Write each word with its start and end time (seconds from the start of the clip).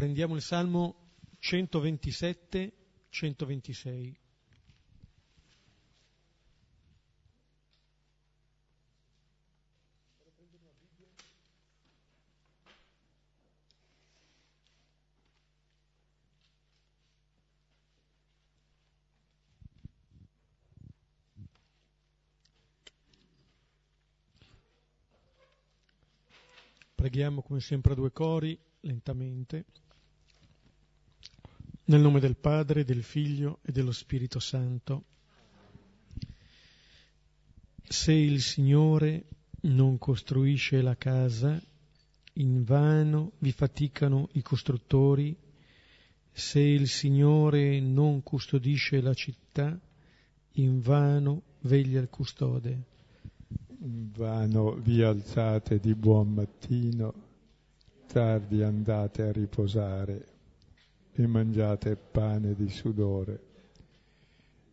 Prendiamo 0.00 0.34
il 0.34 0.40
Salmo 0.40 0.94
127-126. 1.42 4.14
Preghiamo 26.94 27.42
come 27.42 27.60
sempre 27.60 27.92
a 27.92 27.94
due 27.94 28.10
cori, 28.12 28.58
lentamente. 28.80 29.66
Nel 31.90 32.02
nome 32.02 32.20
del 32.20 32.36
Padre, 32.36 32.84
del 32.84 33.02
Figlio 33.02 33.58
e 33.62 33.72
dello 33.72 33.90
Spirito 33.90 34.38
Santo. 34.38 35.06
Se 37.82 38.12
il 38.12 38.40
Signore 38.42 39.24
non 39.62 39.98
costruisce 39.98 40.82
la 40.82 40.96
casa, 40.96 41.60
in 42.34 42.62
vano 42.62 43.32
vi 43.38 43.50
faticano 43.50 44.28
i 44.34 44.42
costruttori. 44.42 45.36
Se 46.30 46.60
il 46.60 46.88
Signore 46.88 47.80
non 47.80 48.22
custodisce 48.22 49.00
la 49.00 49.14
città, 49.14 49.76
in 50.52 50.80
vano 50.80 51.42
veglia 51.62 52.00
il 52.00 52.08
custode 52.08 52.84
in 53.82 54.10
vano 54.12 54.74
vi 54.74 55.02
alzate 55.02 55.80
di 55.80 55.94
buon 55.94 56.34
mattino, 56.34 57.14
tardi 58.06 58.62
andate 58.62 59.22
a 59.22 59.32
riposare 59.32 60.39
e 61.12 61.26
mangiate 61.26 61.96
pane 61.96 62.54
di 62.54 62.68
sudore. 62.68 63.48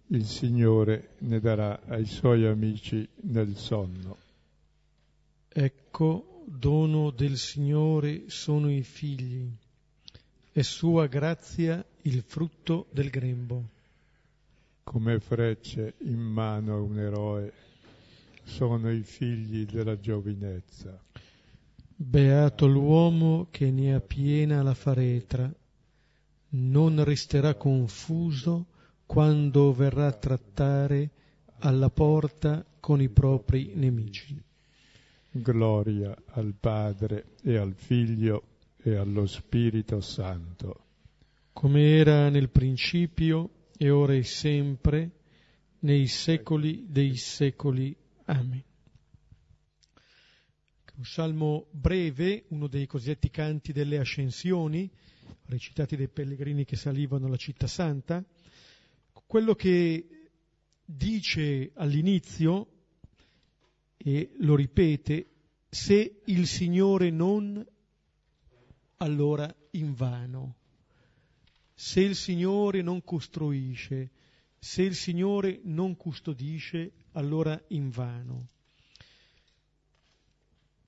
Il 0.07 0.25
Signore 0.25 1.15
ne 1.19 1.39
darà 1.39 1.81
ai 1.85 2.05
suoi 2.05 2.45
amici 2.45 3.07
nel 3.21 3.55
sonno. 3.55 4.17
Ecco, 5.49 6.43
dono 6.45 7.09
del 7.09 7.37
Signore 7.37 8.29
sono 8.29 8.71
i 8.71 8.83
figli, 8.83 9.49
e 10.53 10.63
sua 10.63 11.07
grazia 11.07 11.83
il 12.03 12.21
frutto 12.21 12.87
del 12.91 13.09
grembo. 13.09 13.63
Come 14.83 15.19
frecce 15.19 15.95
in 15.99 16.19
mano 16.19 16.75
a 16.75 16.79
un 16.79 16.97
eroe 16.97 17.53
sono 18.43 18.89
i 18.89 19.03
figli 19.03 19.65
della 19.65 19.99
giovinezza. 19.99 20.97
Beato 21.95 22.65
l'uomo 22.65 23.47
che 23.51 23.69
ne 23.71 23.93
ha 23.93 23.99
piena 23.99 24.63
la 24.63 24.73
faretra, 24.73 25.51
non 26.49 27.03
resterà 27.03 27.55
confuso 27.55 28.67
quando 29.05 29.73
verrà 29.73 30.07
a 30.07 30.13
trattare 30.13 31.09
alla 31.59 31.89
porta 31.89 32.65
con 32.79 33.01
i 33.01 33.09
propri 33.09 33.71
nemici. 33.73 34.41
Gloria 35.31 36.15
al 36.27 36.53
Padre 36.59 37.35
e 37.43 37.57
al 37.57 37.73
Figlio 37.73 38.43
e 38.81 38.95
allo 38.95 39.25
Spirito 39.25 40.01
Santo. 40.01 40.85
Come 41.53 41.97
era 41.97 42.29
nel 42.29 42.49
principio 42.49 43.49
e 43.77 43.89
ora 43.89 44.13
e 44.13 44.23
sempre, 44.23 45.11
nei 45.79 46.07
secoli 46.07 46.85
dei 46.87 47.15
secoli. 47.15 47.95
Amen. 48.25 48.63
Un 50.95 51.05
salmo 51.05 51.67
breve, 51.71 52.45
uno 52.49 52.67
dei 52.67 52.87
cosiddetti 52.87 53.29
canti 53.29 53.71
delle 53.71 53.99
ascensioni, 53.99 54.89
recitati 55.47 55.95
dai 55.95 56.07
pellegrini 56.07 56.65
che 56.65 56.75
salivano 56.75 57.25
alla 57.25 57.37
città 57.37 57.67
santa, 57.67 58.23
quello 59.25 59.55
che 59.55 60.07
dice 60.85 61.71
all'inizio, 61.75 62.71
e 63.97 64.31
lo 64.39 64.55
ripete, 64.55 65.27
se 65.69 66.21
il 66.25 66.47
Signore 66.47 67.09
non, 67.09 67.65
allora 68.97 69.53
invano. 69.71 70.55
Se 71.73 72.01
il 72.01 72.15
Signore 72.15 72.81
non 72.81 73.03
costruisce, 73.03 74.11
se 74.57 74.83
il 74.83 74.95
Signore 74.95 75.59
non 75.63 75.95
custodisce, 75.95 76.91
allora 77.11 77.61
invano. 77.67 78.47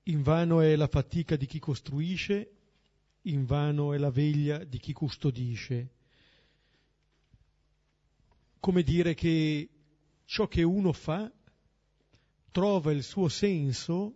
Invano 0.04 0.60
è 0.60 0.74
la 0.76 0.88
fatica 0.88 1.36
di 1.36 1.46
chi 1.46 1.58
costruisce, 1.58 2.59
invano 3.22 3.92
è 3.92 3.98
la 3.98 4.10
veglia 4.10 4.64
di 4.64 4.78
chi 4.78 4.92
custodisce. 4.92 5.88
Come 8.58 8.82
dire 8.82 9.14
che 9.14 9.68
ciò 10.24 10.46
che 10.46 10.62
uno 10.62 10.92
fa 10.92 11.30
trova 12.50 12.92
il 12.92 13.02
suo 13.02 13.28
senso 13.28 14.14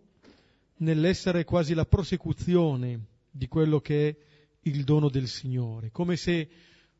nell'essere 0.77 1.43
quasi 1.43 1.73
la 1.73 1.85
prosecuzione 1.85 3.05
di 3.29 3.47
quello 3.47 3.79
che 3.79 4.09
è 4.09 4.15
il 4.61 4.83
dono 4.83 5.09
del 5.09 5.27
Signore, 5.27 5.91
come 5.91 6.15
se 6.15 6.49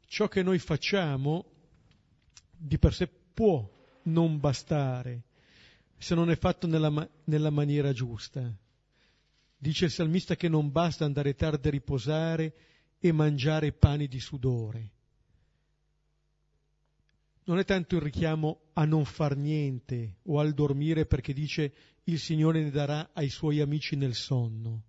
ciò 0.05 0.27
che 0.27 0.43
noi 0.43 0.59
facciamo 0.59 1.45
di 2.51 2.77
per 2.77 2.93
sé 2.93 3.07
può 3.07 3.67
non 4.03 4.39
bastare 4.39 5.23
se 5.97 6.13
non 6.13 6.29
è 6.29 6.35
fatto 6.35 6.67
nella, 6.67 7.09
nella 7.25 7.49
maniera 7.49 7.91
giusta. 7.91 8.53
Dice 9.65 9.85
il 9.85 9.91
salmista 9.91 10.35
che 10.35 10.47
non 10.47 10.71
basta 10.71 11.05
andare 11.05 11.33
tardi 11.33 11.69
a 11.69 11.71
riposare 11.71 12.53
e 12.99 13.11
mangiare 13.11 13.71
pani 13.71 14.07
di 14.07 14.19
sudore. 14.19 14.91
Non 17.45 17.57
è 17.57 17.65
tanto 17.65 17.95
il 17.95 18.03
richiamo 18.03 18.59
a 18.73 18.85
non 18.85 19.05
far 19.05 19.35
niente 19.35 20.17
o 20.25 20.39
al 20.39 20.53
dormire 20.53 21.07
perché 21.07 21.33
dice 21.33 21.73
il 22.03 22.19
Signore 22.19 22.61
ne 22.61 22.69
darà 22.69 23.09
ai 23.13 23.29
suoi 23.29 23.59
amici 23.59 23.95
nel 23.95 24.13
sonno, 24.13 24.83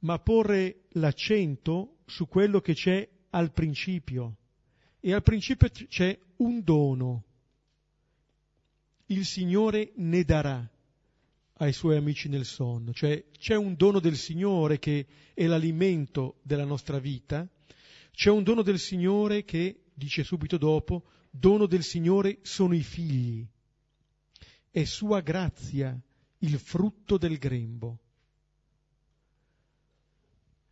ma 0.00 0.18
porre 0.18 0.82
l'accento 0.90 2.00
su 2.04 2.28
quello 2.28 2.60
che 2.60 2.74
c'è 2.74 3.08
al 3.30 3.50
principio. 3.50 4.36
E 5.00 5.14
al 5.14 5.22
principio 5.22 5.70
c'è 5.70 6.18
un 6.36 6.62
dono, 6.62 7.24
il 9.06 9.24
Signore 9.24 9.92
ne 9.94 10.22
darà 10.22 10.70
ai 11.58 11.72
suoi 11.72 11.96
amici 11.96 12.28
nel 12.28 12.44
sonno, 12.44 12.92
cioè 12.92 13.24
c'è 13.38 13.54
un 13.54 13.74
dono 13.76 13.98
del 13.98 14.16
Signore 14.16 14.78
che 14.78 15.06
è 15.32 15.46
l'alimento 15.46 16.36
della 16.42 16.64
nostra 16.64 16.98
vita, 16.98 17.48
c'è 18.12 18.30
un 18.30 18.42
dono 18.42 18.62
del 18.62 18.78
Signore 18.78 19.44
che, 19.44 19.84
dice 19.94 20.22
subito 20.22 20.58
dopo, 20.58 21.04
dono 21.30 21.66
del 21.66 21.82
Signore 21.82 22.38
sono 22.42 22.74
i 22.74 22.82
figli, 22.82 23.46
è 24.70 24.84
sua 24.84 25.20
grazia 25.20 25.98
il 26.38 26.58
frutto 26.58 27.16
del 27.16 27.38
grembo. 27.38 27.98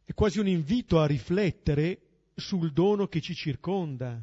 È 0.04 0.12
quasi 0.12 0.38
un 0.38 0.48
invito 0.48 1.00
a 1.00 1.06
riflettere 1.06 2.00
sul 2.34 2.72
dono 2.72 3.06
che 3.06 3.22
ci 3.22 3.34
circonda. 3.34 4.22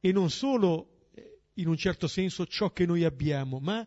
E 0.00 0.12
non 0.12 0.30
solo 0.30 1.08
in 1.54 1.68
un 1.68 1.76
certo 1.76 2.06
senso 2.06 2.46
ciò 2.46 2.70
che 2.70 2.86
noi 2.86 3.04
abbiamo, 3.04 3.58
ma 3.58 3.86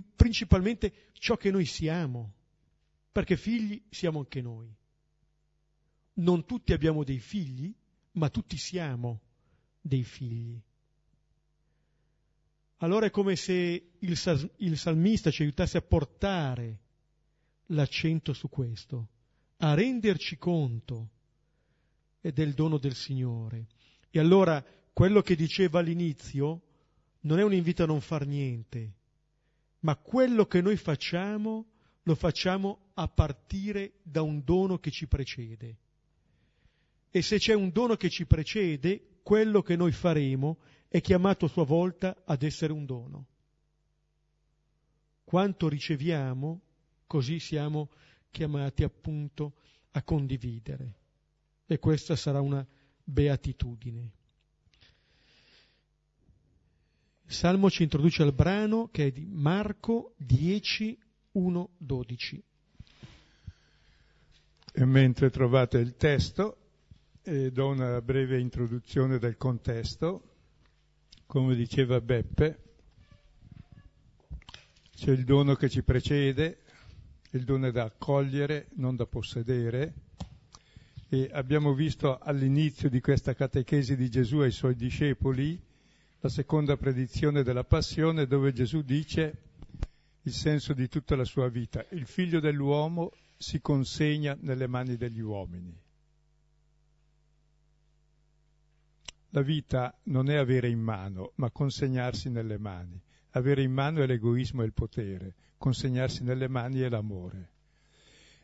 principalmente 0.00 1.10
ciò 1.12 1.36
che 1.36 1.50
noi 1.50 1.64
siamo, 1.64 2.34
perché 3.10 3.36
figli 3.36 3.82
siamo 3.90 4.20
anche 4.20 4.40
noi. 4.40 4.72
Non 6.14 6.44
tutti 6.44 6.72
abbiamo 6.72 7.04
dei 7.04 7.18
figli, 7.18 7.74
ma 8.12 8.28
tutti 8.30 8.56
siamo 8.56 9.20
dei 9.80 10.04
figli. 10.04 10.60
Allora 12.78 13.06
è 13.06 13.10
come 13.10 13.36
se 13.36 13.90
il, 13.98 14.50
il 14.56 14.78
salmista 14.78 15.30
ci 15.30 15.42
aiutasse 15.42 15.78
a 15.78 15.82
portare 15.82 16.80
l'accento 17.66 18.32
su 18.32 18.48
questo, 18.48 19.08
a 19.58 19.74
renderci 19.74 20.36
conto 20.36 21.10
del 22.20 22.54
dono 22.54 22.78
del 22.78 22.94
Signore. 22.94 23.66
E 24.10 24.18
allora 24.18 24.64
quello 24.92 25.22
che 25.22 25.36
diceva 25.36 25.78
all'inizio, 25.78 26.60
non 27.20 27.38
è 27.38 27.44
un 27.44 27.54
invito 27.54 27.84
a 27.84 27.86
non 27.86 28.00
far 28.00 28.26
niente, 28.26 28.94
ma 29.82 29.96
quello 29.96 30.46
che 30.46 30.60
noi 30.60 30.76
facciamo 30.76 31.66
lo 32.02 32.14
facciamo 32.14 32.90
a 32.94 33.08
partire 33.08 33.94
da 34.02 34.22
un 34.22 34.42
dono 34.42 34.78
che 34.78 34.90
ci 34.90 35.06
precede. 35.06 35.76
E 37.10 37.22
se 37.22 37.38
c'è 37.38 37.54
un 37.54 37.70
dono 37.70 37.96
che 37.96 38.08
ci 38.08 38.26
precede, 38.26 39.18
quello 39.22 39.62
che 39.62 39.76
noi 39.76 39.92
faremo 39.92 40.58
è 40.88 41.00
chiamato 41.00 41.44
a 41.44 41.48
sua 41.48 41.64
volta 41.64 42.22
ad 42.24 42.42
essere 42.42 42.72
un 42.72 42.84
dono. 42.84 43.26
Quanto 45.24 45.68
riceviamo, 45.68 46.60
così 47.06 47.38
siamo 47.38 47.90
chiamati 48.30 48.82
appunto 48.82 49.54
a 49.92 50.02
condividere. 50.02 50.94
E 51.66 51.78
questa 51.78 52.16
sarà 52.16 52.40
una 52.40 52.66
beatitudine. 53.04 54.12
Salmo 57.32 57.70
ci 57.70 57.82
introduce 57.82 58.22
al 58.22 58.32
brano 58.32 58.88
che 58.92 59.06
è 59.06 59.10
di 59.10 59.26
Marco 59.26 60.14
10, 60.18 60.98
1, 61.32 61.70
12. 61.78 62.44
E 64.74 64.84
mentre 64.84 65.30
trovate 65.30 65.78
il 65.78 65.96
testo, 65.96 66.58
eh, 67.22 67.50
do 67.50 67.68
una 67.68 68.00
breve 68.02 68.38
introduzione 68.38 69.18
del 69.18 69.36
contesto. 69.36 70.34
Come 71.26 71.54
diceva 71.54 72.00
Beppe, 72.00 72.62
c'è 74.94 75.10
il 75.10 75.24
dono 75.24 75.54
che 75.54 75.70
ci 75.70 75.82
precede, 75.82 76.58
il 77.30 77.44
dono 77.44 77.70
da 77.70 77.84
accogliere, 77.84 78.68
non 78.74 78.94
da 78.94 79.06
possedere. 79.06 79.94
E 81.08 81.30
abbiamo 81.32 81.72
visto 81.72 82.18
all'inizio 82.18 82.90
di 82.90 83.00
questa 83.00 83.34
catechesi 83.34 83.96
di 83.96 84.10
Gesù 84.10 84.38
ai 84.38 84.50
suoi 84.50 84.74
discepoli 84.74 85.70
la 86.22 86.28
seconda 86.28 86.76
predizione 86.76 87.42
della 87.42 87.64
passione 87.64 88.28
dove 88.28 88.52
Gesù 88.52 88.82
dice 88.82 89.38
il 90.22 90.32
senso 90.32 90.72
di 90.72 90.88
tutta 90.88 91.16
la 91.16 91.24
sua 91.24 91.48
vita. 91.48 91.84
Il 91.90 92.06
figlio 92.06 92.38
dell'uomo 92.38 93.10
si 93.36 93.60
consegna 93.60 94.36
nelle 94.40 94.68
mani 94.68 94.96
degli 94.96 95.18
uomini. 95.18 95.76
La 99.30 99.42
vita 99.42 99.98
non 100.04 100.30
è 100.30 100.36
avere 100.36 100.68
in 100.68 100.78
mano, 100.78 101.32
ma 101.36 101.50
consegnarsi 101.50 102.30
nelle 102.30 102.58
mani. 102.58 103.00
Avere 103.30 103.62
in 103.62 103.72
mano 103.72 104.00
è 104.00 104.06
l'egoismo 104.06 104.62
e 104.62 104.66
il 104.66 104.72
potere, 104.72 105.34
consegnarsi 105.58 106.22
nelle 106.22 106.46
mani 106.46 106.80
è 106.80 106.88
l'amore. 106.88 107.50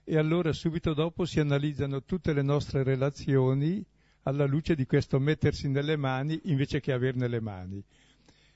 E 0.03 0.19
allora 0.19 0.53
subito 0.53 0.95
dopo 0.95 1.27
si 1.27 1.39
analizzano 1.39 2.03
tutte 2.03 2.33
le 2.33 2.43
nostre 2.43 2.83
relazioni 2.83 3.87
alla 4.29 4.45
luce 4.45 4.75
di 4.75 4.85
questo 4.85 5.19
mettersi 5.19 5.69
nelle 5.69 5.97
mani 5.97 6.39
invece 6.45 6.81
che 6.81 6.93
averne 6.93 7.29
le 7.29 7.41
mani. 7.41 7.83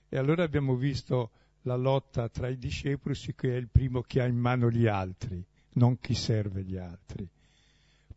E 0.06 0.18
allora 0.18 0.42
abbiamo 0.42 0.76
visto 0.76 1.30
la 1.62 1.76
lotta 1.76 2.28
tra 2.28 2.48
i 2.48 2.58
discepoli 2.58 3.14
su 3.14 3.34
chi 3.34 3.48
è 3.48 3.54
il 3.54 3.68
primo 3.68 4.02
che 4.02 4.20
ha 4.20 4.26
in 4.26 4.36
mano 4.36 4.70
gli 4.70 4.86
altri, 4.86 5.42
non 5.74 5.98
chi 5.98 6.14
serve 6.14 6.62
gli 6.62 6.76
altri. 6.76 7.26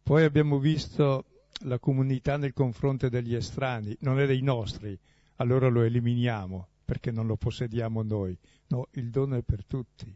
Poi 0.03 0.23
abbiamo 0.23 0.59
visto 0.59 1.25
la 1.61 1.79
comunità 1.79 2.35
nel 2.35 2.51
confronto 2.51 3.07
degli 3.07 3.33
estranei, 3.33 3.95
non 4.01 4.19
è 4.19 4.25
dei 4.25 4.41
nostri, 4.41 4.97
allora 5.37 5.69
lo 5.69 5.81
eliminiamo 5.81 6.67
perché 6.83 7.11
non 7.11 7.25
lo 7.25 7.37
possediamo 7.37 8.03
noi. 8.03 8.37
No, 8.67 8.89
il 8.91 9.09
dono 9.09 9.37
è 9.37 9.41
per 9.43 9.63
tutti. 9.63 10.13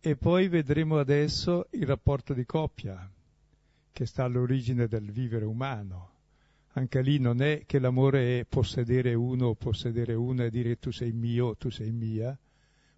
E 0.00 0.16
poi 0.16 0.48
vedremo 0.48 0.98
adesso 0.98 1.66
il 1.72 1.86
rapporto 1.86 2.32
di 2.32 2.46
coppia, 2.46 3.10
che 3.96 4.04
sta 4.04 4.24
all'origine 4.24 4.88
del 4.88 5.10
vivere 5.10 5.46
umano. 5.46 6.10
Anche 6.72 7.00
lì 7.00 7.18
non 7.18 7.40
è 7.40 7.64
che 7.64 7.78
l'amore 7.78 8.40
è 8.40 8.44
possedere 8.44 9.14
uno 9.14 9.46
o 9.46 9.54
possedere 9.54 10.12
una 10.12 10.44
e 10.44 10.50
dire 10.50 10.78
tu 10.78 10.92
sei 10.92 11.12
mio, 11.12 11.56
tu 11.56 11.70
sei 11.70 11.92
mia, 11.92 12.38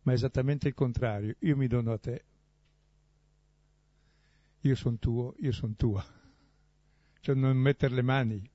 ma 0.02 0.10
è 0.10 0.14
esattamente 0.16 0.66
il 0.66 0.74
contrario. 0.74 1.36
Io 1.38 1.56
mi 1.56 1.68
dono 1.68 1.92
a 1.92 1.98
te. 1.98 2.24
Io 4.62 4.74
sono 4.74 4.96
tuo, 4.98 5.36
io 5.38 5.52
sono 5.52 5.74
tua. 5.76 6.04
Cioè 7.20 7.34
non 7.36 7.56
mettere 7.56 7.94
le 7.94 8.02
mani 8.02 8.50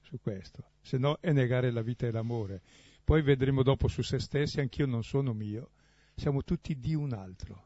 su 0.00 0.18
questo, 0.18 0.70
se 0.80 0.96
no 0.96 1.18
è 1.20 1.32
negare 1.32 1.70
la 1.70 1.82
vita 1.82 2.06
e 2.06 2.10
l'amore. 2.10 2.62
Poi 3.04 3.20
vedremo 3.20 3.62
dopo 3.62 3.86
su 3.86 4.00
se 4.00 4.18
stessi, 4.18 4.60
anch'io 4.60 4.86
non 4.86 5.04
sono 5.04 5.34
mio, 5.34 5.72
siamo 6.14 6.42
tutti 6.42 6.78
di 6.78 6.94
un 6.94 7.12
altro. 7.12 7.64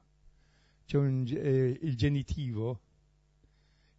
C'è 0.84 0.98
un, 0.98 1.24
eh, 1.28 1.78
il 1.80 1.94
genitivo 1.94 2.80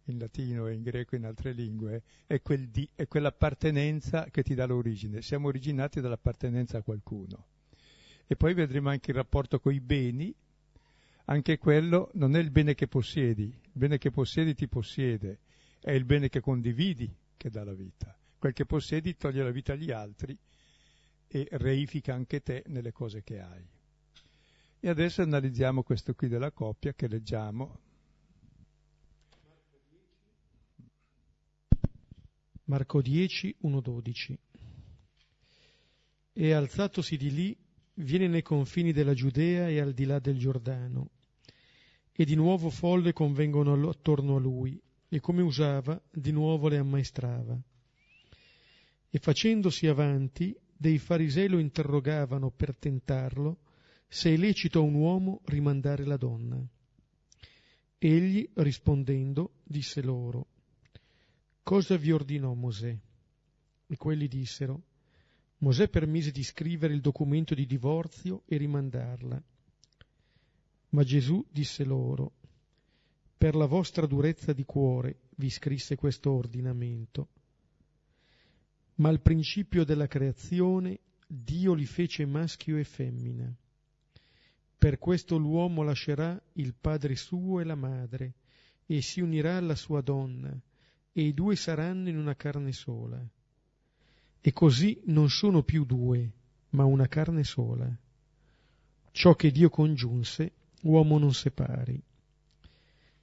in 0.06 0.18
latino 0.18 0.66
e 0.66 0.74
in 0.74 0.82
greco 0.82 1.14
e 1.14 1.18
in 1.18 1.26
altre 1.26 1.52
lingue, 1.52 2.02
è, 2.26 2.40
quel 2.40 2.68
di, 2.68 2.88
è 2.94 3.06
quell'appartenenza 3.06 4.28
che 4.30 4.42
ti 4.42 4.54
dà 4.54 4.66
l'origine. 4.66 5.22
Siamo 5.22 5.48
originati 5.48 6.00
dall'appartenenza 6.00 6.78
a 6.78 6.82
qualcuno. 6.82 7.46
E 8.26 8.36
poi 8.36 8.54
vedremo 8.54 8.88
anche 8.88 9.10
il 9.10 9.16
rapporto 9.16 9.60
con 9.60 9.72
i 9.72 9.80
beni, 9.80 10.34
anche 11.26 11.58
quello 11.58 12.10
non 12.14 12.34
è 12.34 12.40
il 12.40 12.50
bene 12.50 12.74
che 12.74 12.88
possiedi, 12.88 13.44
il 13.44 13.70
bene 13.72 13.98
che 13.98 14.10
possiedi 14.10 14.54
ti 14.54 14.66
possiede, 14.68 15.40
è 15.80 15.92
il 15.92 16.04
bene 16.04 16.28
che 16.28 16.40
condividi 16.40 17.14
che 17.36 17.50
dà 17.50 17.64
la 17.64 17.74
vita. 17.74 18.16
Quel 18.38 18.52
che 18.52 18.66
possiedi 18.66 19.16
toglie 19.16 19.42
la 19.42 19.50
vita 19.50 19.74
agli 19.74 19.90
altri 19.90 20.36
e 21.28 21.48
reifica 21.52 22.14
anche 22.14 22.42
te 22.42 22.64
nelle 22.66 22.92
cose 22.92 23.22
che 23.22 23.40
hai. 23.40 23.64
E 24.80 24.88
adesso 24.88 25.22
analizziamo 25.22 25.84
questo 25.84 26.14
qui 26.14 26.26
della 26.26 26.50
coppia 26.50 26.92
che 26.92 27.06
leggiamo 27.06 27.78
Marco 32.64 33.02
10, 33.02 33.56
1-12. 33.64 34.36
E 36.32 36.52
alzatosi 36.52 37.16
di 37.16 37.30
lì, 37.32 37.56
viene 37.94 38.28
nei 38.28 38.42
confini 38.42 38.92
della 38.92 39.14
Giudea 39.14 39.68
e 39.68 39.80
al 39.80 39.92
di 39.92 40.04
là 40.04 40.18
del 40.18 40.38
Giordano. 40.38 41.10
E 42.12 42.24
di 42.24 42.34
nuovo 42.34 42.70
folle 42.70 43.12
convengono 43.12 43.88
attorno 43.88 44.36
a 44.36 44.40
lui, 44.40 44.80
e 45.08 45.20
come 45.20 45.42
usava, 45.42 46.00
di 46.10 46.30
nuovo 46.30 46.68
le 46.68 46.78
ammaestrava. 46.78 47.60
E 49.10 49.18
facendosi 49.18 49.86
avanti, 49.86 50.56
dei 50.74 50.98
farisei 50.98 51.48
lo 51.48 51.58
interrogavano 51.58 52.50
per 52.50 52.74
tentarlo 52.74 53.58
se 54.08 54.32
è 54.32 54.36
lecito 54.36 54.78
a 54.78 54.82
un 54.82 54.94
uomo 54.94 55.40
rimandare 55.46 56.04
la 56.04 56.16
donna. 56.16 56.62
Egli, 57.98 58.48
rispondendo, 58.54 59.60
disse 59.62 60.02
loro, 60.02 60.48
Cosa 61.62 61.96
vi 61.96 62.10
ordinò 62.10 62.54
Mosè? 62.54 62.98
E 63.86 63.96
quelli 63.96 64.26
dissero, 64.26 64.82
Mosè 65.58 65.88
permise 65.88 66.32
di 66.32 66.42
scrivere 66.42 66.92
il 66.92 67.00
documento 67.00 67.54
di 67.54 67.66
divorzio 67.66 68.42
e 68.46 68.56
rimandarla. 68.56 69.40
Ma 70.88 71.04
Gesù 71.04 71.44
disse 71.48 71.84
loro, 71.84 72.32
per 73.38 73.54
la 73.54 73.66
vostra 73.66 74.06
durezza 74.06 74.52
di 74.52 74.64
cuore 74.64 75.20
vi 75.36 75.50
scrisse 75.50 75.94
questo 75.94 76.32
ordinamento. 76.32 77.28
Ma 78.96 79.08
al 79.08 79.20
principio 79.20 79.84
della 79.84 80.08
creazione 80.08 80.98
Dio 81.26 81.74
li 81.74 81.86
fece 81.86 82.26
maschio 82.26 82.76
e 82.76 82.84
femmina. 82.84 83.54
Per 84.76 84.98
questo 84.98 85.38
l'uomo 85.38 85.82
lascerà 85.82 86.40
il 86.54 86.74
padre 86.74 87.14
suo 87.14 87.60
e 87.60 87.64
la 87.64 87.76
madre 87.76 88.34
e 88.84 89.00
si 89.00 89.20
unirà 89.20 89.56
alla 89.56 89.76
sua 89.76 90.00
donna 90.00 90.60
e 91.12 91.22
i 91.22 91.34
due 91.34 91.56
saranno 91.56 92.08
in 92.08 92.16
una 92.16 92.34
carne 92.34 92.72
sola. 92.72 93.22
E 94.40 94.52
così 94.52 95.00
non 95.06 95.28
sono 95.28 95.62
più 95.62 95.84
due, 95.84 96.32
ma 96.70 96.84
una 96.84 97.06
carne 97.06 97.44
sola. 97.44 97.88
Ciò 99.12 99.34
che 99.34 99.50
Dio 99.50 99.68
congiunse, 99.68 100.52
uomo 100.82 101.18
non 101.18 101.34
separi. 101.34 102.02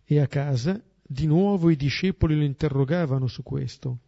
E 0.05 0.19
a 0.19 0.27
casa 0.27 0.81
di 1.01 1.25
nuovo 1.25 1.71
i 1.71 1.75
discepoli 1.75 2.35
lo 2.35 2.43
interrogavano 2.43 3.27
su 3.27 3.41
questo, 3.41 3.99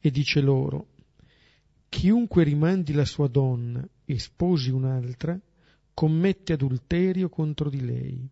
e 0.00 0.10
dice 0.10 0.40
loro, 0.40 0.88
chiunque 1.90 2.42
rimandi 2.42 2.94
la 2.94 3.04
sua 3.04 3.28
donna 3.28 3.86
e 4.06 4.18
sposi 4.18 4.70
un'altra, 4.70 5.38
commette 5.92 6.54
adulterio 6.54 7.28
contro 7.28 7.68
di 7.68 7.84
lei. 7.84 8.26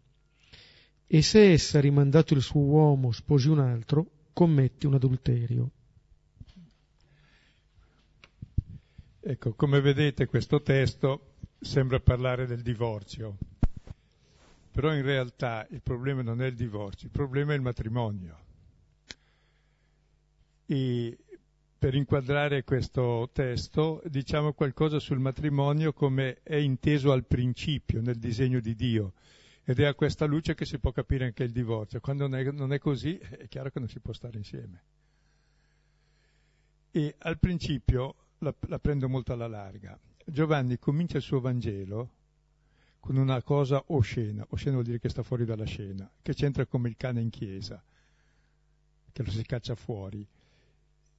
E 1.07 1.23
se 1.23 1.53
essa, 1.53 1.81
rimandato 1.81 2.33
il 2.33 2.41
suo 2.41 2.61
uomo, 2.61 3.13
sposi 3.13 3.49
un 3.49 3.61
altro, 3.61 4.11
commette 4.39 4.87
un 4.87 4.95
adulterio. 4.95 5.71
Ecco, 9.19 9.55
come 9.55 9.81
vedete 9.81 10.27
questo 10.27 10.63
testo 10.63 11.33
sembra 11.59 11.99
parlare 11.99 12.47
del 12.47 12.63
divorzio, 12.63 13.37
però 14.71 14.95
in 14.95 15.03
realtà 15.03 15.67
il 15.71 15.83
problema 15.83 16.23
non 16.23 16.41
è 16.41 16.47
il 16.47 16.55
divorzio, 16.55 17.09
il 17.09 17.13
problema 17.13 17.53
è 17.53 17.57
il 17.57 17.63
matrimonio. 17.63 18.39
E 20.67 21.19
per 21.77 21.97
inquadrare 21.97 22.63
questo 22.63 23.31
testo 23.33 24.01
diciamo 24.05 24.53
qualcosa 24.53 25.01
sul 25.01 25.19
matrimonio 25.19 25.93
come 25.93 26.43
è 26.45 26.55
inteso 26.55 27.11
al 27.11 27.25
principio 27.25 28.01
nel 28.01 28.21
disegno 28.21 28.61
di 28.61 28.77
Dio 28.77 29.15
ed 29.69 29.81
è 29.81 29.85
a 29.85 29.93
questa 29.93 30.25
luce 30.25 30.55
che 30.55 30.65
si 30.65 30.79
può 30.79 30.93
capire 30.93 31.27
anche 31.27 31.43
il 31.43 31.53
divorzio. 31.53 32.01
Quando 32.01 32.27
non 32.27 32.39
è, 32.39 32.51
non 32.53 32.73
è 32.73 32.79
così 32.79 33.19
è 33.19 33.49
chiaro 33.49 33.69
che 33.69 33.79
non 33.79 33.89
si 33.91 34.01
può 34.01 34.15
stare 34.15 34.39
insieme. 34.39 34.83
E 36.91 37.15
al 37.19 37.39
principio 37.39 38.15
la, 38.39 38.55
la 38.61 38.79
prendo 38.79 39.11
molto 39.11 39.35
alla 39.35 39.47
larga. 39.47 39.99
Giovanni 40.25 40.79
comincia 40.79 41.19
il 41.19 41.23
suo 41.23 41.41
Vangelo 41.41 42.13
con 42.99 43.17
una 43.19 43.43
cosa 43.43 43.85
oscena, 43.89 44.43
oscena 44.49 44.73
vuol 44.73 44.87
dire 44.87 45.01
che 45.01 45.11
sta 45.11 45.23
fuori 45.23 45.45
dalla 45.45 45.67
scena, 45.67 46.11
che 46.23 46.33
c'entra 46.33 46.65
come 46.65 46.89
il 46.89 46.97
cane 46.97 47.21
in 47.21 47.29
chiesa, 47.29 47.85
che 49.13 49.23
lo 49.23 49.31
si 49.31 49.43
caccia 49.43 49.75
fuori. 49.75 50.27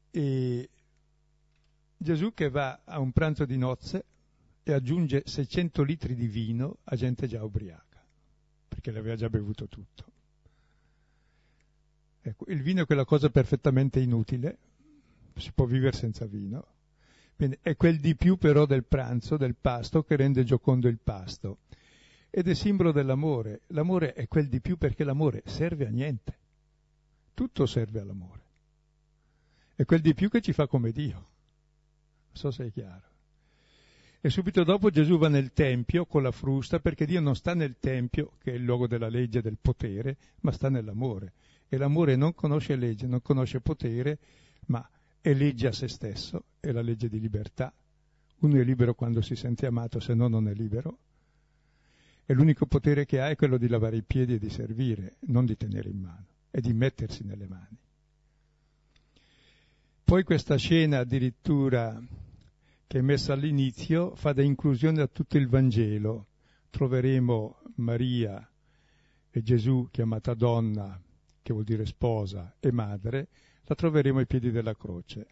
E 0.10 0.70
Gesù 1.96 2.34
che 2.34 2.50
va 2.50 2.82
a 2.84 2.98
un 2.98 3.12
pranzo 3.12 3.46
di 3.46 3.60
nozze 3.60 4.06
e 4.64 4.74
aggiunge 4.74 5.22
600 5.24 5.84
litri 5.84 6.16
di 6.16 6.26
vino 6.26 6.78
a 6.86 6.96
gente 6.96 7.28
già 7.28 7.44
ubriaca 7.44 7.89
perché 8.80 8.92
l'aveva 8.92 9.16
già 9.16 9.30
bevuto 9.30 9.68
tutto. 9.68 10.06
Ecco, 12.22 12.46
il 12.48 12.62
vino 12.62 12.82
è 12.82 12.86
quella 12.86 13.06
cosa 13.06 13.30
perfettamente 13.30 14.00
inutile, 14.00 14.58
si 15.36 15.52
può 15.54 15.66
vivere 15.66 15.96
senza 15.96 16.26
vino. 16.26 16.66
Bene, 17.36 17.60
è 17.62 17.76
quel 17.76 18.00
di 18.00 18.16
più 18.16 18.38
però 18.38 18.66
del 18.66 18.86
pranzo, 18.86 19.38
del 19.38 19.56
pasto, 19.56 20.04
che 20.04 20.16
rende 20.16 20.44
giocondo 20.44 20.88
il 20.88 21.00
pasto. 21.02 21.60
Ed 22.30 22.48
è 22.48 22.54
simbolo 22.54 22.92
dell'amore. 22.92 23.62
L'amore 23.68 24.14
è 24.14 24.28
quel 24.28 24.48
di 24.48 24.60
più 24.60 24.78
perché 24.78 25.04
l'amore 25.04 25.44
serve 25.46 25.88
a 25.88 25.90
niente. 25.90 26.38
tutto 27.34 27.66
serve 27.66 28.02
all'amore. 28.02 28.42
È 29.76 29.86
quel 29.86 30.02
di 30.02 30.14
più 30.14 30.30
che 30.30 30.42
ci 30.42 30.52
fa 30.52 30.68
come 30.68 30.92
Dio. 30.92 31.16
Non 31.16 32.34
so 32.34 32.52
se 32.52 32.66
è 32.66 32.72
chiaro. 32.72 33.09
E 34.22 34.30
subito 34.30 34.66
dopo 34.66 34.90
Gesù 34.90 35.18
va 35.18 35.30
nel 35.30 35.54
Tempio 35.54 36.06
con 36.06 36.24
la 36.24 36.32
frusta 36.32 36.80
perché 36.80 37.06
Dio 37.06 37.22
non 37.22 37.36
sta 37.36 37.54
nel 37.54 37.78
Tempio, 37.80 38.34
che 38.42 38.52
è 38.52 38.56
il 38.56 38.64
luogo 38.64 38.86
della 38.86 39.08
legge 39.08 39.40
e 39.40 39.42
del 39.42 39.58
potere, 39.62 40.18
ma 40.42 40.52
sta 40.52 40.70
nell'amore. 40.70 41.32
E 41.70 41.78
l'amore 41.78 42.18
non 42.18 42.36
conosce 42.36 42.76
legge, 42.76 43.08
non 43.08 43.22
conosce 43.22 43.62
potere, 43.62 44.18
ma 44.66 44.88
è 45.22 45.34
legge 45.34 45.68
a 45.68 45.72
se 45.72 45.88
stesso, 45.88 46.44
è 46.60 46.72
la 46.72 46.82
legge 46.82 47.08
di 47.08 47.20
libertà. 47.20 47.74
Uno 48.40 48.60
è 48.60 48.64
libero 48.64 48.94
quando 48.94 49.22
si 49.22 49.38
sente 49.38 49.66
amato, 49.66 50.02
se 50.02 50.14
no 50.14 50.28
non 50.28 50.50
è 50.50 50.54
libero. 50.54 50.98
E 52.26 52.34
l'unico 52.34 52.66
potere 52.66 53.06
che 53.06 53.22
ha 53.22 53.30
è 53.30 53.38
quello 53.38 53.58
di 53.58 53.70
lavare 53.70 53.96
i 53.96 54.04
piedi 54.04 54.34
e 54.34 54.40
di 54.40 54.50
servire, 54.50 55.16
non 55.28 55.46
di 55.46 55.56
tenere 55.56 55.90
in 55.90 56.00
mano, 56.00 56.26
e 56.52 56.60
di 56.60 56.74
mettersi 56.74 57.24
nelle 57.24 57.48
mani. 57.48 57.78
Poi 60.04 60.24
questa 60.24 60.58
scena 60.58 61.00
addirittura 61.00 62.02
che 62.90 62.98
è 62.98 63.02
messa 63.02 63.34
all'inizio 63.34 64.16
fa 64.16 64.34
da 64.34 64.42
inclusione 64.42 65.04
a 65.04 65.08
tutto 65.08 65.38
il 65.38 65.48
Vangelo. 65.48 66.26
Troveremo 66.72 67.62
Maria 67.76 68.50
e 69.30 69.44
Gesù 69.44 69.90
chiamata 69.92 70.34
donna, 70.34 71.00
che 71.44 71.54
vuol 71.54 71.66
dire 71.66 71.86
sposa, 71.86 72.56
e 72.60 72.72
madre, 72.72 73.28
la 73.66 73.76
troveremo 73.76 74.18
ai 74.18 74.26
piedi 74.26 74.50
della 74.50 74.74
croce. 74.74 75.28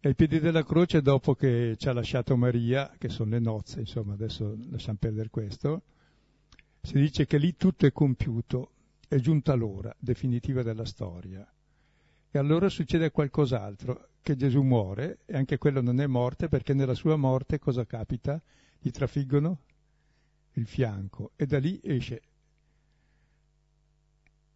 E 0.00 0.08
ai 0.08 0.14
piedi 0.14 0.40
della 0.40 0.64
croce, 0.64 1.02
dopo 1.02 1.34
che 1.34 1.74
ci 1.76 1.86
ha 1.86 1.92
lasciato 1.92 2.34
Maria, 2.34 2.90
che 2.96 3.10
sono 3.10 3.32
le 3.32 3.40
nozze, 3.40 3.80
insomma, 3.80 4.14
adesso 4.14 4.56
lasciamo 4.70 4.96
perdere 4.98 5.28
questo, 5.28 5.82
si 6.80 6.94
dice 6.94 7.26
che 7.26 7.36
lì 7.36 7.56
tutto 7.56 7.84
è 7.84 7.92
compiuto, 7.92 8.70
è 9.06 9.16
giunta 9.16 9.52
l'ora 9.52 9.94
definitiva 9.98 10.62
della 10.62 10.86
storia. 10.86 11.46
E 12.30 12.38
allora 12.38 12.70
succede 12.70 13.10
qualcos'altro, 13.10 14.08
che 14.24 14.36
Gesù 14.36 14.62
muore, 14.62 15.18
e 15.26 15.36
anche 15.36 15.58
quello 15.58 15.82
non 15.82 16.00
è 16.00 16.06
morte, 16.06 16.48
perché 16.48 16.72
nella 16.72 16.94
sua 16.94 17.14
morte 17.14 17.58
cosa 17.58 17.84
capita? 17.84 18.40
Gli 18.78 18.90
trafiggono 18.90 19.60
il 20.52 20.66
fianco, 20.66 21.32
e 21.36 21.44
da 21.44 21.58
lì 21.58 21.78
esce 21.82 22.22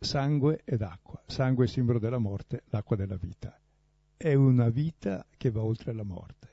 sangue 0.00 0.62
ed 0.64 0.80
acqua. 0.80 1.22
Sangue 1.26 1.66
è 1.66 1.68
simbolo 1.68 1.98
della 1.98 2.16
morte, 2.16 2.62
l'acqua 2.70 2.96
della 2.96 3.16
vita. 3.16 3.60
È 4.16 4.32
una 4.32 4.70
vita 4.70 5.26
che 5.36 5.50
va 5.50 5.62
oltre 5.62 5.92
la 5.92 6.02
morte. 6.02 6.48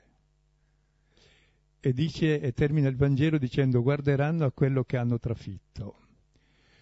E 1.80 1.92
dice, 1.94 2.38
e 2.38 2.52
termina 2.52 2.88
il 2.88 2.96
Vangelo 2.96 3.38
dicendo, 3.38 3.80
guarderanno 3.82 4.44
a 4.44 4.52
quello 4.52 4.84
che 4.84 4.98
hanno 4.98 5.18
trafitto. 5.18 6.00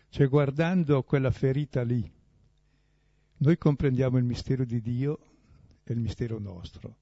Cioè 0.08 0.26
guardando 0.28 1.04
quella 1.04 1.30
ferita 1.30 1.82
lì, 1.82 2.10
noi 3.36 3.56
comprendiamo 3.56 4.18
il 4.18 4.24
mistero 4.24 4.64
di 4.64 4.80
Dio 4.80 5.33
e 5.84 5.92
il 5.92 6.00
mistero 6.00 6.38
nostro. 6.38 6.96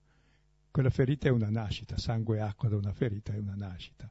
Quella 0.71 0.91
ferita 0.91 1.29
è 1.29 1.31
una 1.31 1.51
nascita, 1.51 1.97
sangue 1.99 2.39
e 2.39 2.41
acqua 2.41 2.69
da 2.69 2.77
una 2.77 2.93
ferita 2.93 3.33
è 3.33 3.39
una 3.39 3.55
nascita. 3.55 4.11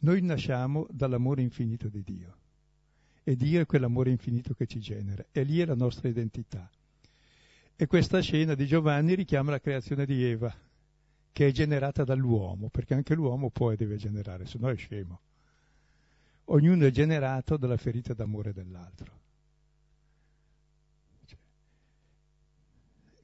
Noi 0.00 0.20
nasciamo 0.22 0.86
dall'amore 0.90 1.42
infinito 1.42 1.88
di 1.88 2.02
Dio 2.02 2.36
e 3.24 3.36
Dio 3.36 3.60
è 3.60 3.66
quell'amore 3.66 4.10
infinito 4.10 4.52
che 4.54 4.66
ci 4.66 4.80
genera 4.80 5.24
e 5.30 5.42
lì 5.44 5.60
è 5.60 5.64
la 5.64 5.76
nostra 5.76 6.08
identità. 6.08 6.68
E 7.76 7.86
questa 7.86 8.20
scena 8.20 8.54
di 8.54 8.66
Giovanni 8.66 9.14
richiama 9.14 9.52
la 9.52 9.60
creazione 9.60 10.04
di 10.04 10.22
Eva, 10.24 10.54
che 11.32 11.46
è 11.46 11.50
generata 11.50 12.04
dall'uomo, 12.04 12.68
perché 12.68 12.94
anche 12.94 13.14
l'uomo 13.14 13.50
può 13.50 13.72
e 13.72 13.76
deve 13.76 13.96
generare, 13.96 14.46
se 14.46 14.58
no 14.58 14.68
è 14.68 14.76
scemo. 14.76 15.20
Ognuno 16.46 16.84
è 16.84 16.90
generato 16.90 17.56
dalla 17.56 17.76
ferita 17.76 18.12
d'amore 18.12 18.52
dell'altro. 18.52 19.21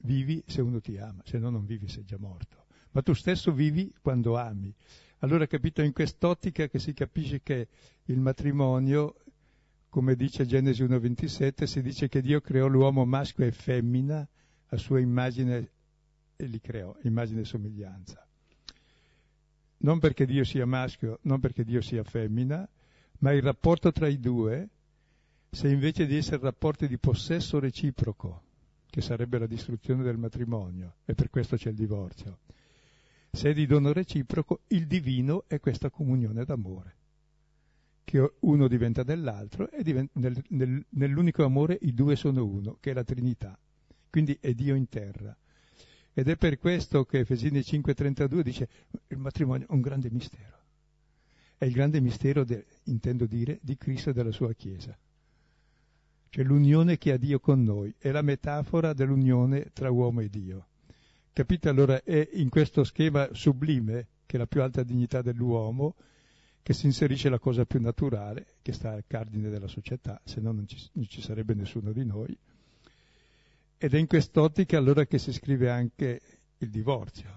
Vivi 0.01 0.43
se 0.45 0.61
uno 0.61 0.79
ti 0.79 0.97
ama, 0.97 1.21
se 1.25 1.37
no 1.37 1.49
non 1.49 1.65
vivi, 1.65 1.87
sei 1.87 2.05
già 2.05 2.17
morto. 2.17 2.65
Ma 2.91 3.01
tu 3.01 3.13
stesso 3.13 3.51
vivi 3.51 3.93
quando 4.01 4.37
ami. 4.37 4.73
Allora 5.19 5.45
capito 5.47 5.81
in 5.81 5.91
quest'ottica 5.91 6.67
che 6.67 6.79
si 6.79 6.93
capisce 6.93 7.41
che 7.41 7.67
il 8.05 8.19
matrimonio 8.19 9.15
come 9.89 10.15
dice 10.15 10.45
Genesi 10.45 10.83
1.27, 10.83 11.63
si 11.63 11.81
dice 11.81 12.07
che 12.07 12.21
Dio 12.21 12.41
creò 12.41 12.67
l'uomo 12.67 13.05
maschio 13.05 13.45
e 13.45 13.51
femmina 13.51 14.25
a 14.67 14.77
sua 14.77 14.99
immagine 14.99 15.71
e 16.35 16.45
li 16.45 16.61
creò, 16.61 16.95
immagine 17.03 17.41
e 17.41 17.45
somiglianza. 17.45 18.25
Non 19.77 19.99
perché 19.99 20.25
Dio 20.25 20.43
sia 20.43 20.65
maschio, 20.65 21.19
non 21.23 21.39
perché 21.39 21.63
Dio 21.63 21.81
sia 21.81 22.03
femmina, 22.03 22.67
ma 23.19 23.31
il 23.33 23.41
rapporto 23.41 23.91
tra 23.91 24.07
i 24.07 24.19
due, 24.19 24.69
se 25.49 25.69
invece 25.69 26.05
di 26.05 26.15
essere 26.15 26.41
rapporti 26.41 26.87
di 26.87 26.97
possesso 26.99 27.59
reciproco, 27.59 28.43
che 28.89 29.01
sarebbe 29.01 29.37
la 29.37 29.47
distruzione 29.47 30.03
del 30.03 30.17
matrimonio, 30.17 30.95
e 31.05 31.13
per 31.13 31.29
questo 31.29 31.55
c'è 31.55 31.69
il 31.69 31.75
divorzio, 31.75 32.39
se 33.31 33.51
è 33.51 33.53
di 33.53 33.65
dono 33.65 33.93
reciproco, 33.93 34.61
il 34.67 34.87
divino 34.87 35.43
è 35.47 35.59
questa 35.59 35.89
comunione 35.89 36.43
d'amore 36.43 36.97
che 38.09 38.33
uno 38.39 38.67
diventa 38.67 39.03
dell'altro 39.03 39.69
e 39.69 39.83
diventa, 39.83 40.19
nel, 40.19 40.43
nel, 40.47 40.83
nell'unico 40.89 41.43
amore 41.43 41.77
i 41.81 41.93
due 41.93 42.15
sono 42.15 42.43
uno, 42.43 42.77
che 42.79 42.89
è 42.89 42.93
la 42.95 43.03
Trinità. 43.03 43.55
Quindi 44.09 44.35
è 44.41 44.55
Dio 44.55 44.73
in 44.73 44.89
terra. 44.89 45.37
Ed 46.11 46.27
è 46.27 46.35
per 46.35 46.57
questo 46.57 47.05
che 47.05 47.19
Efesini 47.19 47.59
5:32 47.59 48.41
dice 48.41 48.69
il 49.09 49.19
matrimonio 49.19 49.67
è 49.67 49.71
un 49.73 49.81
grande 49.81 50.09
mistero. 50.09 50.57
È 51.55 51.65
il 51.65 51.71
grande 51.71 52.01
mistero, 52.01 52.43
de, 52.43 52.65
intendo 52.85 53.27
dire, 53.27 53.59
di 53.61 53.77
Cristo 53.77 54.09
e 54.09 54.13
della 54.13 54.31
sua 54.31 54.53
Chiesa. 54.53 54.97
Cioè 56.29 56.43
l'unione 56.43 56.97
che 56.97 57.11
ha 57.11 57.17
Dio 57.17 57.39
con 57.39 57.63
noi, 57.63 57.93
è 57.97 58.11
la 58.11 58.21
metafora 58.21 58.93
dell'unione 58.93 59.71
tra 59.73 59.89
uomo 59.89 60.21
e 60.21 60.29
Dio. 60.29 60.67
Capite 61.33 61.69
allora, 61.69 62.03
è 62.03 62.29
in 62.33 62.49
questo 62.49 62.83
schema 62.83 63.29
sublime, 63.31 64.07
che 64.25 64.35
è 64.35 64.39
la 64.39 64.45
più 64.45 64.61
alta 64.61 64.83
dignità 64.83 65.21
dell'uomo, 65.21 65.95
che 66.61 66.73
si 66.73 66.85
inserisce 66.85 67.29
la 67.29 67.39
cosa 67.39 67.65
più 67.65 67.81
naturale, 67.81 68.45
che 68.61 68.73
sta 68.73 68.91
al 68.91 69.05
cardine 69.07 69.49
della 69.49 69.67
società, 69.67 70.21
se 70.23 70.39
no 70.39 70.51
non 70.51 70.67
ci, 70.67 70.77
non 70.93 71.07
ci 71.07 71.21
sarebbe 71.21 71.55
nessuno 71.55 71.91
di 71.91 72.05
noi. 72.05 72.37
Ed 73.77 73.93
è 73.93 73.97
in 73.97 74.07
quest'ottica 74.07 74.77
allora 74.77 75.05
che 75.05 75.17
si 75.17 75.33
scrive 75.33 75.69
anche 75.69 76.21
il 76.57 76.69
divorzio, 76.69 77.29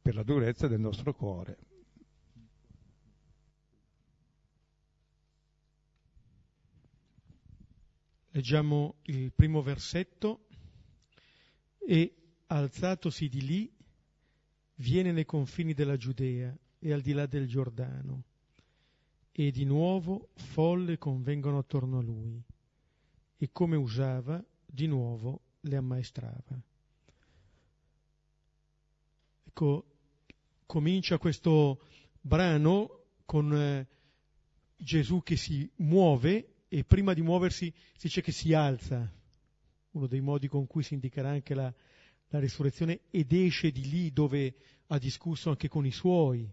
per 0.00 0.16
la 0.16 0.24
durezza 0.24 0.66
del 0.66 0.80
nostro 0.80 1.14
cuore. 1.14 1.58
Leggiamo 8.34 8.94
il 9.02 9.30
primo 9.30 9.60
versetto 9.60 10.46
e 11.78 12.14
alzatosi 12.46 13.28
di 13.28 13.42
lì 13.42 13.70
viene 14.76 15.12
nei 15.12 15.26
confini 15.26 15.74
della 15.74 15.98
Giudea 15.98 16.56
e 16.78 16.92
al 16.94 17.02
di 17.02 17.12
là 17.12 17.26
del 17.26 17.46
Giordano. 17.46 18.24
E 19.32 19.50
di 19.50 19.64
nuovo 19.64 20.30
folle 20.34 20.96
convengono 20.96 21.58
attorno 21.58 21.98
a 21.98 22.02
lui, 22.02 22.42
e 23.36 23.50
come 23.52 23.76
usava, 23.76 24.42
di 24.64 24.86
nuovo 24.86 25.42
le 25.60 25.76
ammaestrava. 25.76 26.62
Ecco, 29.44 29.86
comincia 30.64 31.18
questo 31.18 31.84
brano 32.18 33.04
con 33.26 33.54
eh, 33.54 33.86
Gesù 34.74 35.22
che 35.22 35.36
si 35.36 35.70
muove 35.76 36.51
e 36.74 36.84
prima 36.84 37.12
di 37.12 37.20
muoversi 37.20 37.70
si 37.92 38.06
dice 38.06 38.22
che 38.22 38.32
si 38.32 38.54
alza, 38.54 39.06
uno 39.90 40.06
dei 40.06 40.22
modi 40.22 40.48
con 40.48 40.66
cui 40.66 40.82
si 40.82 40.94
indicherà 40.94 41.28
anche 41.28 41.52
la, 41.52 41.70
la 42.28 42.38
risurrezione, 42.38 43.00
ed 43.10 43.30
esce 43.34 43.70
di 43.70 43.90
lì 43.90 44.10
dove 44.10 44.54
ha 44.86 44.96
discusso 44.96 45.50
anche 45.50 45.68
con 45.68 45.84
i 45.84 45.90
suoi, 45.90 46.50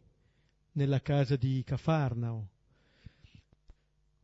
nella 0.74 1.02
casa 1.02 1.38
di 1.38 1.64
Cafarnao. 1.66 2.50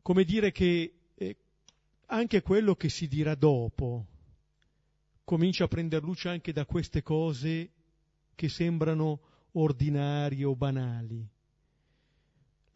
Come 0.02 0.24
dire 0.24 0.52
che 0.52 0.98
eh, 1.14 1.36
anche 2.08 2.42
quello 2.42 2.74
che 2.74 2.90
si 2.90 3.08
dirà 3.08 3.34
dopo 3.34 4.06
comincia 5.24 5.64
a 5.64 5.68
prendere 5.68 6.04
luce 6.04 6.28
anche 6.28 6.52
da 6.52 6.66
queste 6.66 7.02
cose 7.02 7.70
che 8.34 8.50
sembrano 8.50 9.20
ordinarie 9.52 10.44
o 10.44 10.54
banali. 10.54 11.26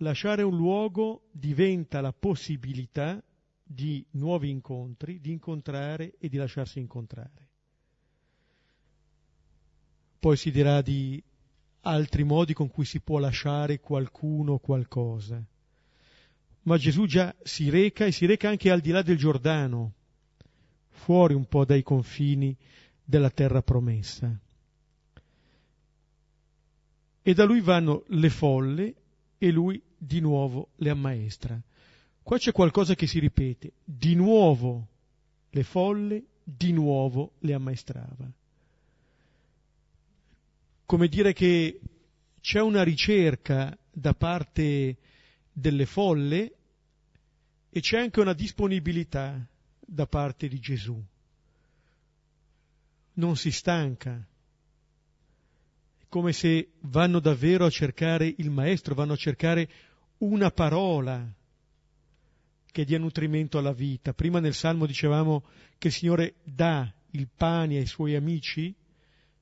Lasciare 0.02 0.42
un 0.42 0.57
luogo 0.57 1.25
diventa 1.30 2.00
la 2.00 2.12
possibilità 2.12 3.23
di 3.62 4.02
nuovi 4.12 4.49
incontri, 4.49 5.21
di 5.21 5.30
incontrare 5.30 6.14
e 6.19 6.30
di 6.30 6.38
lasciarsi 6.38 6.78
incontrare. 6.78 7.49
Poi 10.19 10.37
si 10.38 10.50
dirà 10.50 10.80
di 10.80 11.23
altri 11.83 12.25
modi 12.25 12.54
con 12.54 12.71
cui 12.71 12.87
si 12.87 13.00
può 13.00 13.19
lasciare 13.19 13.80
qualcuno 13.80 14.54
o 14.54 14.59
qualcosa. 14.59 15.42
Ma 16.62 16.78
Gesù 16.78 17.04
già 17.04 17.35
si 17.42 17.69
reca 17.69 18.07
e 18.07 18.12
si 18.12 18.25
reca 18.25 18.49
anche 18.49 18.71
al 18.71 18.80
di 18.80 18.90
là 18.90 19.02
del 19.02 19.19
Giordano, 19.19 19.92
fuori 20.88 21.35
un 21.35 21.45
po' 21.45 21.66
dai 21.66 21.83
confini 21.83 22.57
della 23.04 23.30
terra 23.30 23.61
promessa. 23.61 24.35
E 27.23 27.35
da 27.35 27.45
lui 27.45 27.61
vanno 27.61 28.04
le 28.09 28.30
folle 28.30 28.95
e 29.37 29.50
lui 29.50 29.83
di 30.02 30.21
nuovo 30.21 30.71
le 30.76 30.88
ammaestra. 30.88 31.61
Qua 32.23 32.38
c'è 32.38 32.52
qualcosa 32.52 32.95
che 32.95 33.07
si 33.07 33.19
ripete, 33.19 33.73
di 33.85 34.14
nuovo 34.14 34.87
le 35.50 35.62
folle, 35.62 36.25
di 36.42 36.73
nuovo 36.73 37.33
le 37.40 37.52
ammaestrava. 37.52 38.30
Come 40.87 41.09
dire 41.09 41.33
che 41.35 41.80
c'è 42.40 42.61
una 42.61 42.83
ricerca 42.83 43.76
da 43.92 44.14
parte 44.14 44.97
delle 45.52 45.87
folle 45.87 46.54
e 47.69 47.80
c'è 47.80 47.99
anche 47.99 48.21
una 48.21 48.33
disponibilità 48.33 49.47
da 49.78 50.07
parte 50.07 50.49
di 50.49 50.59
Gesù. 50.59 51.00
Non 53.14 53.37
si 53.37 53.50
stanca. 53.50 54.25
È 55.99 56.04
come 56.09 56.33
se 56.33 56.71
vanno 56.80 57.21
davvero 57.21 57.66
a 57.66 57.71
cercare 57.71 58.33
il 58.38 58.50
Maestro, 58.50 58.95
vanno 58.95 59.12
a 59.12 59.16
cercare 59.16 59.69
una 60.21 60.50
parola 60.50 61.27
che 62.71 62.85
dia 62.85 62.99
nutrimento 62.99 63.59
alla 63.59 63.73
vita. 63.73 64.12
Prima 64.12 64.41
nel 64.41 64.55
Salmo 64.55 64.87
dicevamo 64.87 65.45
che 65.79 65.89
il 65.89 65.93
Signore 65.93 66.35
dà 66.43 66.93
il 67.11 67.29
pane 67.29 67.79
ai 67.79 67.87
suoi 67.87 68.15
amici, 68.15 68.75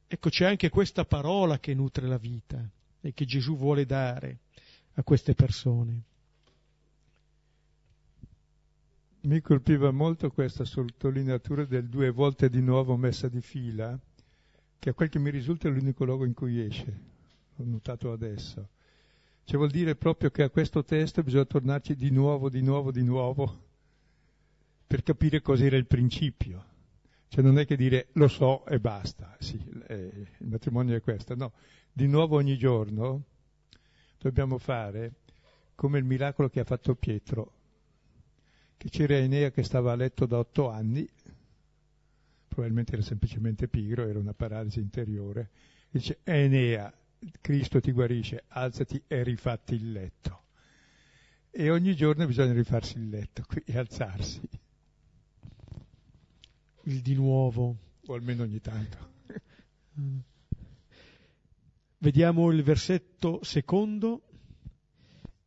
ecco 0.06 0.30
c'è 0.30 0.46
anche 0.46 0.68
questa 0.68 1.04
parola 1.04 1.58
che 1.58 1.74
nutre 1.74 2.06
la 2.06 2.18
vita 2.18 2.66
e 3.00 3.12
che 3.12 3.24
Gesù 3.24 3.56
vuole 3.56 3.84
dare 3.84 4.38
a 4.94 5.02
queste 5.02 5.34
persone. 5.34 6.02
Mi 9.20 9.40
colpiva 9.40 9.90
molto 9.90 10.30
questa 10.30 10.64
sottolineatura 10.64 11.64
del 11.64 11.88
due 11.88 12.10
volte 12.10 12.48
di 12.48 12.62
nuovo 12.62 12.96
messa 12.96 13.28
di 13.28 13.40
fila, 13.40 13.98
che 14.78 14.90
a 14.90 14.94
quel 14.94 15.08
che 15.08 15.18
mi 15.18 15.30
risulta 15.30 15.68
è 15.68 15.70
l'unico 15.70 16.04
luogo 16.04 16.24
in 16.24 16.34
cui 16.34 16.60
esce, 16.60 17.00
l'ho 17.56 17.64
notato 17.64 18.12
adesso. 18.12 18.68
Cioè 19.48 19.56
vuol 19.56 19.70
dire 19.70 19.96
proprio 19.96 20.28
che 20.30 20.42
a 20.42 20.50
questo 20.50 20.84
testo 20.84 21.22
bisogna 21.22 21.46
tornarci 21.46 21.96
di 21.96 22.10
nuovo, 22.10 22.50
di 22.50 22.60
nuovo, 22.60 22.92
di 22.92 23.02
nuovo, 23.02 23.62
per 24.86 25.02
capire 25.02 25.40
cos'era 25.40 25.74
il 25.78 25.86
principio. 25.86 26.64
Cioè 27.28 27.42
non 27.42 27.58
è 27.58 27.64
che 27.64 27.74
dire 27.74 28.08
lo 28.12 28.28
so 28.28 28.66
e 28.66 28.78
basta, 28.78 29.34
sì, 29.40 29.58
eh, 29.86 30.26
il 30.36 30.48
matrimonio 30.48 30.94
è 30.94 31.00
questo, 31.00 31.34
no. 31.34 31.52
Di 31.90 32.06
nuovo 32.06 32.36
ogni 32.36 32.58
giorno 32.58 33.22
dobbiamo 34.18 34.58
fare 34.58 35.12
come 35.74 35.96
il 35.96 36.04
miracolo 36.04 36.50
che 36.50 36.60
ha 36.60 36.64
fatto 36.64 36.94
Pietro, 36.94 37.52
che 38.76 38.90
c'era 38.90 39.16
Enea 39.16 39.50
che 39.50 39.62
stava 39.62 39.92
a 39.92 39.96
letto 39.96 40.26
da 40.26 40.36
otto 40.36 40.68
anni, 40.68 41.08
probabilmente 42.48 42.92
era 42.92 43.02
semplicemente 43.02 43.66
pigro, 43.66 44.06
era 44.06 44.18
una 44.18 44.34
paralisi 44.34 44.80
interiore, 44.80 45.48
dice 45.88 46.18
Enea, 46.24 46.92
Cristo 47.40 47.80
ti 47.80 47.92
guarisce, 47.92 48.44
alzati 48.48 49.02
e 49.06 49.22
rifatti 49.22 49.74
il 49.74 49.92
letto. 49.92 50.44
E 51.50 51.70
ogni 51.70 51.96
giorno 51.96 52.26
bisogna 52.26 52.52
rifarsi 52.52 52.98
il 52.98 53.08
letto 53.08 53.44
e 53.64 53.76
alzarsi. 53.76 54.48
Il 56.84 57.00
di 57.00 57.14
nuovo. 57.14 57.76
O 58.06 58.14
almeno 58.14 58.44
ogni 58.44 58.60
tanto. 58.60 59.12
Vediamo 61.98 62.50
il 62.50 62.62
versetto 62.62 63.40
secondo. 63.42 64.22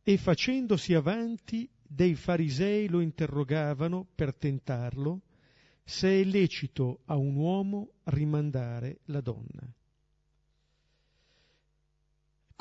E 0.02 0.16
facendosi 0.16 0.94
avanti, 0.94 1.70
dei 1.80 2.14
farisei 2.14 2.88
lo 2.88 3.00
interrogavano 3.00 4.06
per 4.14 4.34
tentarlo 4.34 5.22
se 5.84 6.20
è 6.20 6.24
lecito 6.24 7.00
a 7.06 7.16
un 7.16 7.36
uomo 7.36 7.92
rimandare 8.04 9.00
la 9.06 9.20
donna. 9.20 9.74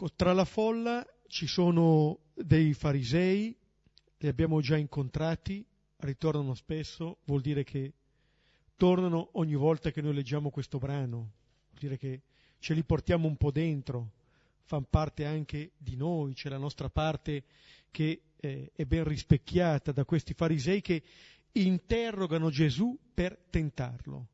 Ecco, 0.01 0.13
tra 0.15 0.33
la 0.33 0.45
folla 0.45 1.05
ci 1.27 1.45
sono 1.45 2.21
dei 2.33 2.73
farisei, 2.73 3.55
li 4.17 4.27
abbiamo 4.27 4.59
già 4.59 4.75
incontrati, 4.75 5.63
ritornano 5.97 6.55
spesso, 6.55 7.19
vuol 7.25 7.41
dire 7.41 7.63
che 7.63 7.93
tornano 8.75 9.29
ogni 9.33 9.53
volta 9.53 9.91
che 9.91 10.01
noi 10.01 10.15
leggiamo 10.15 10.49
questo 10.49 10.79
brano, 10.79 11.17
vuol 11.17 11.79
dire 11.79 11.97
che 11.99 12.21
ce 12.57 12.73
li 12.73 12.83
portiamo 12.83 13.27
un 13.27 13.37
po' 13.37 13.51
dentro, 13.51 14.13
fanno 14.63 14.87
parte 14.89 15.23
anche 15.23 15.73
di 15.77 15.95
noi, 15.95 16.33
c'è 16.33 16.49
la 16.49 16.57
nostra 16.57 16.89
parte 16.89 17.43
che 17.91 18.21
eh, 18.37 18.71
è 18.73 18.85
ben 18.85 19.03
rispecchiata 19.03 19.91
da 19.91 20.03
questi 20.03 20.33
farisei 20.33 20.81
che 20.81 21.03
interrogano 21.51 22.49
Gesù 22.49 22.97
per 23.13 23.37
tentarlo. 23.51 24.29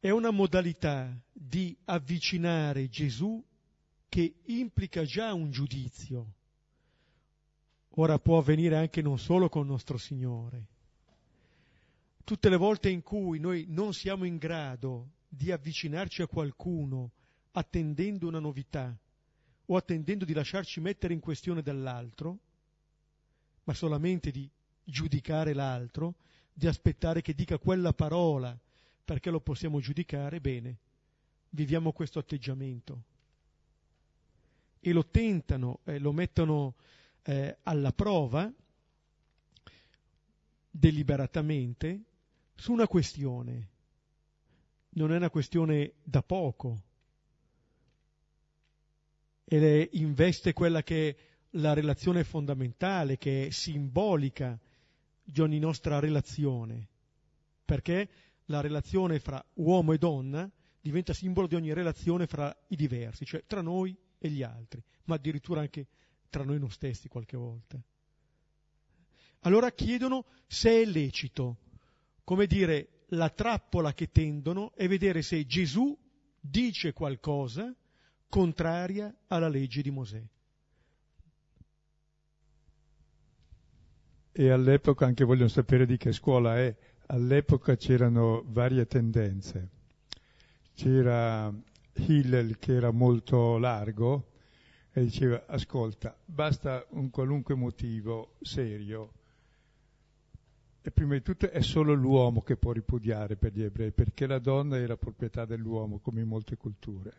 È 0.00 0.10
una 0.10 0.30
modalità 0.30 1.12
di 1.32 1.76
avvicinare 1.86 2.88
Gesù 2.88 3.42
che 4.08 4.34
implica 4.44 5.02
già 5.04 5.32
un 5.32 5.50
giudizio. 5.50 6.34
Ora 7.96 8.18
può 8.20 8.38
avvenire 8.38 8.76
anche 8.76 9.02
non 9.02 9.18
solo 9.18 9.48
con 9.48 9.66
nostro 9.66 9.98
Signore. 9.98 10.66
Tutte 12.22 12.48
le 12.48 12.56
volte 12.56 12.90
in 12.90 13.02
cui 13.02 13.40
noi 13.40 13.64
non 13.68 13.92
siamo 13.92 14.24
in 14.24 14.36
grado 14.36 15.14
di 15.28 15.50
avvicinarci 15.50 16.22
a 16.22 16.28
qualcuno 16.28 17.10
attendendo 17.52 18.28
una 18.28 18.38
novità 18.38 18.96
o 19.66 19.76
attendendo 19.76 20.24
di 20.24 20.32
lasciarci 20.32 20.80
mettere 20.80 21.12
in 21.12 21.20
questione 21.20 21.60
dall'altro, 21.60 22.38
ma 23.64 23.74
solamente 23.74 24.30
di 24.30 24.48
giudicare 24.84 25.54
l'altro, 25.54 26.14
di 26.52 26.68
aspettare 26.68 27.20
che 27.20 27.34
dica 27.34 27.58
quella 27.58 27.92
parola 27.92 28.56
perché 29.08 29.30
lo 29.30 29.40
possiamo 29.40 29.80
giudicare 29.80 30.38
bene. 30.38 30.76
Viviamo 31.48 31.92
questo 31.92 32.18
atteggiamento. 32.18 33.04
E 34.80 34.92
lo 34.92 35.06
tentano, 35.06 35.80
eh, 35.84 35.98
lo 35.98 36.12
mettono 36.12 36.74
eh, 37.22 37.56
alla 37.62 37.90
prova 37.92 38.52
deliberatamente 40.70 42.02
su 42.54 42.74
una 42.74 42.86
questione. 42.86 43.68
Non 44.90 45.10
è 45.10 45.16
una 45.16 45.30
questione 45.30 45.94
da 46.02 46.22
poco. 46.22 46.82
E 49.42 49.88
investe 49.92 50.52
quella 50.52 50.82
che 50.82 51.08
è 51.08 51.16
la 51.52 51.72
relazione 51.72 52.24
fondamentale, 52.24 53.16
che 53.16 53.46
è 53.46 53.50
simbolica 53.50 54.60
di 55.22 55.40
ogni 55.40 55.58
nostra 55.58 55.98
relazione. 55.98 56.88
Perché? 57.64 58.27
La 58.48 58.60
relazione 58.60 59.18
fra 59.18 59.44
uomo 59.54 59.92
e 59.92 59.98
donna 59.98 60.50
diventa 60.80 61.12
simbolo 61.12 61.46
di 61.46 61.54
ogni 61.54 61.72
relazione 61.72 62.26
fra 62.26 62.54
i 62.68 62.76
diversi, 62.76 63.24
cioè 63.24 63.44
tra 63.46 63.60
noi 63.60 63.96
e 64.18 64.28
gli 64.30 64.42
altri, 64.42 64.82
ma 65.04 65.16
addirittura 65.16 65.60
anche 65.60 65.86
tra 66.30 66.44
noi 66.44 66.58
non 66.58 66.70
stessi 66.70 67.08
qualche 67.08 67.36
volta. 67.36 67.80
Allora 69.40 69.70
chiedono 69.70 70.26
se 70.46 70.82
è 70.82 70.84
lecito, 70.84 71.58
come 72.24 72.46
dire, 72.46 73.04
la 73.12 73.30
trappola 73.30 73.94
che 73.94 74.10
tendono 74.10 74.74
è 74.74 74.88
vedere 74.88 75.22
se 75.22 75.46
Gesù 75.46 75.96
dice 76.40 76.92
qualcosa 76.92 77.74
contraria 78.28 79.14
alla 79.28 79.48
legge 79.48 79.82
di 79.82 79.90
Mosè. 79.90 80.22
E 84.32 84.50
all'epoca 84.50 85.06
anche 85.06 85.24
vogliono 85.24 85.48
sapere 85.48 85.86
di 85.86 85.96
che 85.96 86.12
scuola 86.12 86.58
è, 86.58 86.76
all'epoca 87.08 87.76
c'erano 87.76 88.42
varie 88.46 88.86
tendenze. 88.86 89.68
C'era 90.74 91.52
Hillel 91.94 92.58
che 92.58 92.74
era 92.74 92.90
molto 92.90 93.58
largo 93.58 94.30
e 94.92 95.02
diceva 95.02 95.44
ascolta, 95.46 96.16
basta 96.24 96.84
un 96.90 97.10
qualunque 97.10 97.54
motivo 97.54 98.34
serio 98.40 99.12
e 100.80 100.90
prima 100.90 101.14
di 101.14 101.22
tutto 101.22 101.50
è 101.50 101.60
solo 101.60 101.92
l'uomo 101.92 102.42
che 102.42 102.56
può 102.56 102.72
ripudiare 102.72 103.36
per 103.36 103.52
gli 103.52 103.62
ebrei, 103.62 103.90
perché 103.90 104.26
la 104.26 104.38
donna 104.38 104.78
era 104.78 104.96
proprietà 104.96 105.44
dell'uomo, 105.44 105.98
come 105.98 106.20
in 106.20 106.28
molte 106.28 106.56
culture, 106.56 107.12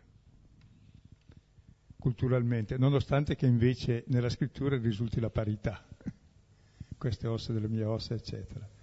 culturalmente, 1.99 2.77
nonostante 2.77 3.35
che 3.35 3.45
invece 3.45 4.05
nella 4.07 4.29
scrittura 4.29 4.77
risulti 4.77 5.19
la 5.19 5.29
parità, 5.29 5.85
queste 6.97 7.27
ossa 7.27 7.53
delle 7.53 7.67
mie 7.67 7.83
ossa, 7.83 8.13
eccetera 8.13 8.77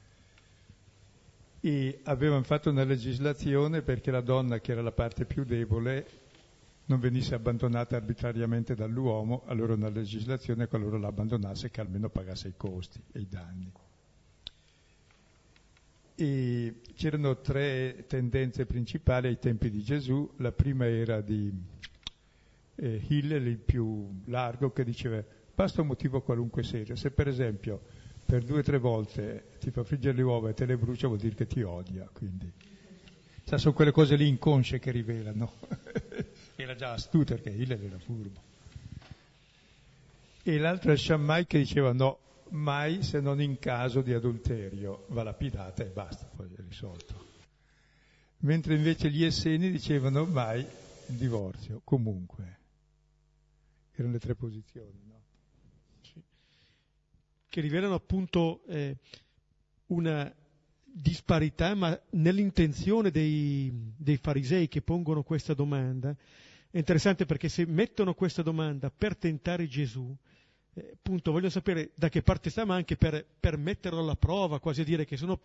e 1.66 1.98
avevano 2.04 2.44
fatto 2.44 2.70
una 2.70 2.84
legislazione 2.84 3.82
perché 3.82 4.12
la 4.12 4.20
donna, 4.20 4.60
che 4.60 4.70
era 4.70 4.82
la 4.82 4.92
parte 4.92 5.24
più 5.24 5.42
debole, 5.42 6.06
non 6.84 7.00
venisse 7.00 7.34
abbandonata 7.34 7.96
arbitrariamente 7.96 8.76
dall'uomo, 8.76 9.42
allora 9.46 9.74
una 9.74 9.88
legislazione 9.88 10.68
qualora 10.68 10.96
la 10.96 11.08
abbandonasse 11.08 11.72
che 11.72 11.80
almeno 11.80 12.08
pagasse 12.08 12.46
i 12.46 12.54
costi 12.56 13.00
e 13.10 13.18
i 13.18 13.26
danni. 13.28 13.72
E 16.14 16.74
c'erano 16.94 17.40
tre 17.40 18.04
tendenze 18.06 18.64
principali 18.64 19.26
ai 19.26 19.40
tempi 19.40 19.68
di 19.68 19.82
Gesù, 19.82 20.34
la 20.36 20.52
prima 20.52 20.86
era 20.86 21.20
di 21.20 21.52
eh, 22.76 23.04
Hillel, 23.08 23.44
il 23.44 23.58
più 23.58 24.08
largo, 24.26 24.70
che 24.70 24.84
diceva 24.84 25.20
basta 25.52 25.80
un 25.80 25.88
motivo 25.88 26.20
qualunque 26.22 26.62
serio, 26.62 26.94
se 26.94 27.10
per 27.10 27.26
esempio 27.26 28.04
per 28.26 28.42
due 28.42 28.58
o 28.58 28.62
tre 28.62 28.78
volte 28.78 29.52
ti 29.60 29.70
fa 29.70 29.84
friggere 29.84 30.16
le 30.16 30.22
uova 30.22 30.50
e 30.50 30.54
te 30.54 30.66
le 30.66 30.76
brucia 30.76 31.06
vuol 31.06 31.20
dire 31.20 31.36
che 31.36 31.46
ti 31.46 31.62
odia, 31.62 32.08
quindi. 32.12 32.52
Cioè, 33.44 33.58
sono 33.60 33.72
quelle 33.72 33.92
cose 33.92 34.16
lì 34.16 34.26
inconsce 34.26 34.80
che 34.80 34.90
rivelano. 34.90 35.52
era 36.56 36.74
già 36.74 36.92
astuto 36.92 37.34
perché 37.34 37.50
Hillel 37.50 37.84
era 37.84 37.98
furbo. 37.98 38.42
E 40.42 40.58
l'altro 40.58 40.92
è 40.92 40.96
Shammai 40.96 41.46
che 41.46 41.58
diceva 41.58 41.92
no, 41.92 42.18
mai 42.50 43.04
se 43.04 43.20
non 43.20 43.40
in 43.40 43.60
caso 43.60 44.00
di 44.00 44.12
adulterio, 44.12 45.04
va 45.08 45.22
lapidata 45.22 45.84
e 45.84 45.88
basta, 45.88 46.26
poi 46.26 46.52
è 46.52 46.60
risolto. 46.66 47.24
Mentre 48.38 48.74
invece 48.74 49.10
gli 49.10 49.24
esseni 49.24 49.70
dicevano 49.70 50.24
mai 50.24 50.60
il 50.60 51.14
divorzio, 51.14 51.80
comunque. 51.84 52.58
Erano 53.92 54.14
le 54.14 54.18
tre 54.18 54.34
posizioni. 54.34 55.05
Che 57.56 57.62
rivelano 57.62 57.94
appunto 57.94 58.64
eh, 58.66 58.98
una 59.86 60.30
disparità, 60.82 61.74
ma 61.74 61.98
nell'intenzione 62.10 63.10
dei, 63.10 63.72
dei 63.96 64.18
farisei 64.18 64.68
che 64.68 64.82
pongono 64.82 65.22
questa 65.22 65.54
domanda, 65.54 66.14
è 66.70 66.76
interessante 66.76 67.24
perché 67.24 67.48
se 67.48 67.64
mettono 67.64 68.12
questa 68.12 68.42
domanda 68.42 68.90
per 68.90 69.16
tentare 69.16 69.66
Gesù, 69.68 70.14
eh, 70.74 70.90
appunto 70.92 71.32
voglio 71.32 71.48
sapere 71.48 71.92
da 71.94 72.10
che 72.10 72.20
parte 72.20 72.50
sta, 72.50 72.66
ma 72.66 72.74
anche 72.74 72.98
per, 72.98 73.24
per 73.40 73.56
metterlo 73.56 74.00
alla 74.00 74.16
prova, 74.16 74.60
quasi 74.60 74.82
a 74.82 74.84
dire 74.84 75.06
che 75.06 75.16
sono 75.16 75.40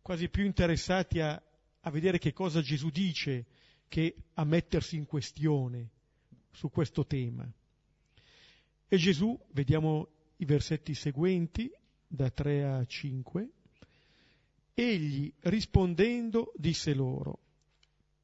quasi 0.00 0.28
più 0.28 0.44
interessati 0.44 1.18
a, 1.18 1.42
a 1.80 1.90
vedere 1.90 2.18
che 2.18 2.32
cosa 2.32 2.60
Gesù 2.60 2.88
dice 2.90 3.46
che 3.88 4.14
a 4.34 4.44
mettersi 4.44 4.94
in 4.94 5.06
questione 5.06 5.88
su 6.52 6.70
questo 6.70 7.04
tema. 7.04 7.50
E 8.86 8.96
Gesù, 8.96 9.36
vediamo 9.50 10.10
i 10.38 10.44
versetti 10.44 10.94
seguenti, 10.94 11.70
da 12.06 12.30
3 12.30 12.64
a 12.64 12.84
5, 12.84 13.50
egli 14.74 15.32
rispondendo 15.40 16.52
disse 16.56 16.94
loro, 16.94 17.38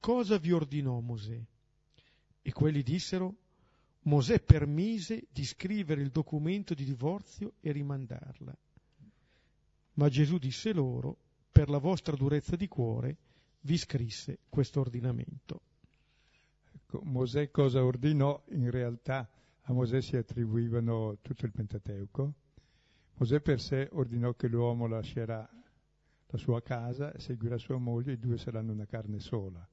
cosa 0.01 0.39
vi 0.39 0.53
ordinò 0.53 1.01
Mosè? 1.01 1.41
E 2.43 2.53
quelli 2.53 2.83
dissero, 2.83 3.37
Mosè 4.03 4.41
permise 4.41 5.27
di 5.31 5.45
scrivere 5.45 6.03
il 6.03 6.11
documento 6.11 6.75
di 6.75 6.85
divorzio 6.85 7.55
e 7.61 7.73
rimandarla. 7.73 8.57
Ma 9.95 10.09
Gesù 10.09 10.39
disse 10.39 10.73
loro, 10.73 11.17
per 11.51 11.69
la 11.69 11.79
vostra 11.79 12.15
durezza 12.15 12.57
di 12.57 12.69
cuore, 12.69 13.17
vi 13.61 13.79
scrisse 13.79 14.41
questo 14.49 14.81
ordinamento. 14.81 15.61
Ecco, 16.75 17.01
Mosè 17.03 17.51
cosa 17.51 17.83
ordinò? 17.83 18.43
In 18.51 18.71
realtà 18.71 19.29
a 19.67 19.73
Mosè 19.73 20.01
si 20.03 20.17
attribuivano 20.17 21.19
tutto 21.23 21.47
il 21.47 21.53
Pentateuco. 21.53 22.35
Mosè 23.15 23.41
per 23.41 23.61
sé 23.61 23.89
ordinò 23.93 24.35
che 24.35 24.49
l'uomo 24.49 24.87
lascerà 24.87 25.49
la 26.27 26.39
sua 26.39 26.61
casa, 26.63 27.19
seguirà 27.19 27.57
sua 27.57 27.79
moglie, 27.79 28.13
e 28.13 28.15
i 28.15 28.19
due 28.19 28.37
saranno 28.37 28.73
una 28.73 28.87
carne 28.87 29.21
sola. 29.21 29.67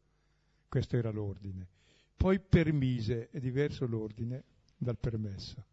Questo 0.68 0.96
era 0.96 1.10
l'ordine. 1.10 1.68
Poi 2.16 2.40
permise, 2.40 3.30
è 3.30 3.40
diverso 3.40 3.86
l'ordine 3.86 4.44
dal 4.78 4.98
permesso, 4.98 5.66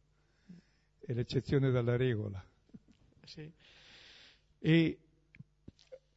è 0.98 1.12
l'eccezione 1.12 1.70
dalla 1.70 1.96
regola. 1.96 2.42
Sì. 3.24 3.52
E 4.58 4.98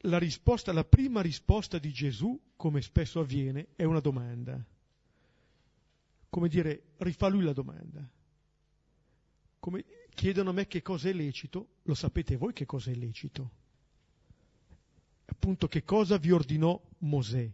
la 0.06 0.18
risposta, 0.18 0.72
la 0.72 0.86
prima 0.86 1.22
risposta 1.22 1.78
di 1.78 1.92
Gesù, 1.92 2.40
come 2.56 2.82
spesso 2.82 3.20
avviene, 3.20 3.68
è 3.76 3.84
una 3.84 4.00
domanda 4.00 4.66
come 6.32 6.48
dire, 6.48 6.94
rifà 7.00 7.28
lui 7.28 7.44
la 7.44 7.52
domanda. 7.52 8.10
Come 9.60 9.86
chiedono 10.14 10.52
a 10.52 10.54
me 10.54 10.66
che 10.66 10.82
cosa 10.82 11.10
è 11.10 11.14
lecito, 11.14 11.68
lo 11.84 11.94
sapete 11.94 12.38
voi 12.38 12.54
che 12.54 12.66
cosa 12.66 12.90
è 12.90 12.96
lecito. 12.96 13.52
Appunto 15.26 15.68
che 15.68 15.84
cosa 15.84 16.18
vi 16.18 16.32
ordinò 16.32 16.82
Mosè. 17.00 17.52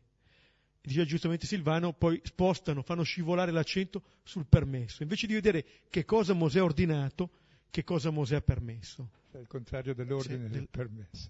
Diceva 0.80 1.06
giustamente 1.06 1.48
Silvano, 1.48 1.92
poi 1.92 2.22
spostano, 2.24 2.84
fanno 2.84 3.02
scivolare 3.02 3.52
l'accento 3.52 4.04
sul 4.22 4.46
permesso. 4.46 5.02
Invece 5.02 5.26
di 5.26 5.34
vedere 5.34 5.66
che 5.90 6.06
cosa 6.06 6.34
Mosè 6.34 6.60
ha 6.60 6.64
ordinato, 6.64 7.32
che 7.72 7.84
cosa 7.84 8.12
Mosè 8.12 8.36
ha 8.36 8.42
permesso. 8.42 9.10
È 9.32 9.38
il 9.38 9.48
contrario 9.48 9.96
dell'ordine 9.96 10.46
sì, 10.46 10.52
del 10.52 10.68
permesso. 10.70 11.30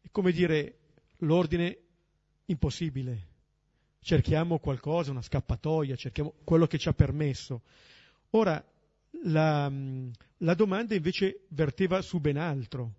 È 0.00 0.08
come 0.10 0.32
dire 0.32 0.78
l'ordine 1.18 1.78
impossibile 2.46 3.29
cerchiamo 4.00 4.58
qualcosa, 4.58 5.10
una 5.10 5.22
scappatoia, 5.22 5.96
cerchiamo 5.96 6.34
quello 6.44 6.66
che 6.66 6.78
ci 6.78 6.88
ha 6.88 6.92
permesso. 6.92 7.62
Ora, 8.30 8.62
la, 9.24 9.70
la 10.38 10.54
domanda 10.54 10.94
invece 10.94 11.46
verteva 11.48 12.00
su 12.00 12.20
ben 12.20 12.36
altro, 12.36 12.94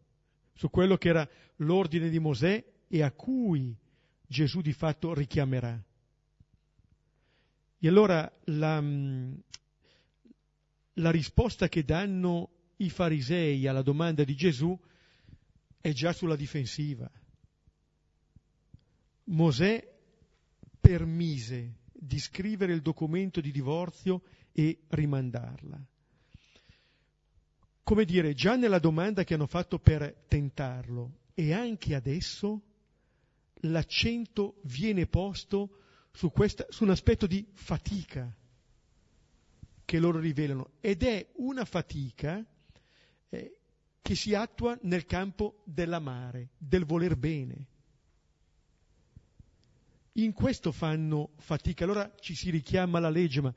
su 0.53 0.69
quello 0.69 0.97
che 0.97 1.09
era 1.09 1.27
l'ordine 1.57 2.09
di 2.09 2.19
Mosè 2.19 2.63
e 2.87 3.01
a 3.01 3.11
cui 3.11 3.75
Gesù 4.27 4.61
di 4.61 4.73
fatto 4.73 5.13
richiamerà. 5.13 5.81
E 7.79 7.87
allora 7.87 8.31
la, 8.45 8.83
la 10.93 11.11
risposta 11.11 11.67
che 11.67 11.83
danno 11.83 12.49
i 12.77 12.89
farisei 12.89 13.67
alla 13.67 13.81
domanda 13.81 14.23
di 14.23 14.35
Gesù 14.35 14.77
è 15.79 15.91
già 15.91 16.13
sulla 16.13 16.35
difensiva. 16.35 17.09
Mosè 19.25 19.90
permise 20.91 21.75
di 21.89 22.19
scrivere 22.19 22.73
il 22.73 22.81
documento 22.81 23.39
di 23.39 23.49
divorzio 23.49 24.23
e 24.51 24.81
rimandarla. 24.89 25.81
Come 27.81 28.03
dire, 28.03 28.33
già 28.33 28.57
nella 28.57 28.79
domanda 28.79 29.23
che 29.23 29.35
hanno 29.35 29.47
fatto 29.47 29.79
per 29.79 30.25
tentarlo 30.27 31.19
e 31.33 31.53
anche 31.53 31.95
adesso 31.95 32.61
l'accento 33.61 34.59
viene 34.63 35.07
posto 35.07 35.77
su, 36.11 36.29
questa, 36.29 36.65
su 36.67 36.83
un 36.83 36.89
aspetto 36.89 37.25
di 37.25 37.47
fatica 37.53 38.35
che 39.85 39.99
loro 39.99 40.19
rivelano 40.19 40.71
ed 40.81 41.03
è 41.03 41.25
una 41.35 41.63
fatica 41.63 42.45
eh, 43.29 43.57
che 44.01 44.15
si 44.15 44.33
attua 44.33 44.77
nel 44.81 45.05
campo 45.05 45.61
dell'amare, 45.63 46.49
del 46.57 46.83
voler 46.83 47.15
bene 47.15 47.67
in 50.13 50.33
questo 50.33 50.71
fanno 50.71 51.31
fatica. 51.37 51.83
Allora 51.83 52.13
ci 52.19 52.35
si 52.35 52.49
richiama 52.49 52.97
alla 52.97 53.09
legge, 53.09 53.41
ma 53.41 53.53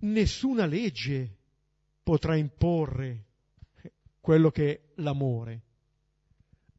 nessuna 0.00 0.66
legge 0.66 1.36
potrà 2.02 2.36
imporre 2.36 3.26
quello 4.20 4.50
che 4.50 4.72
è 4.72 4.80
l'amore. 4.96 5.62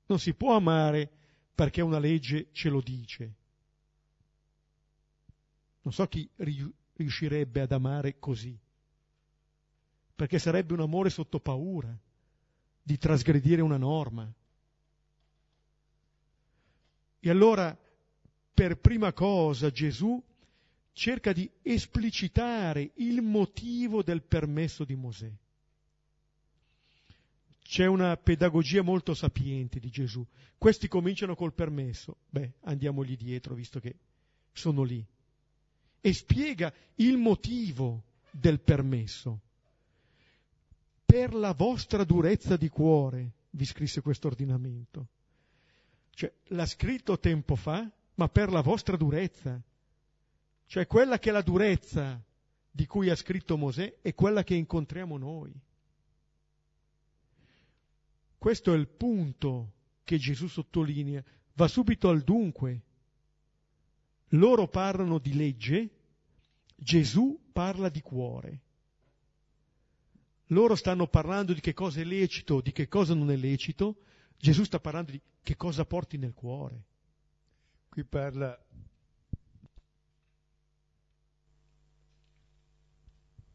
Non 0.08 0.20
si 0.20 0.34
può 0.34 0.56
amare 0.56 1.10
perché 1.56 1.82
una 1.82 2.00
legge 2.00 2.50
ce 2.52 2.70
lo 2.70 2.82
dice. 2.82 3.36
Non 5.84 5.94
so 5.94 6.06
chi 6.08 6.30
riuscirebbe 6.94 7.62
ad 7.62 7.72
amare 7.72 8.20
così, 8.20 8.58
perché 10.16 10.38
sarebbe 10.38 10.74
un 10.74 10.82
amore 10.82 11.10
sotto 11.10 11.40
paura 11.40 11.98
di 12.84 12.98
trasgredire 12.98 13.62
una 13.62 13.78
norma. 13.78 14.32
E 17.20 17.30
allora 17.30 17.76
per 18.62 18.78
prima 18.78 19.12
cosa 19.12 19.72
Gesù 19.72 20.22
cerca 20.94 21.34
di 21.34 21.50
esplicitare 21.64 22.92
il 22.98 23.24
motivo 23.24 24.04
del 24.04 24.22
permesso 24.22 24.84
di 24.84 24.94
Mosè. 24.94 25.32
C'è 27.64 27.88
una 27.88 28.16
pedagogia 28.18 28.84
molto 28.84 29.16
sapiente 29.16 29.80
di 29.80 29.90
Gesù. 29.90 30.24
Questi 30.60 30.88
cominciano 30.88 31.34
col 31.34 31.54
permesso. 31.54 32.18
Beh, 32.30 32.52
andiamogli 32.66 33.18
dietro, 33.18 33.56
visto 33.56 33.80
che 33.80 33.96
sono 34.54 34.84
lì. 34.84 35.04
E 36.00 36.14
spiega 36.14 36.72
il 36.98 37.18
motivo 37.18 38.04
del 38.30 38.60
permesso. 38.60 39.40
Per 41.04 41.34
la 41.34 41.54
vostra 41.54 42.04
durezza 42.04 42.58
di 42.58 42.70
cuore, 42.70 43.32
vi 43.50 43.66
scrisse 43.66 44.02
questo 44.02 44.28
ordinamento. 44.28 45.08
Cioè, 46.14 46.32
l'ha 46.50 46.68
scritto 46.68 47.18
tempo 47.18 47.56
fa, 47.56 47.92
ma 48.22 48.30
per 48.30 48.52
la 48.52 48.62
vostra 48.62 48.96
durezza. 48.96 49.60
Cioè 50.68 50.86
quella 50.86 51.18
che 51.18 51.30
è 51.30 51.34
la 51.34 51.42
durezza 51.42 52.24
di 52.70 52.86
cui 52.86 53.10
ha 53.10 53.16
scritto 53.16 53.58
Mosè 53.58 53.98
è 54.00 54.14
quella 54.14 54.44
che 54.44 54.54
incontriamo 54.54 55.18
noi. 55.18 55.52
Questo 58.38 58.74
è 58.74 58.78
il 58.78 58.88
punto 58.88 59.72
che 60.04 60.20
Gesù 60.20 60.48
sottolinea. 60.48 61.24
Va 61.54 61.68
subito 61.68 62.10
al 62.10 62.22
dunque. 62.22 62.82
Loro 64.34 64.68
parlano 64.68 65.18
di 65.18 65.34
legge, 65.34 65.90
Gesù 66.76 67.50
parla 67.52 67.90
di 67.90 68.02
cuore. 68.02 68.62
Loro 70.48 70.76
stanno 70.76 71.08
parlando 71.08 71.54
di 71.54 71.60
che 71.60 71.74
cosa 71.74 72.02
è 72.02 72.04
lecito, 72.04 72.62
di 72.62 72.72
che 72.72 72.88
cosa 72.88 73.16
non 73.16 73.32
è 73.32 73.36
lecito, 73.36 74.04
Gesù 74.38 74.64
sta 74.64 74.80
parlando 74.80 75.12
di 75.12 75.22
che 75.42 75.56
cosa 75.56 75.86
porti 75.86 76.18
nel 76.18 76.34
cuore. 76.36 76.90
Qui 77.92 78.06
parla 78.06 78.58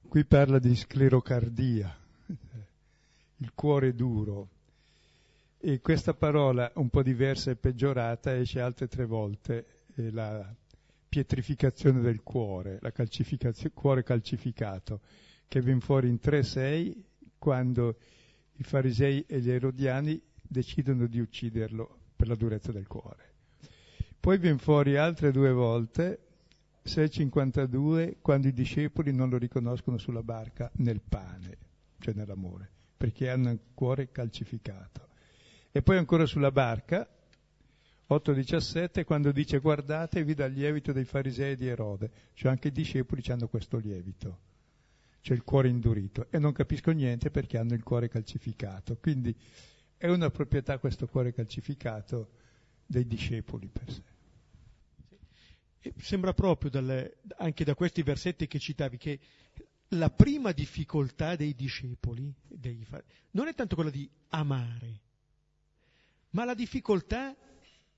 Qui 0.09 0.25
parla 0.27 0.59
di 0.59 0.77
sclerocardia, 0.77 1.99
il 3.37 3.53
cuore 3.55 3.95
duro. 3.95 4.49
E 5.59 5.81
questa 5.81 6.13
parola, 6.13 6.71
un 6.75 6.91
po' 6.91 7.03
diversa 7.03 7.51
e 7.51 7.57
peggiorata, 7.57 8.37
esce 8.37 8.61
altre 8.61 8.89
tre 8.89 9.07
volte, 9.07 9.67
la 9.95 10.55
pietrificazione 11.09 12.03
del 12.03 12.23
cuore, 12.23 12.77
la 12.83 12.93
calcificazione, 12.93 13.75
cuore 13.75 14.03
calcificato, 14.03 15.01
che 15.49 15.63
viene 15.63 15.81
fuori 15.81 16.09
in 16.09 16.19
3-6 16.23 16.95
quando 17.39 17.97
i 18.53 18.63
farisei 18.63 19.25
e 19.27 19.41
gli 19.41 19.51
erodiani 19.51 20.21
decidono 20.43 21.07
di 21.07 21.21
ucciderlo 21.21 22.01
per 22.15 22.29
la 22.29 22.35
durezza 22.35 22.71
del 22.71 22.87
cuore. 22.87 23.36
Poi 24.27 24.39
viene 24.39 24.59
fuori 24.59 24.97
altre 24.97 25.31
due 25.31 25.53
volte, 25.53 26.19
6,52, 26.85 28.17
quando 28.21 28.49
i 28.49 28.53
discepoli 28.53 29.13
non 29.13 29.29
lo 29.29 29.39
riconoscono 29.39 29.99
sulla 29.99 30.25
barca 30.25 30.69
nel 30.79 31.01
pane, 31.01 31.59
cioè 32.01 32.13
nell'amore, 32.13 32.69
perché 32.97 33.31
hanno 33.31 33.53
il 33.53 33.61
cuore 33.73 34.11
calcificato. 34.11 35.07
E 35.71 35.81
poi 35.81 35.97
ancora 35.97 36.27
sulla 36.27 36.51
barca, 36.51 37.09
8,17, 38.11 39.05
quando 39.05 39.31
dice 39.31 39.61
guardatevi 39.61 40.35
dal 40.35 40.51
lievito 40.51 40.91
dei 40.91 41.05
farisei 41.05 41.55
di 41.55 41.69
Erode, 41.69 42.11
cioè 42.33 42.51
anche 42.51 42.67
i 42.67 42.73
discepoli 42.73 43.23
hanno 43.29 43.47
questo 43.47 43.79
lievito, 43.79 44.39
cioè 45.21 45.37
il 45.37 45.45
cuore 45.45 45.69
indurito, 45.69 46.27
e 46.31 46.41
non 46.41 46.51
capisco 46.51 46.91
niente 46.91 47.31
perché 47.31 47.59
hanno 47.59 47.75
il 47.75 47.85
cuore 47.85 48.09
calcificato. 48.09 48.97
Quindi 48.97 49.33
è 49.97 50.09
una 50.09 50.31
proprietà 50.31 50.79
questo 50.79 51.07
cuore 51.07 51.33
calcificato 51.33 52.31
dei 52.85 53.07
discepoli 53.07 53.69
per 53.69 53.89
sé. 53.89 54.15
Sembra 55.99 56.33
proprio 56.33 56.71
dalle, 56.71 57.19
anche 57.37 57.65
da 57.65 57.75
questi 57.75 58.03
versetti 58.03 58.47
che 58.47 58.59
citavi 58.59 58.97
che 58.97 59.19
la 59.91 60.11
prima 60.11 60.53
difficoltà 60.53 61.37
dei 61.37 61.55
discepoli 61.55 62.33
dei, 62.49 62.85
non 63.33 63.49
è 63.49 63.55
tanto 63.55 63.75
quella 63.75 63.91
di 63.91 64.09
amare, 64.29 65.01
ma 66.31 66.45
la 66.45 66.55
difficoltà 66.55 67.35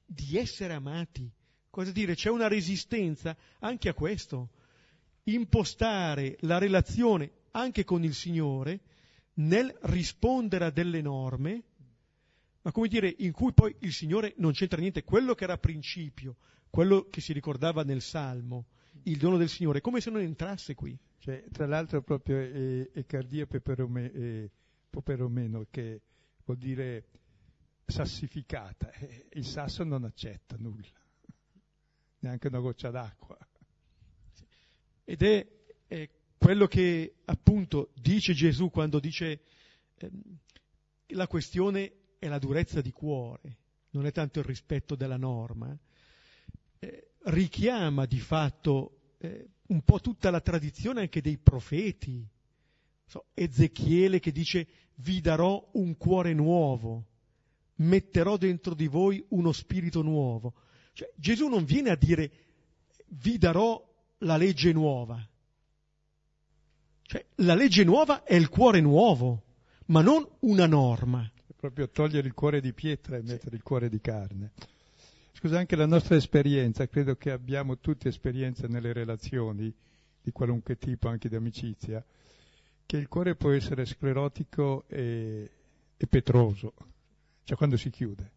di 0.04 0.36
essere 0.36 0.74
amati. 0.74 1.30
Cosa 1.70 1.92
dire? 1.92 2.14
C'è 2.14 2.30
una 2.30 2.48
resistenza 2.48 3.36
anche 3.60 3.88
a 3.88 3.94
questo. 3.94 4.50
Impostare 5.24 6.36
la 6.40 6.58
relazione 6.58 7.30
anche 7.52 7.84
con 7.84 8.02
il 8.02 8.14
Signore 8.14 8.80
nel 9.34 9.76
rispondere 9.82 10.66
a 10.66 10.70
delle 10.70 11.00
norme 11.00 11.62
ma 12.68 12.74
come 12.74 12.88
dire, 12.88 13.14
in 13.20 13.32
cui 13.32 13.54
poi 13.54 13.74
il 13.78 13.94
Signore 13.94 14.34
non 14.36 14.52
c'entra 14.52 14.78
niente, 14.78 15.02
quello 15.02 15.34
che 15.34 15.44
era 15.44 15.56
principio, 15.56 16.36
quello 16.68 17.08
che 17.08 17.22
si 17.22 17.32
ricordava 17.32 17.82
nel 17.82 18.02
Salmo, 18.02 18.66
il 19.04 19.16
dono 19.16 19.38
del 19.38 19.48
Signore, 19.48 19.80
come 19.80 20.02
se 20.02 20.10
non 20.10 20.20
entrasse 20.20 20.74
qui. 20.74 20.94
Cioè, 21.16 21.46
tra 21.50 21.66
l'altro 21.66 22.02
proprio 22.02 22.36
è, 22.36 22.90
è 22.92 23.06
cardia 23.06 23.46
peperome, 23.46 24.12
è 24.12 24.50
poperomeno, 24.90 25.66
che 25.70 26.02
vuol 26.44 26.58
dire 26.58 27.06
sassificata, 27.86 28.92
il 29.32 29.46
sasso 29.46 29.82
non 29.82 30.04
accetta 30.04 30.56
nulla, 30.58 30.92
neanche 32.18 32.48
una 32.48 32.60
goccia 32.60 32.90
d'acqua. 32.90 33.38
Ed 35.04 35.22
è, 35.22 35.46
è 35.86 36.10
quello 36.36 36.66
che 36.66 37.14
appunto 37.24 37.92
dice 37.94 38.34
Gesù 38.34 38.68
quando 38.68 39.00
dice 39.00 39.40
eh, 39.94 40.10
la 41.06 41.26
questione 41.26 41.92
è 42.18 42.28
la 42.28 42.38
durezza 42.38 42.80
di 42.80 42.90
cuore, 42.90 43.56
non 43.90 44.06
è 44.06 44.12
tanto 44.12 44.40
il 44.40 44.44
rispetto 44.44 44.94
della 44.94 45.16
norma, 45.16 45.76
eh, 46.80 47.10
richiama 47.24 48.06
di 48.06 48.18
fatto 48.18 49.14
eh, 49.18 49.48
un 49.68 49.82
po' 49.82 50.00
tutta 50.00 50.30
la 50.30 50.40
tradizione 50.40 51.02
anche 51.02 51.20
dei 51.20 51.38
profeti. 51.38 52.26
So, 53.06 53.26
Ezechiele 53.34 54.18
che 54.18 54.32
dice 54.32 54.66
vi 54.96 55.20
darò 55.20 55.70
un 55.74 55.96
cuore 55.96 56.34
nuovo, 56.34 57.06
metterò 57.76 58.36
dentro 58.36 58.74
di 58.74 58.88
voi 58.88 59.24
uno 59.28 59.52
spirito 59.52 60.02
nuovo. 60.02 60.54
Cioè, 60.92 61.10
Gesù 61.14 61.46
non 61.46 61.64
viene 61.64 61.90
a 61.90 61.96
dire 61.96 62.30
vi 63.10 63.38
darò 63.38 63.82
la 64.18 64.36
legge 64.36 64.72
nuova. 64.72 65.26
Cioè, 67.02 67.24
la 67.36 67.54
legge 67.54 67.84
nuova 67.84 68.24
è 68.24 68.34
il 68.34 68.48
cuore 68.48 68.80
nuovo, 68.80 69.44
ma 69.86 70.02
non 70.02 70.28
una 70.40 70.66
norma 70.66 71.30
proprio 71.58 71.88
togliere 71.88 72.28
il 72.28 72.34
cuore 72.34 72.60
di 72.60 72.72
pietra 72.72 73.16
e 73.16 73.22
mettere 73.22 73.56
il 73.56 73.62
cuore 73.62 73.88
di 73.88 74.00
carne. 74.00 74.52
Scusa, 75.32 75.58
anche 75.58 75.74
la 75.74 75.86
nostra 75.86 76.14
esperienza, 76.14 76.86
credo 76.86 77.16
che 77.16 77.32
abbiamo 77.32 77.78
tutte 77.78 78.08
esperienze 78.08 78.68
nelle 78.68 78.92
relazioni 78.92 79.74
di 80.20 80.30
qualunque 80.30 80.78
tipo, 80.78 81.08
anche 81.08 81.28
di 81.28 81.34
amicizia, 81.34 82.04
che 82.86 82.96
il 82.96 83.08
cuore 83.08 83.34
può 83.34 83.50
essere 83.50 83.86
sclerotico 83.86 84.84
e, 84.86 85.50
e 85.96 86.06
petroso, 86.06 86.74
cioè 87.42 87.56
quando 87.56 87.76
si 87.76 87.90
chiude, 87.90 88.30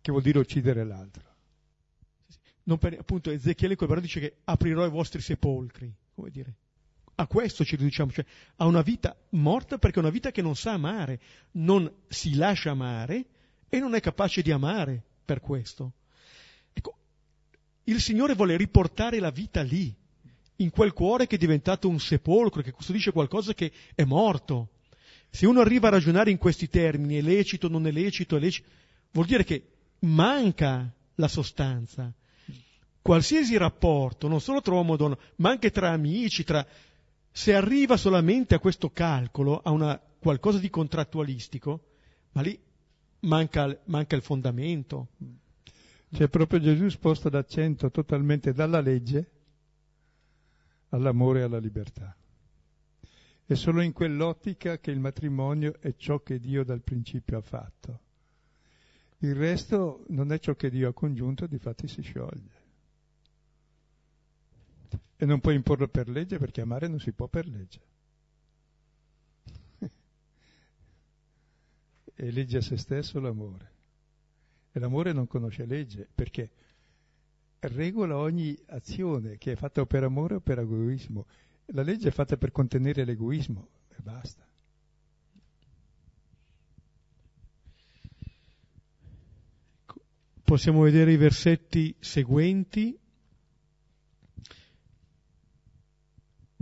che 0.00 0.10
vuol 0.12 0.22
dire 0.22 0.38
uccidere 0.38 0.84
l'altro. 0.84 1.30
Per, 2.62 2.96
appunto 2.96 3.30
Ezechiele 3.30 3.74
però 3.74 3.98
dice 3.98 4.20
che 4.20 4.36
aprirò 4.44 4.86
i 4.86 4.90
vostri 4.90 5.20
sepolcri, 5.20 5.92
come 6.14 6.30
dire, 6.30 6.54
a 7.14 7.26
questo 7.26 7.64
ci 7.64 7.76
riduciamo, 7.76 8.10
cioè 8.10 8.24
a 8.56 8.66
una 8.66 8.82
vita 8.82 9.16
morta 9.30 9.78
perché 9.78 9.96
è 9.96 10.02
una 10.02 10.10
vita 10.10 10.30
che 10.30 10.42
non 10.42 10.56
sa 10.56 10.72
amare, 10.72 11.20
non 11.52 11.90
si 12.08 12.34
lascia 12.34 12.70
amare 12.70 13.24
e 13.68 13.78
non 13.78 13.94
è 13.94 14.00
capace 14.00 14.42
di 14.42 14.50
amare 14.50 15.02
per 15.24 15.40
questo. 15.40 15.92
Ecco, 16.72 16.96
il 17.84 18.00
Signore 18.00 18.34
vuole 18.34 18.56
riportare 18.56 19.18
la 19.18 19.30
vita 19.30 19.62
lì, 19.62 19.94
in 20.56 20.70
quel 20.70 20.92
cuore 20.92 21.26
che 21.26 21.36
è 21.36 21.38
diventato 21.38 21.88
un 21.88 21.98
sepolcro, 21.98 22.62
che 22.62 22.70
custodisce 22.70 23.12
qualcosa 23.12 23.54
che 23.54 23.72
è 23.94 24.04
morto. 24.04 24.70
Se 25.28 25.46
uno 25.46 25.60
arriva 25.60 25.88
a 25.88 25.92
ragionare 25.92 26.30
in 26.30 26.38
questi 26.38 26.68
termini, 26.68 27.16
è 27.16 27.22
lecito, 27.22 27.68
non 27.68 27.86
è 27.86 27.90
lecito, 27.90 28.36
è 28.36 28.40
lecito, 28.40 28.68
vuol 29.12 29.26
dire 29.26 29.44
che 29.44 29.66
manca 30.00 30.92
la 31.16 31.28
sostanza. 31.28 32.12
Qualsiasi 33.00 33.56
rapporto, 33.56 34.28
non 34.28 34.40
solo 34.40 34.60
tra 34.60 34.74
uomo 34.74 34.94
e 34.94 34.96
donna, 34.96 35.18
ma 35.36 35.50
anche 35.50 35.70
tra 35.70 35.90
amici, 35.90 36.44
tra 36.44 36.64
se 37.32 37.54
arriva 37.54 37.96
solamente 37.96 38.54
a 38.54 38.58
questo 38.58 38.90
calcolo, 38.90 39.58
a 39.58 39.70
una, 39.70 39.98
qualcosa 40.18 40.58
di 40.58 40.68
contrattualistico, 40.68 41.86
ma 42.32 42.42
lì 42.42 42.58
manca, 43.20 43.76
manca 43.84 44.14
il 44.14 44.22
fondamento. 44.22 45.08
C'è 46.12 46.28
proprio 46.28 46.60
Gesù 46.60 46.90
sposta 46.90 47.30
l'accento 47.30 47.90
totalmente 47.90 48.52
dalla 48.52 48.80
legge 48.80 49.30
all'amore 50.90 51.40
e 51.40 51.42
alla 51.44 51.58
libertà. 51.58 52.14
È 53.44 53.54
solo 53.54 53.80
in 53.80 53.92
quell'ottica 53.92 54.78
che 54.78 54.90
il 54.90 55.00
matrimonio 55.00 55.76
è 55.80 55.94
ciò 55.96 56.20
che 56.20 56.38
Dio 56.38 56.64
dal 56.64 56.82
principio 56.82 57.38
ha 57.38 57.42
fatto. 57.42 58.00
Il 59.18 59.34
resto 59.34 60.04
non 60.08 60.32
è 60.32 60.38
ciò 60.38 60.54
che 60.54 60.68
Dio 60.68 60.88
ha 60.88 60.92
congiunto, 60.92 61.46
difatti 61.46 61.88
si 61.88 62.02
scioglie. 62.02 62.61
E 65.16 65.24
non 65.24 65.40
puoi 65.40 65.54
imporlo 65.54 65.88
per 65.88 66.08
legge 66.08 66.38
perché 66.38 66.60
amare 66.60 66.88
non 66.88 66.98
si 66.98 67.12
può 67.12 67.28
per 67.28 67.46
legge. 67.46 67.80
e 72.14 72.30
legge 72.30 72.58
a 72.58 72.62
se 72.62 72.76
stesso 72.76 73.20
l'amore. 73.20 73.70
E 74.72 74.80
l'amore 74.80 75.12
non 75.12 75.26
conosce 75.26 75.66
legge 75.66 76.08
perché 76.14 76.50
regola 77.60 78.16
ogni 78.16 78.58
azione 78.66 79.38
che 79.38 79.52
è 79.52 79.56
fatta 79.56 79.82
o 79.82 79.86
per 79.86 80.02
amore 80.04 80.36
o 80.36 80.40
per 80.40 80.58
egoismo. 80.58 81.26
La 81.66 81.82
legge 81.82 82.08
è 82.08 82.12
fatta 82.12 82.36
per 82.36 82.50
contenere 82.50 83.04
l'egoismo 83.04 83.68
e 83.88 83.96
basta. 84.00 84.44
Possiamo 90.42 90.82
vedere 90.82 91.12
i 91.12 91.16
versetti 91.16 91.94
seguenti 91.98 92.98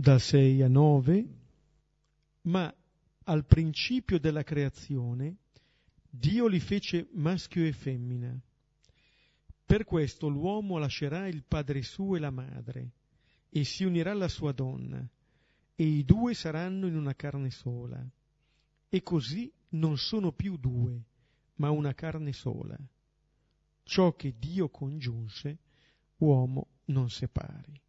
da 0.01 0.17
6 0.17 0.63
a 0.63 0.67
9, 0.67 1.27
ma 2.45 2.73
al 3.25 3.45
principio 3.45 4.19
della 4.19 4.41
creazione 4.41 5.35
Dio 6.09 6.47
li 6.47 6.59
fece 6.59 7.07
maschio 7.11 7.63
e 7.63 7.71
femmina. 7.71 8.35
Per 9.63 9.85
questo 9.85 10.27
l'uomo 10.27 10.79
lascerà 10.79 11.27
il 11.27 11.43
padre 11.47 11.83
suo 11.83 12.15
e 12.15 12.19
la 12.19 12.31
madre 12.31 12.93
e 13.49 13.63
si 13.63 13.83
unirà 13.83 14.09
alla 14.09 14.27
sua 14.27 14.53
donna 14.53 15.07
e 15.75 15.83
i 15.83 16.03
due 16.03 16.33
saranno 16.33 16.87
in 16.87 16.95
una 16.95 17.13
carne 17.13 17.51
sola. 17.51 18.03
E 18.89 19.03
così 19.03 19.53
non 19.69 19.97
sono 19.97 20.31
più 20.31 20.57
due, 20.57 20.99
ma 21.57 21.69
una 21.69 21.93
carne 21.93 22.33
sola. 22.33 22.75
Ciò 23.83 24.15
che 24.15 24.33
Dio 24.39 24.67
congiunse, 24.69 25.59
uomo 26.17 26.69
non 26.85 27.07
separi. 27.11 27.79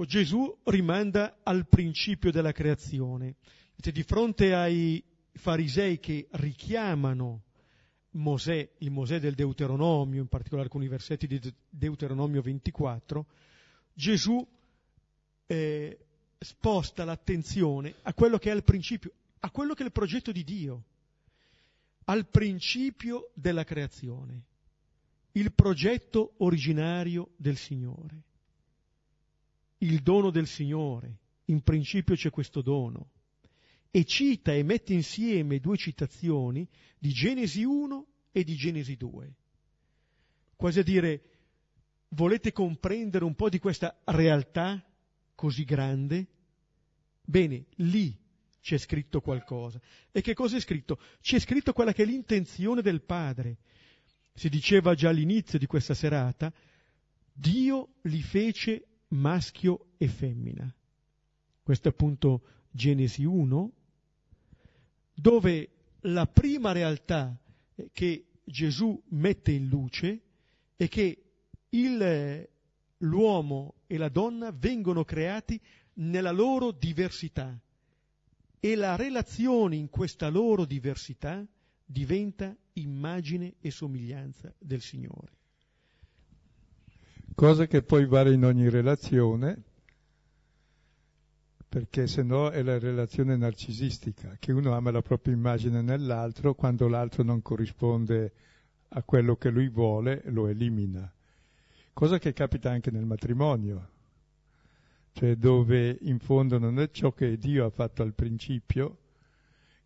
Ecco, 0.00 0.06
Gesù 0.06 0.58
rimanda 0.64 1.40
al 1.42 1.68
principio 1.68 2.32
della 2.32 2.52
creazione. 2.52 3.34
Di 3.76 4.02
fronte 4.02 4.54
ai 4.54 5.02
farisei 5.32 6.00
che 6.00 6.26
richiamano 6.32 7.42
Mosè, 8.12 8.76
il 8.78 8.90
Mosè 8.90 9.20
del 9.20 9.34
Deuteronomio, 9.34 10.22
in 10.22 10.28
particolare 10.28 10.68
alcuni 10.68 10.88
versetti 10.88 11.26
di 11.26 11.40
Deuteronomio 11.68 12.40
24, 12.40 13.26
Gesù 13.92 14.46
eh, 15.46 15.98
sposta 16.38 17.04
l'attenzione 17.04 17.96
a 18.02 18.14
quello 18.14 18.38
che 18.38 18.50
è 18.50 18.54
il 18.54 18.64
principio, 18.64 19.12
a 19.40 19.50
quello 19.50 19.74
che 19.74 19.82
è 19.82 19.86
il 19.86 19.92
progetto 19.92 20.32
di 20.32 20.44
Dio, 20.44 20.84
al 22.04 22.26
principio 22.26 23.30
della 23.34 23.64
creazione, 23.64 24.44
il 25.32 25.52
progetto 25.52 26.32
originario 26.38 27.32
del 27.36 27.58
Signore 27.58 28.28
il 29.82 30.00
dono 30.00 30.30
del 30.30 30.46
Signore, 30.46 31.18
in 31.46 31.62
principio 31.62 32.14
c'è 32.14 32.30
questo 32.30 32.62
dono. 32.62 33.10
E 33.90 34.04
cita 34.04 34.52
e 34.52 34.62
mette 34.62 34.92
insieme 34.92 35.58
due 35.58 35.76
citazioni 35.76 36.68
di 36.98 37.10
Genesi 37.10 37.64
1 37.64 38.06
e 38.30 38.44
di 38.44 38.54
Genesi 38.54 38.96
2. 38.96 39.34
Quasi 40.54 40.78
a 40.78 40.82
dire, 40.82 41.22
volete 42.08 42.52
comprendere 42.52 43.24
un 43.24 43.34
po' 43.34 43.48
di 43.48 43.58
questa 43.58 43.98
realtà 44.04 44.84
così 45.34 45.64
grande? 45.64 46.26
Bene, 47.24 47.66
lì 47.76 48.16
c'è 48.60 48.76
scritto 48.76 49.20
qualcosa. 49.20 49.80
E 50.12 50.20
che 50.20 50.34
cosa 50.34 50.56
è 50.56 50.60
scritto? 50.60 51.00
C'è 51.20 51.40
scritto 51.40 51.72
quella 51.72 51.92
che 51.92 52.02
è 52.02 52.06
l'intenzione 52.06 52.82
del 52.82 53.02
Padre. 53.02 53.56
Si 54.34 54.48
diceva 54.48 54.94
già 54.94 55.08
all'inizio 55.08 55.58
di 55.58 55.66
questa 55.66 55.94
serata, 55.94 56.52
Dio 57.32 57.94
li 58.02 58.22
fece 58.22 58.89
maschio 59.10 59.86
e 59.96 60.08
femmina. 60.08 60.72
Questo 61.62 61.88
è 61.88 61.90
appunto 61.90 62.42
Genesi 62.70 63.24
1, 63.24 63.72
dove 65.14 65.70
la 66.00 66.26
prima 66.26 66.72
realtà 66.72 67.36
che 67.92 68.26
Gesù 68.44 69.00
mette 69.08 69.52
in 69.52 69.68
luce 69.68 70.22
è 70.76 70.88
che 70.88 71.22
il, 71.70 72.48
l'uomo 72.98 73.74
e 73.86 73.96
la 73.96 74.08
donna 74.08 74.50
vengono 74.50 75.04
creati 75.04 75.60
nella 75.94 76.30
loro 76.30 76.72
diversità 76.72 77.60
e 78.58 78.74
la 78.74 78.96
relazione 78.96 79.76
in 79.76 79.88
questa 79.88 80.28
loro 80.28 80.64
diversità 80.64 81.46
diventa 81.84 82.56
immagine 82.74 83.54
e 83.60 83.70
somiglianza 83.70 84.54
del 84.58 84.80
Signore. 84.80 85.39
Cosa 87.34 87.66
che 87.66 87.82
poi 87.82 88.06
vale 88.06 88.32
in 88.32 88.44
ogni 88.44 88.68
relazione, 88.68 89.62
perché 91.68 92.06
se 92.06 92.22
no 92.22 92.50
è 92.50 92.62
la 92.62 92.78
relazione 92.78 93.36
narcisistica, 93.36 94.36
che 94.38 94.52
uno 94.52 94.74
ama 94.74 94.90
la 94.90 95.02
propria 95.02 95.32
immagine 95.34 95.82
nell'altro, 95.82 96.54
quando 96.54 96.88
l'altro 96.88 97.22
non 97.22 97.42
corrisponde 97.42 98.32
a 98.88 99.02
quello 99.02 99.36
che 99.36 99.50
lui 99.50 99.68
vuole, 99.68 100.22
lo 100.26 100.48
elimina. 100.48 101.10
Cosa 101.92 102.18
che 102.18 102.32
capita 102.32 102.70
anche 102.70 102.90
nel 102.90 103.06
matrimonio, 103.06 103.88
cioè 105.12 105.36
dove 105.36 105.96
in 106.02 106.18
fondo 106.18 106.58
non 106.58 106.80
è 106.80 106.90
ciò 106.90 107.12
che 107.12 107.38
Dio 107.38 107.66
ha 107.66 107.70
fatto 107.70 108.02
al 108.02 108.14
principio, 108.14 108.98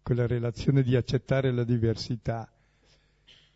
quella 0.03 0.27
relazione 0.27 0.83
di 0.83 0.97
accettare 0.97 1.51
la 1.51 1.65
diversità, 1.65 2.51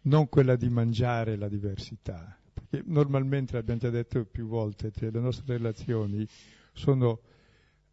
non 0.03 0.29
quella 0.29 0.57
di 0.57 0.69
mangiare 0.69 1.37
la 1.37 1.49
diversità. 1.49 2.39
Perché 2.69 2.85
normalmente, 2.89 3.55
l'abbiamo 3.55 3.81
già 3.81 3.91
detto 3.91 4.25
più 4.25 4.47
volte, 4.47 4.93
cioè 4.93 5.11
le 5.11 5.21
nostre 5.21 5.57
relazioni 5.57 6.27
sono, 6.73 7.21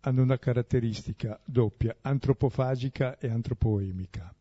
hanno 0.02 0.22
una 0.22 0.38
caratteristica 0.38 1.40
doppia, 1.44 1.96
antropofagica 2.02 3.18
e 3.18 3.30
antropoemica. 3.30 4.34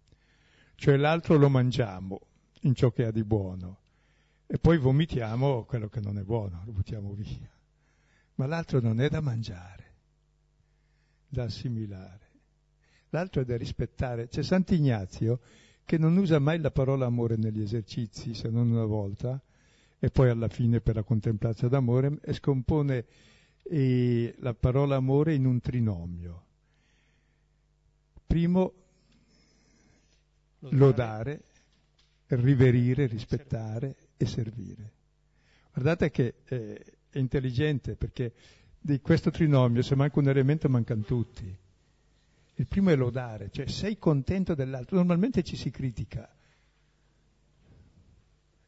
Cioè 0.75 0.97
l'altro 0.97 1.37
lo 1.37 1.49
mangiamo 1.49 2.21
in 2.63 2.75
ciò 2.75 2.91
che 2.91 3.05
ha 3.05 3.11
di 3.11 3.23
buono 3.23 3.79
e 4.47 4.59
poi 4.59 4.79
vomitiamo 4.79 5.65
quello 5.65 5.89
che 5.89 6.01
non 6.01 6.19
è 6.19 6.23
buono, 6.23 6.63
lo 6.65 6.73
buttiamo 6.73 7.13
via 7.13 7.55
ma 8.37 8.47
l'altro 8.47 8.81
non 8.81 9.01
è 9.01 9.09
da 9.09 9.21
mangiare, 9.21 9.95
da 11.29 11.45
assimilare. 11.45 12.23
L'altro 13.11 13.43
è 13.43 13.45
da 13.45 13.57
rispettare. 13.57 14.29
C'è 14.29 14.43
Sant'Ignazio 14.43 15.41
che 15.85 15.99
non 15.99 16.17
usa 16.17 16.39
mai 16.39 16.59
la 16.59 16.71
parola 16.71 17.07
amore 17.07 17.37
negli 17.37 17.61
esercizi, 17.61 18.35
se 18.35 18.49
non 18.49 18.71
una 18.71 18.87
volta, 18.87 19.41
e 20.05 20.11
poi 20.11 20.29
alla 20.29 20.49
fine 20.49 20.83
per 20.83 20.97
la 20.97 21.03
contemplazione 21.03 21.71
d'amore, 21.71 22.19
scompone 22.35 23.07
eh, 23.63 24.35
la 24.41 24.53
parola 24.53 24.97
amore 24.97 25.33
in 25.33 25.47
un 25.47 25.61
trinomio. 25.61 26.45
Primo, 28.27 28.73
lodare, 30.59 30.79
lodare 30.79 31.43
riverire, 32.27 33.07
rispettare 33.07 33.97
e 34.19 34.27
servire. 34.27 34.93
Guardate 35.73 36.11
che 36.11 36.35
eh, 36.45 36.85
è 37.09 37.17
intelligente 37.17 37.97
perché 37.97 38.35
di 38.79 39.01
questo 39.01 39.31
trinomio 39.31 39.81
se 39.81 39.95
manca 39.95 40.19
un 40.19 40.29
elemento 40.29 40.69
mancano 40.69 41.01
tutti. 41.01 41.59
Il 42.57 42.67
primo 42.67 42.91
è 42.91 42.97
lodare, 42.97 43.49
cioè 43.51 43.67
sei 43.69 43.99
contento 43.99 44.55
dell'altro. 44.55 44.97
Normalmente 44.97 45.43
ci 45.43 45.57
si 45.57 45.71
critica, 45.71 46.31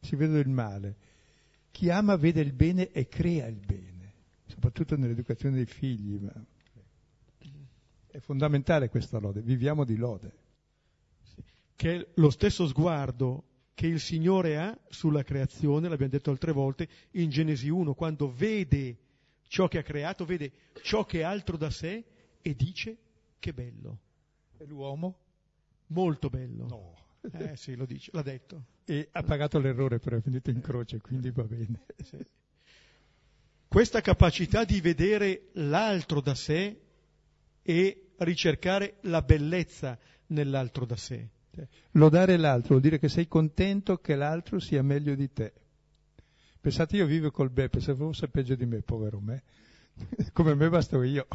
si 0.00 0.16
vede 0.16 0.38
il 0.38 0.48
male. 0.48 0.96
Chi 1.76 1.90
ama 1.90 2.16
vede 2.16 2.40
il 2.40 2.54
bene 2.54 2.90
e 2.90 3.06
crea 3.06 3.46
il 3.48 3.60
bene, 3.60 4.14
soprattutto 4.46 4.96
nell'educazione 4.96 5.56
dei 5.56 5.66
figli. 5.66 6.18
Ma... 6.18 6.32
È 8.06 8.18
fondamentale 8.18 8.88
questa 8.88 9.18
lode, 9.18 9.42
viviamo 9.42 9.84
di 9.84 9.96
lode. 9.96 10.32
Che 11.76 11.94
è 11.94 12.06
lo 12.14 12.30
stesso 12.30 12.66
sguardo 12.66 13.44
che 13.74 13.86
il 13.88 14.00
Signore 14.00 14.56
ha 14.56 14.78
sulla 14.88 15.22
creazione, 15.22 15.90
l'abbiamo 15.90 16.12
detto 16.12 16.30
altre 16.30 16.52
volte, 16.52 16.88
in 17.10 17.28
Genesi 17.28 17.68
1, 17.68 17.92
quando 17.92 18.32
vede 18.32 18.96
ciò 19.46 19.68
che 19.68 19.76
ha 19.76 19.82
creato, 19.82 20.24
vede 20.24 20.52
ciò 20.80 21.04
che 21.04 21.18
è 21.18 21.24
altro 21.24 21.58
da 21.58 21.68
sé 21.68 22.02
e 22.40 22.54
dice 22.54 22.96
che 23.38 23.52
bello. 23.52 23.98
E 24.56 24.64
l'uomo? 24.64 25.18
Molto 25.88 26.30
bello. 26.30 26.68
No. 26.68 27.05
Eh 27.32 27.56
sì, 27.56 27.74
lo 27.74 27.86
dice, 27.86 28.10
l'ha 28.12 28.22
detto. 28.22 28.64
E 28.84 29.08
ha 29.12 29.22
pagato 29.22 29.58
l'errore 29.58 29.98
però 29.98 30.16
è 30.16 30.20
finito 30.20 30.50
in 30.50 30.60
croce, 30.60 31.00
quindi 31.00 31.30
va 31.30 31.44
bene. 31.44 31.80
Sì. 32.02 32.18
Questa 33.68 34.00
capacità 34.00 34.64
di 34.64 34.80
vedere 34.80 35.48
l'altro 35.54 36.20
da 36.20 36.34
sé 36.34 36.80
e 37.62 38.06
ricercare 38.18 38.98
la 39.02 39.22
bellezza 39.22 39.98
nell'altro 40.28 40.86
da 40.86 40.96
sé. 40.96 41.28
Lodare 41.92 42.36
l'altro 42.36 42.70
vuol 42.70 42.82
dire 42.82 42.98
che 42.98 43.08
sei 43.08 43.26
contento 43.26 43.98
che 43.98 44.14
l'altro 44.14 44.60
sia 44.60 44.82
meglio 44.82 45.14
di 45.14 45.32
te. 45.32 45.52
Pensate, 46.60 46.96
io 46.96 47.06
vivo 47.06 47.30
col 47.30 47.50
Beppe, 47.50 47.80
se 47.80 47.94
fosse 47.94 48.28
peggio 48.28 48.54
di 48.54 48.66
me, 48.66 48.82
povero 48.82 49.20
me, 49.20 49.42
come 50.32 50.54
me 50.54 50.68
basto 50.68 51.02
io. 51.02 51.26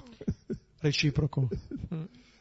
Reciproco. 0.80 1.50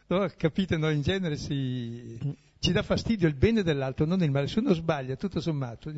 No, 0.06 0.28
capite, 0.36 0.76
no, 0.76 0.90
in 0.90 1.02
genere 1.02 1.36
si, 1.36 2.18
ci 2.60 2.72
dà 2.72 2.82
fastidio 2.82 3.26
il 3.26 3.34
bene 3.34 3.62
dell'altro, 3.62 4.04
non 4.04 4.22
il 4.22 4.30
male. 4.30 4.46
Se 4.46 4.60
uno 4.60 4.74
sbaglia, 4.74 5.16
tutto 5.16 5.40
sommato, 5.40 5.92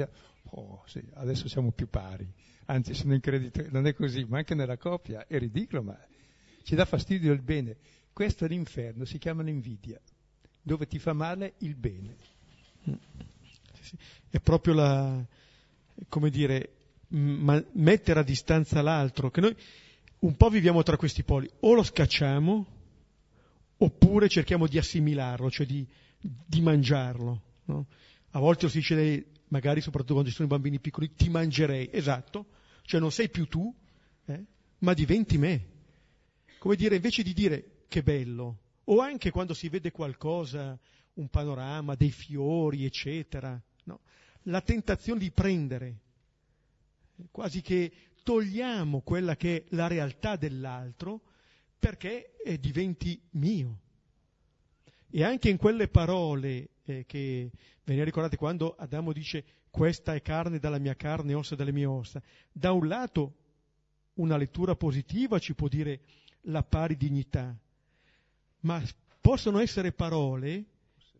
oh 0.51 0.83
sì, 0.87 1.03
adesso 1.15 1.49
siamo 1.49 1.73
più 1.73 1.89
pari. 1.89 2.27
Anzi, 2.67 2.95
sono 2.95 3.15
incredibile, 3.15 3.69
non 3.71 3.87
è 3.87 3.95
così, 3.95 4.25
ma 4.25 4.39
anche 4.39 4.55
nella 4.55 4.77
coppia 4.77 5.27
è 5.27 5.39
ridicolo, 5.39 5.83
ma 5.83 5.99
ci 6.63 6.75
dà 6.75 6.85
fastidio 6.85 7.33
il 7.33 7.43
bene. 7.43 7.77
Questo 8.13 8.45
è 8.45 8.49
l'inferno, 8.49 9.05
si 9.05 9.19
chiama 9.19 9.43
l'invidia 9.43 10.01
dove 10.63 10.87
ti 10.87 10.99
fa 10.99 11.13
male 11.13 11.55
il 11.59 11.75
bene. 11.75 12.17
È 14.31 14.39
proprio 14.39 14.75
la, 14.75 15.25
come 16.09 16.31
dire, 16.31 16.71
ma, 17.09 17.63
mettere 17.73 18.21
a 18.21 18.23
distanza 18.23 18.81
l'altro, 18.81 19.31
che 19.31 19.41
noi 19.41 19.57
un 20.21 20.37
po' 20.37 20.49
viviamo 20.49 20.83
tra 20.85 20.97
questi 20.97 21.25
poli, 21.25 21.51
o 21.61 21.75
lo 21.75 21.83
scacciamo, 21.83 22.67
oppure 23.79 24.29
cerchiamo 24.29 24.69
di 24.69 24.79
assimilarlo, 24.79 25.51
cioè 25.51 25.67
di, 25.67 25.85
di 26.23 26.61
mangiarlo. 26.61 27.43
No? 27.65 27.87
A 28.31 28.39
volte 28.39 28.65
lo 28.65 28.71
si 28.71 28.79
dice, 28.79 29.27
magari 29.49 29.81
soprattutto 29.81 30.15
quando 30.15 30.31
ci 30.31 30.37
sono 30.37 30.49
i 30.49 30.51
bambini 30.51 30.81
piccoli, 30.81 31.15
ti 31.15 31.29
mangerei, 31.29 31.89
esatto, 31.93 32.47
cioè 32.83 33.01
non 33.01 33.13
sei 33.13 33.29
più 33.29 33.47
tu, 33.47 33.75
eh, 34.27 34.45
ma 34.79 34.95
diventi 34.95 35.37
me. 35.39 35.69
Come 36.59 36.77
dire, 36.77 36.95
invece 36.97 37.23
di 37.23 37.33
dire 37.33 37.85
che 37.89 38.03
bello, 38.03 38.59
o 38.85 39.01
anche 39.01 39.31
quando 39.31 39.53
si 39.53 39.69
vede 39.69 39.91
qualcosa, 39.91 40.79
un 41.15 41.29
panorama, 41.29 41.95
dei 41.95 42.11
fiori, 42.11 42.85
eccetera, 42.85 43.61
no? 43.85 44.01
la 44.45 44.61
tentazione 44.61 45.21
di 45.21 45.31
prendere, 45.31 45.99
quasi 47.31 47.61
che 47.61 47.93
togliamo 48.23 49.01
quella 49.01 49.37
che 49.37 49.57
è 49.57 49.65
la 49.71 49.89
realtà 49.89 50.37
dell'altro 50.37 51.21
perché 51.79 52.37
eh, 52.37 52.59
diventi 52.59 53.21
mio. 53.33 53.81
E 55.15 55.23
anche 55.25 55.51
in 55.51 55.59
quelle 55.59 55.89
parole 55.89 56.71
eh, 56.85 57.05
che 57.07 57.51
ve 57.85 57.95
ne 57.95 58.03
ricordate 58.03 58.39
quando 58.39 58.75
Adamo 58.79 59.13
dice 59.13 59.45
questa 59.69 60.15
è 60.15 60.23
carne 60.23 60.59
dalla 60.59 60.79
mia 60.79 60.97
carne, 60.97 61.35
ossa 61.35 61.55
dalle 61.55 61.71
mie 61.71 61.85
ossa, 61.85 62.23
da 62.51 62.73
un 62.73 62.89
lato 62.89 63.35
una 64.15 64.39
lettura 64.39 64.75
positiva 64.75 65.39
ci 65.39 65.55
può 65.55 65.69
dire 65.69 66.01
la 66.47 66.63
pari 66.63 66.97
dignità, 66.97 67.55
ma 68.61 68.83
possono 69.21 69.59
essere 69.59 69.93
parole 69.93 70.65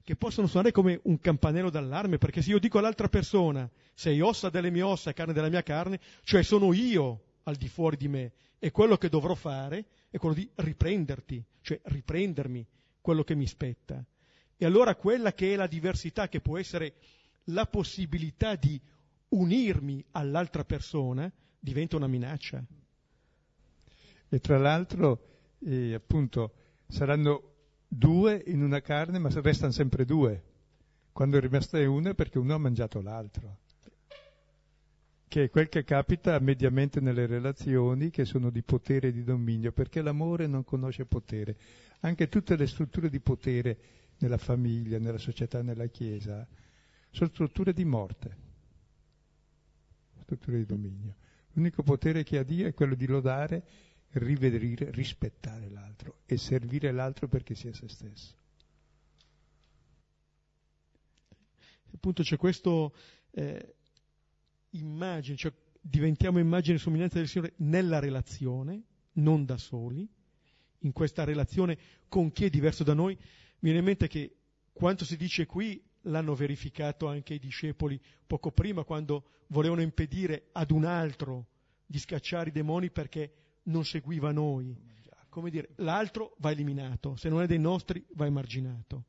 che 0.03 0.17
possono 0.17 0.47
suonare 0.47 0.73
come 0.73 0.99
un 1.05 1.19
campanello 1.21 1.69
d'allarme, 1.69 2.17
perché 2.17 2.41
se 2.41 2.51
io 2.51 2.59
dico 2.59 2.79
all'altra 2.79 3.09
persona 3.09 3.69
sei 3.93 4.23
ossa 4.23 4.49
delle 4.49 4.71
mie 4.71 4.83
ossa 4.83 5.13
carne 5.13 5.35
della 5.35 5.51
mia 5.51 5.63
carne, 5.63 6.01
cioè 6.23 6.43
sono 6.43 6.73
io 6.73 7.25
al 7.43 7.57
di 7.57 7.69
fuori 7.69 7.99
di 7.99 8.09
me, 8.09 8.33
e 8.59 8.71
quello 8.71 8.97
che 8.97 9.11
dovrò 9.11 9.35
fare 9.35 9.85
è 10.09 10.17
quello 10.17 10.35
di 10.35 10.49
riprenderti, 10.55 11.45
cioè 11.61 11.79
riprendermi 11.85 12.67
quello 13.03 13.23
che 13.25 13.35
mi 13.35 13.47
spetta. 13.47 14.03
E 14.57 14.65
allora 14.65 14.95
quella 14.95 15.35
che 15.35 15.53
è 15.53 15.57
la 15.57 15.67
diversità, 15.67 16.29
che 16.29 16.41
può 16.41 16.57
essere 16.57 16.95
la 17.47 17.67
possibilità 17.67 18.55
di 18.55 18.81
unirmi 19.29 20.03
all'altra 20.13 20.65
persona, 20.65 21.31
diventa 21.59 21.97
una 21.97 22.07
minaccia. 22.07 22.65
E 24.29 24.39
tra 24.39 24.57
l'altro 24.57 25.27
e 25.65 25.95
appunto 25.95 26.53
saranno 26.89 27.51
due 27.87 28.43
in 28.47 28.63
una 28.63 28.81
carne, 28.81 29.19
ma 29.19 29.29
restano 29.33 29.73
sempre 29.73 30.05
due. 30.05 30.43
Quando 31.13 31.37
è 31.37 31.41
rimasta 31.41 31.79
una 31.89 32.11
è 32.11 32.15
perché 32.15 32.39
uno 32.39 32.55
ha 32.55 32.59
mangiato 32.59 33.01
l'altro. 33.01 33.59
Che 35.33 35.45
è 35.45 35.49
quel 35.49 35.71
che 35.71 35.83
capita 35.83 36.39
mediamente 36.41 37.01
nelle 37.01 37.25
relazioni 37.25 38.11
che 38.11 38.27
sono 38.27 38.51
di 38.51 38.63
potere 38.63 39.09
e 39.09 39.13
di 39.13 39.25
dominio, 39.25 39.73
perché 39.73 40.03
l'amore 40.03 40.47
non 40.47 40.63
conosce 40.63 41.07
potere. 41.07 41.57
Anche 42.01 42.29
tutte 42.29 42.55
le 42.55 42.67
strutture 42.67 43.09
di 43.09 43.19
potere 43.19 43.79
nella 44.19 44.37
famiglia, 44.37 44.99
nella 44.99 45.17
società, 45.17 45.63
nella 45.63 45.87
Chiesa, 45.87 46.47
sono 47.09 47.31
strutture 47.31 47.73
di 47.73 47.87
morte, 47.87 48.37
strutture 50.21 50.59
di 50.59 50.67
dominio. 50.67 51.15
L'unico 51.53 51.83
potere 51.83 52.25
che 52.25 52.37
ha 52.37 52.43
Dio 52.43 52.67
è 52.67 52.75
quello 52.75 52.95
di 52.95 53.07
lodare 53.07 53.65
rivedere, 54.11 54.91
rispettare 54.91 55.71
l'altro 55.71 56.19
e 56.27 56.37
servire 56.37 56.93
l'altro 56.93 57.27
perché 57.27 57.55
sia 57.55 57.73
se 57.73 57.89
stesso. 57.89 58.35
Appunto 61.95 62.23
c'è 62.23 62.37
questo 62.37 62.95
eh, 63.31 63.77
immagine, 64.73 65.37
cioè 65.37 65.53
diventiamo 65.81 66.39
immagine 66.39 66.77
e 66.77 66.81
somiglianza 66.81 67.19
del 67.19 67.29
Signore 67.29 67.55
nella 67.57 67.99
relazione, 67.99 68.83
non 69.15 69.45
da 69.45 69.57
soli, 69.57 70.09
in 70.81 70.93
questa 70.93 71.25
relazione 71.25 71.79
con 72.09 72.33
chi 72.33 72.45
è 72.45 72.51
diverso 72.51 72.85
da 72.85 72.95
noi. 72.95 73.15
Mi 73.15 73.71
viene 73.71 73.79
in 73.79 73.85
mente 73.85 74.09
che 74.09 74.37
quanto 74.73 75.05
si 75.05 75.17
dice 75.17 75.47
qui 75.47 75.83
l'hanno 76.03 76.35
verificato 76.35 77.07
anche 77.07 77.35
i 77.35 77.39
discepoli 77.39 78.01
poco 78.27 78.51
prima 78.51 78.85
quando 78.85 79.25
volevano 79.49 79.83
impedire 79.83 80.49
ad 80.53 80.71
un 80.71 80.85
altro 80.85 81.47
di 81.87 81.99
scacciare 81.99 82.49
i 82.49 82.53
demoni 82.53 82.91
perché 82.91 83.33
non 83.65 83.85
seguiva 83.85 84.33
noi. 84.33 84.75
Come 85.29 85.51
dire, 85.51 85.71
l'altro 85.77 86.35
va 86.39 86.51
eliminato, 86.51 87.17
se 87.17 87.29
non 87.29 87.43
è 87.43 87.47
dei 87.47 87.59
nostri 87.59 88.05
va 88.15 88.27
emarginato. 88.27 89.05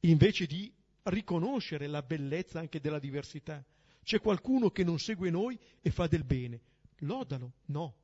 Invece 0.00 0.46
di 0.46 0.70
riconoscere 1.04 1.86
la 1.86 2.02
bellezza 2.02 2.58
anche 2.58 2.80
della 2.80 2.98
diversità. 2.98 3.64
C'è 4.06 4.20
qualcuno 4.20 4.70
che 4.70 4.84
non 4.84 5.00
segue 5.00 5.30
noi 5.30 5.58
e 5.80 5.90
fa 5.90 6.06
del 6.06 6.22
bene. 6.22 6.60
Lodalo, 6.98 7.54
no. 7.66 7.94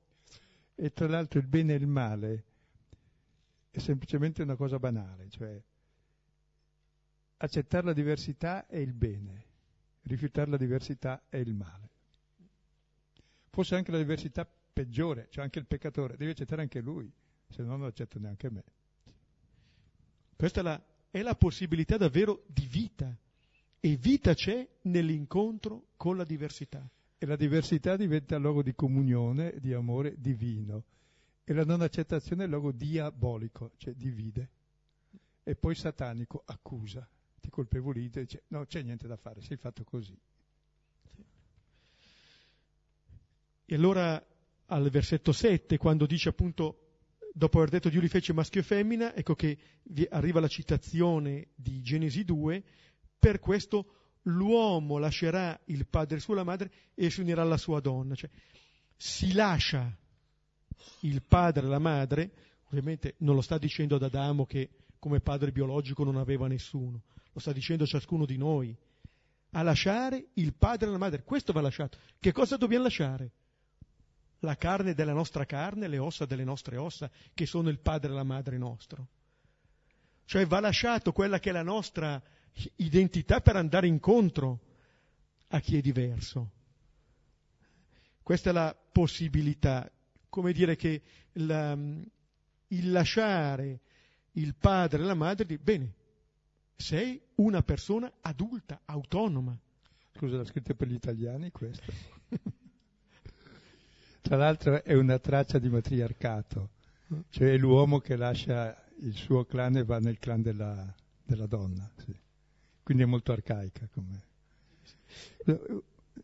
E 0.74 0.92
tra 0.92 1.06
l'altro 1.06 1.38
il 1.38 1.46
bene 1.46 1.74
e 1.74 1.76
il 1.76 1.86
male 1.86 2.44
è 3.70 3.78
semplicemente 3.78 4.42
una 4.42 4.56
cosa 4.56 4.80
banale, 4.80 5.30
cioè 5.30 5.62
accettare 7.36 7.86
la 7.86 7.92
diversità 7.92 8.66
è 8.66 8.78
il 8.78 8.92
bene, 8.92 9.44
rifiutare 10.02 10.50
la 10.50 10.56
diversità 10.56 11.22
è 11.28 11.36
il 11.36 11.54
male. 11.54 11.90
Forse 13.50 13.76
anche 13.76 13.92
la 13.92 13.98
diversità 13.98 14.44
peggiore, 14.44 15.28
cioè 15.30 15.44
anche 15.44 15.60
il 15.60 15.66
peccatore, 15.66 16.16
deve 16.16 16.32
accettare 16.32 16.62
anche 16.62 16.80
lui, 16.80 17.08
se 17.48 17.62
no 17.62 17.68
non 17.68 17.80
lo 17.82 17.86
accetta 17.86 18.18
neanche 18.18 18.50
me. 18.50 18.64
Questa 20.34 20.58
è 20.58 20.62
la, 20.64 20.84
è 21.12 21.22
la 21.22 21.36
possibilità 21.36 21.96
davvero 21.96 22.42
di 22.48 22.66
vita 22.66 23.16
e 23.84 23.96
vita 23.96 24.32
c'è 24.32 24.64
nell'incontro 24.82 25.88
con 25.96 26.16
la 26.16 26.22
diversità. 26.22 26.88
E 27.18 27.26
la 27.26 27.34
diversità 27.34 27.96
diventa 27.96 28.38
luogo 28.38 28.62
di 28.62 28.76
comunione, 28.76 29.56
di 29.58 29.72
amore 29.72 30.14
divino. 30.18 30.84
E 31.42 31.52
la 31.52 31.64
non 31.64 31.80
accettazione 31.80 32.44
è 32.44 32.46
luogo 32.46 32.70
diabolico, 32.70 33.72
cioè 33.78 33.92
divide. 33.94 34.48
E 35.42 35.56
poi 35.56 35.74
satanico 35.74 36.44
accusa, 36.46 37.04
ti 37.40 37.50
colpevolizza 37.50 38.20
e 38.20 38.22
dice 38.22 38.42
no, 38.48 38.64
c'è 38.66 38.82
niente 38.82 39.08
da 39.08 39.16
fare, 39.16 39.42
sei 39.42 39.56
fatto 39.56 39.82
così. 39.82 40.16
E 43.64 43.74
allora 43.74 44.24
al 44.66 44.90
versetto 44.90 45.32
7, 45.32 45.76
quando 45.76 46.06
dice 46.06 46.28
appunto, 46.28 47.00
dopo 47.34 47.58
aver 47.58 47.70
detto 47.70 47.88
Dio 47.88 48.00
li 48.00 48.06
fece 48.06 48.32
maschio 48.32 48.60
e 48.60 48.64
femmina, 48.64 49.12
ecco 49.12 49.34
che 49.34 49.58
arriva 50.10 50.38
la 50.38 50.46
citazione 50.46 51.48
di 51.56 51.82
Genesi 51.82 52.22
2, 52.22 52.62
per 53.22 53.38
questo 53.38 53.86
l'uomo 54.22 54.98
lascerà 54.98 55.56
il 55.66 55.86
padre 55.86 56.16
e 56.16 56.20
sua 56.20 56.34
la 56.34 56.42
madre 56.42 56.72
e 56.92 57.08
si 57.08 57.20
unirà 57.20 57.42
alla 57.42 57.56
sua 57.56 57.78
donna. 57.78 58.16
Cioè, 58.16 58.28
si 58.96 59.32
lascia 59.32 59.96
il 61.02 61.22
padre 61.22 61.66
e 61.66 61.68
la 61.68 61.78
madre, 61.78 62.32
ovviamente 62.66 63.14
non 63.18 63.36
lo 63.36 63.40
sta 63.40 63.58
dicendo 63.58 63.94
ad 63.94 64.02
Adamo 64.02 64.44
che 64.44 64.70
come 64.98 65.20
padre 65.20 65.52
biologico 65.52 66.02
non 66.02 66.16
aveva 66.16 66.48
nessuno, 66.48 67.02
lo 67.30 67.38
sta 67.38 67.52
dicendo 67.52 67.84
a 67.84 67.86
ciascuno 67.86 68.26
di 68.26 68.36
noi, 68.36 68.76
a 69.50 69.62
lasciare 69.62 70.30
il 70.34 70.52
padre 70.54 70.88
e 70.88 70.90
la 70.90 70.98
madre. 70.98 71.22
Questo 71.22 71.52
va 71.52 71.60
lasciato. 71.60 71.98
Che 72.18 72.32
cosa 72.32 72.56
dobbiamo 72.56 72.82
lasciare? 72.82 73.30
la 74.40 74.56
carne 74.56 74.94
della 74.94 75.12
nostra 75.12 75.44
carne, 75.44 75.86
le 75.86 75.98
ossa 75.98 76.26
delle 76.26 76.42
nostre 76.42 76.76
ossa, 76.76 77.08
che 77.32 77.46
sono 77.46 77.68
il 77.68 77.78
padre 77.78 78.10
e 78.10 78.14
la 78.14 78.24
madre 78.24 78.58
nostro. 78.58 79.06
Cioè 80.24 80.44
va 80.46 80.58
lasciato 80.58 81.12
quella 81.12 81.38
che 81.38 81.50
è 81.50 81.52
la 81.52 81.62
nostra 81.62 82.20
identità 82.76 83.40
per 83.40 83.56
andare 83.56 83.86
incontro 83.86 84.60
a 85.48 85.60
chi 85.60 85.78
è 85.78 85.80
diverso. 85.80 86.50
Questa 88.22 88.50
è 88.50 88.52
la 88.52 88.76
possibilità, 88.92 89.90
come 90.28 90.52
dire 90.52 90.76
che 90.76 91.02
la, 91.32 91.72
il 91.72 92.90
lasciare 92.90 93.80
il 94.32 94.54
padre 94.54 95.02
e 95.02 95.04
la 95.04 95.14
madre 95.14 95.44
di 95.44 95.58
bene, 95.58 95.92
sei 96.76 97.20
una 97.36 97.62
persona 97.62 98.10
adulta, 98.20 98.80
autonoma. 98.84 99.58
Scusa, 100.14 100.36
l'ha 100.36 100.44
scritto 100.44 100.74
per 100.74 100.88
gli 100.88 100.94
italiani 100.94 101.50
questo? 101.50 101.92
Tra 104.22 104.36
l'altro 104.36 104.82
è 104.84 104.94
una 104.94 105.18
traccia 105.18 105.58
di 105.58 105.68
matriarcato, 105.68 106.70
cioè 107.30 107.56
l'uomo 107.56 107.98
che 107.98 108.16
lascia 108.16 108.80
il 109.00 109.14
suo 109.14 109.44
clan 109.44 109.76
e 109.76 109.84
va 109.84 109.98
nel 109.98 110.18
clan 110.18 110.42
della, 110.42 110.94
della 111.24 111.46
donna. 111.46 111.90
Sì. 111.96 112.14
Quindi 112.92 113.08
è 113.08 113.10
molto 113.10 113.32
arcaica 113.32 113.88
come. 113.90 114.22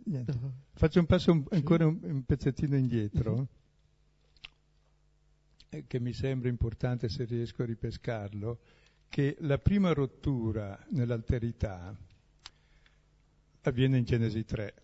Niente. 0.04 0.38
Faccio 0.74 1.00
un 1.00 1.06
passo 1.06 1.32
un, 1.32 1.42
ancora 1.48 1.86
un, 1.86 1.98
un, 2.02 2.24
pezzettino 2.24 2.76
indietro, 2.76 3.48
uh-huh. 5.70 5.84
che 5.86 5.98
mi 5.98 6.12
sembra 6.12 6.50
importante 6.50 7.08
se 7.08 7.24
riesco 7.24 7.62
a 7.62 7.64
ripescarlo, 7.64 8.58
che 9.08 9.36
la 9.40 9.56
prima 9.56 9.94
rottura 9.94 10.78
nell'alterità 10.90 11.96
avviene 13.62 13.96
in 13.96 14.04
Genesi 14.04 14.44
3 14.44 14.74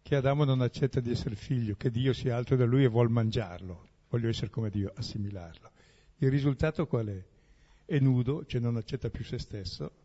che 0.00 0.16
Adamo 0.16 0.44
non 0.44 0.62
accetta 0.62 1.00
di 1.00 1.10
essere 1.10 1.34
figlio, 1.34 1.74
che 1.76 1.90
Dio 1.90 2.14
sia 2.14 2.34
altro 2.34 2.56
da 2.56 2.64
lui 2.64 2.84
e 2.84 2.88
vuol 2.88 3.10
mangiarlo, 3.10 3.88
voglio 4.08 4.30
essere 4.30 4.48
come 4.48 4.70
Dio, 4.70 4.90
assimilarlo. 4.94 5.70
Il 6.16 6.30
risultato 6.30 6.86
qual 6.86 7.08
è? 7.08 7.22
È 7.84 7.98
nudo, 7.98 8.46
cioè 8.46 8.62
non 8.62 8.76
accetta 8.76 9.10
più 9.10 9.22
se 9.22 9.38
stesso, 9.38 10.03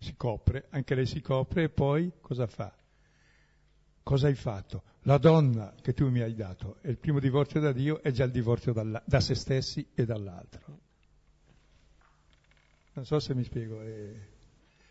si 0.00 0.16
copre, 0.16 0.66
anche 0.70 0.94
lei 0.94 1.04
si 1.04 1.20
copre 1.20 1.64
e 1.64 1.68
poi 1.68 2.10
cosa 2.22 2.46
fa? 2.46 2.74
Cosa 4.02 4.28
hai 4.28 4.34
fatto? 4.34 4.82
La 5.02 5.18
donna 5.18 5.74
che 5.82 5.92
tu 5.92 6.08
mi 6.08 6.20
hai 6.20 6.34
dato 6.34 6.78
è 6.80 6.88
il 6.88 6.96
primo 6.96 7.20
divorzio 7.20 7.60
da 7.60 7.70
Dio, 7.70 8.02
è 8.02 8.10
già 8.10 8.24
il 8.24 8.30
divorzio 8.30 8.72
dalla, 8.72 9.02
da 9.04 9.20
se 9.20 9.34
stessi 9.34 9.86
e 9.94 10.06
dall'altro. 10.06 10.78
Non 12.94 13.04
so 13.04 13.20
se 13.20 13.34
mi 13.34 13.44
spiego. 13.44 13.82
Eh. 13.82 14.28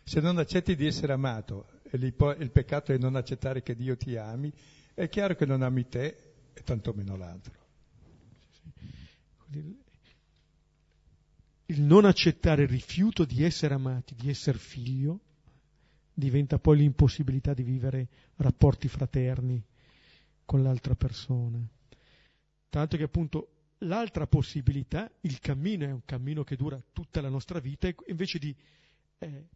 Se 0.04 0.20
non 0.20 0.38
accetti 0.38 0.76
di 0.76 0.86
essere 0.86 1.12
amato 1.12 1.80
e 1.90 1.96
il 1.96 2.50
peccato 2.52 2.92
è 2.92 2.98
non 2.98 3.16
accettare 3.16 3.62
che 3.62 3.74
Dio 3.74 3.96
ti 3.96 4.16
ami, 4.16 4.52
è 4.94 5.08
chiaro 5.08 5.34
che 5.34 5.44
non 5.44 5.62
ami 5.62 5.88
te 5.88 6.32
e 6.52 6.62
tantomeno 6.62 7.16
l'altro. 7.16 7.58
Il 11.70 11.82
non 11.82 12.04
accettare 12.04 12.64
il 12.64 12.68
rifiuto 12.68 13.24
di 13.24 13.44
essere 13.44 13.74
amati, 13.74 14.16
di 14.16 14.28
essere 14.28 14.58
figlio, 14.58 15.20
diventa 16.12 16.58
poi 16.58 16.78
l'impossibilità 16.78 17.54
di 17.54 17.62
vivere 17.62 18.08
rapporti 18.38 18.88
fraterni 18.88 19.62
con 20.44 20.64
l'altra 20.64 20.96
persona. 20.96 21.64
Tanto 22.68 22.96
che 22.96 23.04
appunto 23.04 23.50
l'altra 23.78 24.26
possibilità, 24.26 25.08
il 25.20 25.38
cammino 25.38 25.84
è 25.84 25.92
un 25.92 26.04
cammino 26.04 26.42
che 26.42 26.56
dura 26.56 26.82
tutta 26.92 27.20
la 27.20 27.28
nostra 27.28 27.60
vita, 27.60 27.88
invece 28.08 28.40
di 28.40 28.52
eh, 29.18 29.46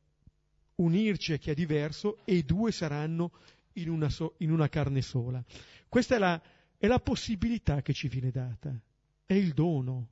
unirci 0.77 1.33
a 1.33 1.37
chi 1.37 1.51
è 1.51 1.55
diverso 1.55 2.19
e 2.25 2.37
i 2.37 2.45
due 2.45 2.71
saranno 2.71 3.33
in 3.73 3.89
una, 3.89 4.09
so, 4.09 4.35
in 4.39 4.53
una 4.53 4.69
carne 4.69 5.03
sola. 5.03 5.45
Questa 5.89 6.15
è 6.15 6.19
la, 6.19 6.41
è 6.79 6.87
la 6.87 7.01
possibilità 7.01 7.83
che 7.83 7.93
ci 7.93 8.07
viene 8.07 8.31
data, 8.31 8.73
è 9.27 9.35
il 9.35 9.53
dono. 9.53 10.11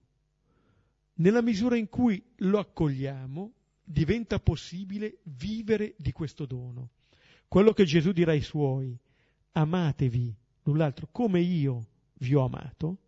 Nella 1.22 1.40
misura 1.40 1.76
in 1.76 1.88
cui 1.88 2.20
lo 2.38 2.58
accogliamo, 2.58 3.52
diventa 3.84 4.40
possibile 4.40 5.18
vivere 5.22 5.94
di 5.96 6.10
questo 6.10 6.46
dono. 6.46 6.90
Quello 7.46 7.72
che 7.72 7.84
Gesù 7.84 8.10
dirà 8.10 8.32
ai 8.32 8.40
suoi, 8.40 8.98
amatevi 9.52 10.34
l'un 10.64 10.76
l'altro 10.78 11.08
come 11.12 11.38
io 11.38 11.86
vi 12.14 12.34
ho 12.34 12.44
amato, 12.44 12.98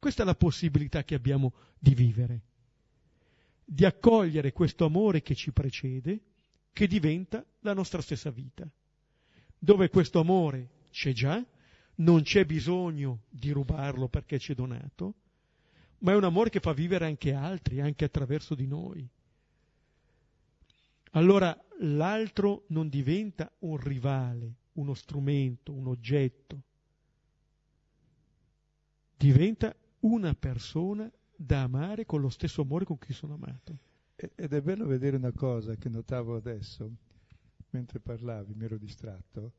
questa 0.00 0.24
è 0.24 0.26
la 0.26 0.34
possibilità 0.34 1.04
che 1.04 1.14
abbiamo 1.14 1.52
di 1.78 1.94
vivere, 1.94 2.40
di 3.64 3.84
accogliere 3.84 4.52
questo 4.52 4.84
amore 4.84 5.22
che 5.22 5.36
ci 5.36 5.52
precede 5.52 6.20
che 6.72 6.88
diventa 6.88 7.46
la 7.60 7.74
nostra 7.74 8.02
stessa 8.02 8.30
vita, 8.30 8.68
dove 9.56 9.88
questo 9.88 10.18
amore 10.18 10.68
c'è 10.90 11.12
già, 11.12 11.40
non 11.96 12.22
c'è 12.22 12.44
bisogno 12.44 13.20
di 13.28 13.52
rubarlo 13.52 14.08
perché 14.08 14.40
ci 14.40 14.50
è 14.50 14.54
donato, 14.56 15.14
ma 16.02 16.12
è 16.12 16.16
un 16.16 16.24
amore 16.24 16.50
che 16.50 16.60
fa 16.60 16.72
vivere 16.72 17.06
anche 17.06 17.32
altri, 17.32 17.80
anche 17.80 18.04
attraverso 18.04 18.54
di 18.54 18.66
noi. 18.66 19.08
Allora 21.12 21.56
l'altro 21.80 22.64
non 22.68 22.88
diventa 22.88 23.50
un 23.60 23.76
rivale, 23.76 24.54
uno 24.74 24.94
strumento, 24.94 25.72
un 25.72 25.86
oggetto, 25.86 26.62
diventa 29.16 29.74
una 30.00 30.34
persona 30.34 31.10
da 31.34 31.62
amare 31.62 32.04
con 32.04 32.20
lo 32.20 32.30
stesso 32.30 32.62
amore 32.62 32.84
con 32.84 32.98
cui 32.98 33.14
sono 33.14 33.34
amato. 33.34 33.78
Ed 34.16 34.52
è 34.52 34.60
bello 34.60 34.86
vedere 34.86 35.16
una 35.16 35.32
cosa 35.32 35.76
che 35.76 35.88
notavo 35.88 36.36
adesso, 36.36 36.90
mentre 37.70 38.00
parlavi, 38.00 38.54
mi 38.54 38.64
ero 38.64 38.76
distratto. 38.76 39.52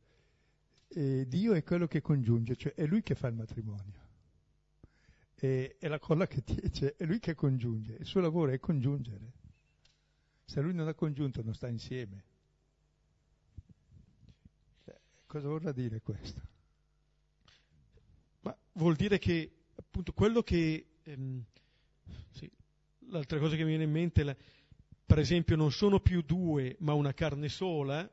E 0.88 1.26
Dio 1.28 1.54
è 1.54 1.64
quello 1.64 1.88
che 1.88 2.02
congiunge, 2.02 2.56
cioè 2.56 2.74
è 2.74 2.86
Lui 2.86 3.02
che 3.02 3.16
fa 3.16 3.28
il 3.28 3.36
matrimonio. 3.36 4.03
E, 5.44 5.76
è 5.78 5.89
la 5.89 6.00
colla 6.00 6.26
che 6.26 6.41
cioè 6.72 6.96
è 6.96 7.04
Lui 7.04 7.20
che 7.20 7.36
congiunge, 7.36 7.98
il 8.00 8.06
suo 8.06 8.22
lavoro 8.22 8.54
è 8.54 8.60
congiungere. 8.60 9.34
Se 10.46 10.62
Lui 10.62 10.74
non 10.74 10.88
ha 10.88 10.94
congiunto 10.94 11.44
non 11.44 11.54
sta 11.54 11.68
insieme. 11.68 12.24
Cioè, 14.86 14.98
cosa 15.26 15.50
vorrà 15.50 15.74
dire 15.74 16.00
questo? 16.00 16.41
Ma 18.39 18.58
vuol 18.74 18.96
dire 18.96 19.18
che 19.18 19.52
appunto 19.76 20.14
quello 20.14 20.44
che 20.44 20.86
ehm, 21.04 21.44
sì, 22.30 22.50
l'altra 23.10 23.38
cosa 23.38 23.58
che 23.58 23.64
mi 23.64 23.70
viene 23.70 23.84
in 23.84 23.91
mente, 23.91 24.24
la, 24.24 24.34
per 25.06 25.20
esempio, 25.20 25.58
non 25.58 25.74
sono 25.74 26.00
più 26.00 26.22
due, 26.22 26.78
ma 26.80 26.94
una 26.94 27.14
carne 27.14 27.50
sola, 27.50 28.10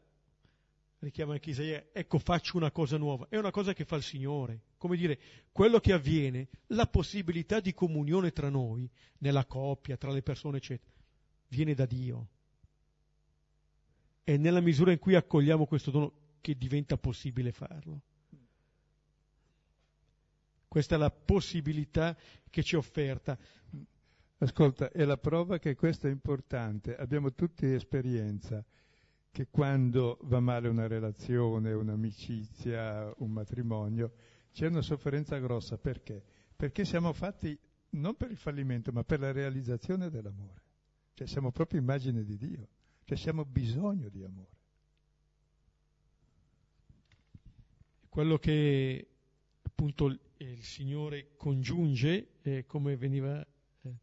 richiama 0.99 1.35
anche 1.35 1.51
Isaia, 1.51 1.91
ecco 1.93 2.19
faccio 2.19 2.57
una 2.57 2.73
cosa 2.73 2.97
nuova, 2.97 3.29
è 3.29 3.37
una 3.37 3.53
cosa 3.53 3.73
che 3.73 3.85
fa 3.85 3.95
il 3.95 4.03
Signore. 4.03 4.63
Come 4.81 4.97
dire, 4.97 5.19
quello 5.53 5.79
che 5.79 5.93
avviene, 5.93 6.49
la 6.69 6.87
possibilità 6.87 7.61
di 7.61 7.75
comunione 7.75 8.33
tra 8.33 8.49
noi, 8.49 8.89
nella 9.19 9.45
coppia, 9.45 9.99
tra 9.99 10.11
le 10.11 10.23
persone, 10.23 10.57
eccetera, 10.57 10.91
viene 11.49 11.75
da 11.75 11.85
Dio. 11.85 12.29
È 14.25 14.39
nella 14.39 14.63
misura 14.63 14.91
in 14.91 14.99
cui 14.99 15.17
accogliamo 15.17 15.67
questo 15.67 15.91
dono 15.91 16.13
che 16.41 16.57
diventa 16.57 16.97
possibile 16.97 17.53
farlo. 17.53 18.01
Questa 20.67 20.95
è 20.95 20.99
la 20.99 21.11
possibilità 21.11 22.17
che 22.49 22.63
ci 22.63 22.75
è 22.75 22.79
offerta. 22.79 23.39
Ascolta, 24.39 24.91
è 24.93 25.05
la 25.05 25.19
prova 25.19 25.59
che 25.59 25.75
questo 25.75 26.07
è 26.07 26.11
importante. 26.11 26.97
Abbiamo 26.97 27.35
tutti 27.35 27.67
esperienza 27.67 28.65
che 29.31 29.49
quando 29.51 30.17
va 30.23 30.41
male 30.41 30.69
una 30.69 30.87
relazione, 30.87 31.71
un'amicizia, 31.75 33.13
un 33.19 33.31
matrimonio, 33.31 34.13
c'è 34.53 34.67
una 34.67 34.83
sofferenza 34.83 35.39
grossa. 35.39 35.79
Perché? 35.79 36.23
Perché 36.57 36.85
siamo 36.85 37.13
fatti 37.13 37.59
non 37.91 38.17
per 38.17 38.31
il 38.31 38.37
fallimento, 38.37 38.93
ma 38.93 39.05
per 39.05 39.21
la 39.21 39.33
realizzazione 39.33 40.11
dell'amore. 40.11 40.63
Cioè 41.15 41.27
siamo 41.27 41.51
proprio 41.51 41.81
immagine 41.81 42.25
di 42.25 42.37
Dio, 42.37 42.69
cioè 43.05 43.17
siamo 43.17 43.45
bisogno 43.45 44.09
di 44.09 44.23
amore. 44.23 44.59
Quello 48.09 48.39
che 48.39 49.07
appunto 49.63 50.07
il 50.39 50.63
Signore 50.63 51.33
congiunge, 51.37 52.39
eh, 52.43 52.67
come 52.67 52.97
veniva 52.97 53.41
eh, 53.41 53.95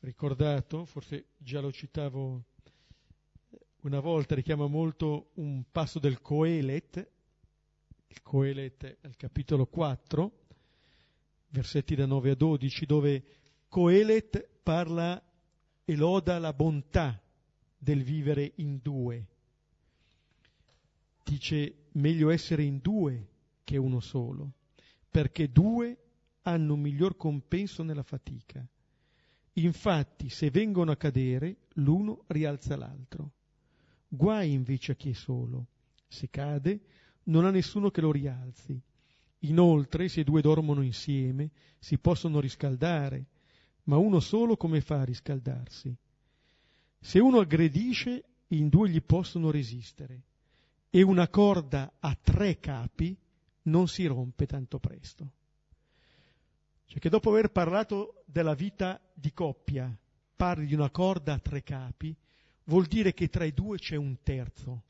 ricordato, 0.00 0.84
forse 0.84 1.26
già 1.36 1.60
lo 1.60 1.70
citavo 1.70 2.44
una 3.82 4.00
volta, 4.00 4.34
richiama 4.34 4.66
molto 4.66 5.30
un 5.34 5.64
passo 5.70 5.98
del 5.98 6.20
Coelet, 6.20 7.08
il 8.08 8.22
Coelet 8.22 8.98
al 9.02 9.16
capitolo 9.16 9.66
4, 9.66 10.32
versetti 11.50 11.94
da 11.94 12.06
9 12.06 12.30
a 12.30 12.34
12, 12.34 12.86
dove 12.86 13.24
Coelet 13.68 14.48
parla 14.62 15.22
e 15.84 15.96
loda 15.96 16.38
la 16.38 16.52
bontà 16.52 17.20
del 17.76 18.02
vivere 18.02 18.52
in 18.56 18.80
due. 18.82 19.26
Dice 21.22 21.74
meglio 21.92 22.30
essere 22.30 22.62
in 22.62 22.78
due 22.78 23.28
che 23.64 23.76
uno 23.76 24.00
solo, 24.00 24.52
perché 25.10 25.50
due 25.50 25.96
hanno 26.42 26.74
un 26.74 26.80
miglior 26.80 27.16
compenso 27.16 27.82
nella 27.82 28.02
fatica. 28.02 28.66
Infatti, 29.54 30.30
se 30.30 30.50
vengono 30.50 30.92
a 30.92 30.96
cadere, 30.96 31.56
l'uno 31.74 32.24
rialza 32.28 32.76
l'altro. 32.76 33.32
Guai 34.08 34.52
invece 34.52 34.92
a 34.92 34.94
chi 34.94 35.10
è 35.10 35.14
solo. 35.14 35.66
Se 36.06 36.30
cade, 36.30 36.80
non 37.28 37.44
ha 37.44 37.50
nessuno 37.50 37.90
che 37.90 38.00
lo 38.00 38.12
rialzi. 38.12 38.80
Inoltre, 39.42 40.08
se 40.08 40.24
due 40.24 40.40
dormono 40.40 40.82
insieme, 40.82 41.50
si 41.78 41.98
possono 41.98 42.40
riscaldare, 42.40 43.26
ma 43.84 43.96
uno 43.96 44.20
solo 44.20 44.56
come 44.56 44.80
fa 44.80 45.00
a 45.00 45.04
riscaldarsi? 45.04 45.96
Se 47.00 47.18
uno 47.18 47.38
aggredisce, 47.38 48.24
in 48.48 48.68
due 48.68 48.88
gli 48.88 49.00
possono 49.02 49.50
resistere, 49.50 50.22
e 50.90 51.02
una 51.02 51.28
corda 51.28 51.92
a 52.00 52.16
tre 52.20 52.58
capi 52.58 53.16
non 53.62 53.88
si 53.88 54.06
rompe 54.06 54.46
tanto 54.46 54.78
presto. 54.78 55.32
Cioè 56.86 56.98
che 56.98 57.10
dopo 57.10 57.30
aver 57.30 57.50
parlato 57.50 58.22
della 58.24 58.54
vita 58.54 59.00
di 59.12 59.32
coppia, 59.32 59.94
parli 60.34 60.66
di 60.66 60.74
una 60.74 60.90
corda 60.90 61.34
a 61.34 61.38
tre 61.38 61.62
capi, 61.62 62.16
vuol 62.64 62.86
dire 62.86 63.12
che 63.12 63.28
tra 63.28 63.44
i 63.44 63.52
due 63.52 63.76
c'è 63.76 63.96
un 63.96 64.16
terzo. 64.22 64.82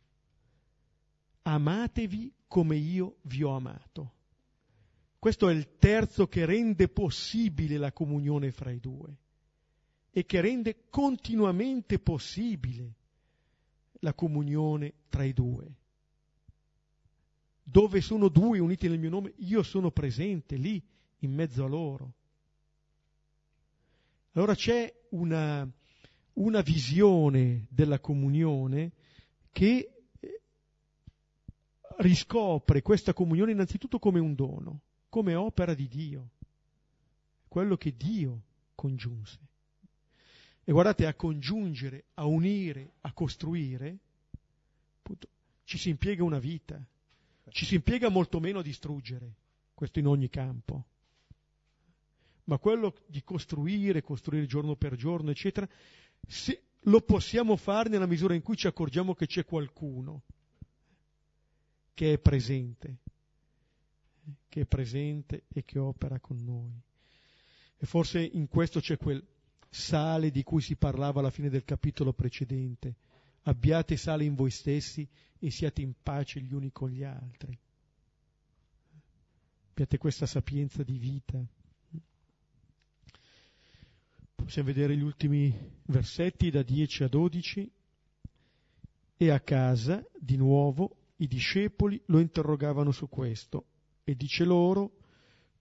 Amatevi 1.50 2.30
come 2.46 2.76
io 2.76 3.16
vi 3.22 3.42
ho 3.42 3.54
amato. 3.56 4.12
Questo 5.18 5.48
è 5.48 5.54
il 5.54 5.78
terzo 5.78 6.28
che 6.28 6.44
rende 6.44 6.88
possibile 6.88 7.78
la 7.78 7.90
comunione 7.90 8.52
fra 8.52 8.70
i 8.70 8.78
due 8.78 9.16
e 10.10 10.26
che 10.26 10.42
rende 10.42 10.88
continuamente 10.90 11.98
possibile 12.00 12.92
la 14.00 14.12
comunione 14.12 14.92
tra 15.08 15.24
i 15.24 15.32
due. 15.32 15.72
Dove 17.62 18.02
sono 18.02 18.28
due 18.28 18.58
uniti 18.58 18.86
nel 18.86 18.98
mio 18.98 19.10
nome, 19.10 19.32
io 19.36 19.62
sono 19.62 19.90
presente 19.90 20.56
lì 20.56 20.82
in 21.20 21.32
mezzo 21.32 21.64
a 21.64 21.68
loro. 21.68 22.12
Allora 24.32 24.54
c'è 24.54 24.94
una, 25.10 25.66
una 26.34 26.60
visione 26.60 27.66
della 27.70 28.00
comunione 28.00 28.92
che 29.50 29.97
riscopre 31.98 32.82
questa 32.82 33.12
comunione 33.12 33.52
innanzitutto 33.52 33.98
come 33.98 34.18
un 34.18 34.34
dono, 34.34 34.80
come 35.08 35.34
opera 35.34 35.74
di 35.74 35.88
Dio, 35.88 36.30
quello 37.48 37.76
che 37.76 37.96
Dio 37.96 38.42
congiunse. 38.74 39.38
E 40.64 40.72
guardate, 40.72 41.06
a 41.06 41.14
congiungere, 41.14 42.04
a 42.14 42.26
unire, 42.26 42.92
a 43.00 43.12
costruire, 43.12 43.98
appunto, 44.98 45.28
ci 45.64 45.78
si 45.78 45.88
impiega 45.88 46.22
una 46.22 46.38
vita, 46.38 46.80
ci 47.48 47.64
si 47.64 47.76
impiega 47.76 48.08
molto 48.10 48.38
meno 48.40 48.58
a 48.58 48.62
distruggere, 48.62 49.32
questo 49.74 49.98
in 49.98 50.06
ogni 50.06 50.28
campo 50.28 50.84
ma 52.48 52.58
quello 52.58 52.94
di 53.06 53.22
costruire, 53.22 54.02
costruire 54.02 54.46
giorno 54.46 54.74
per 54.74 54.96
giorno, 54.96 55.30
eccetera, 55.30 55.68
se 56.26 56.62
lo 56.82 57.02
possiamo 57.02 57.56
fare 57.56 57.90
nella 57.90 58.06
misura 58.06 58.34
in 58.34 58.42
cui 58.42 58.56
ci 58.56 58.66
accorgiamo 58.66 59.14
che 59.14 59.26
c'è 59.26 59.44
qualcuno 59.44 60.22
che 61.98 62.12
è 62.12 62.18
presente, 62.20 62.98
che 64.48 64.60
è 64.60 64.66
presente 64.66 65.46
e 65.48 65.64
che 65.64 65.80
opera 65.80 66.20
con 66.20 66.36
noi. 66.44 66.80
E 67.76 67.86
forse 67.86 68.22
in 68.22 68.46
questo 68.46 68.78
c'è 68.78 68.96
quel 68.96 69.20
sale 69.68 70.30
di 70.30 70.44
cui 70.44 70.60
si 70.60 70.76
parlava 70.76 71.18
alla 71.18 71.32
fine 71.32 71.48
del 71.48 71.64
capitolo 71.64 72.12
precedente. 72.12 72.94
Abbiate 73.42 73.96
sale 73.96 74.22
in 74.22 74.36
voi 74.36 74.52
stessi 74.52 75.08
e 75.40 75.50
siate 75.50 75.82
in 75.82 75.92
pace 76.00 76.40
gli 76.40 76.52
uni 76.52 76.70
con 76.70 76.88
gli 76.88 77.02
altri. 77.02 77.58
Abbiate 79.70 79.98
questa 79.98 80.26
sapienza 80.26 80.84
di 80.84 80.98
vita. 80.98 81.44
Possiamo 84.36 84.68
vedere 84.68 84.96
gli 84.96 85.02
ultimi 85.02 85.52
versetti 85.86 86.48
da 86.50 86.62
10 86.62 87.02
a 87.02 87.08
12. 87.08 87.72
E 89.16 89.30
a 89.30 89.40
casa, 89.40 90.00
di 90.16 90.36
nuovo, 90.36 90.97
i 91.18 91.26
discepoli 91.26 92.00
lo 92.06 92.18
interrogavano 92.18 92.90
su 92.90 93.08
questo 93.08 93.66
e 94.04 94.14
dice 94.14 94.44
loro, 94.44 94.92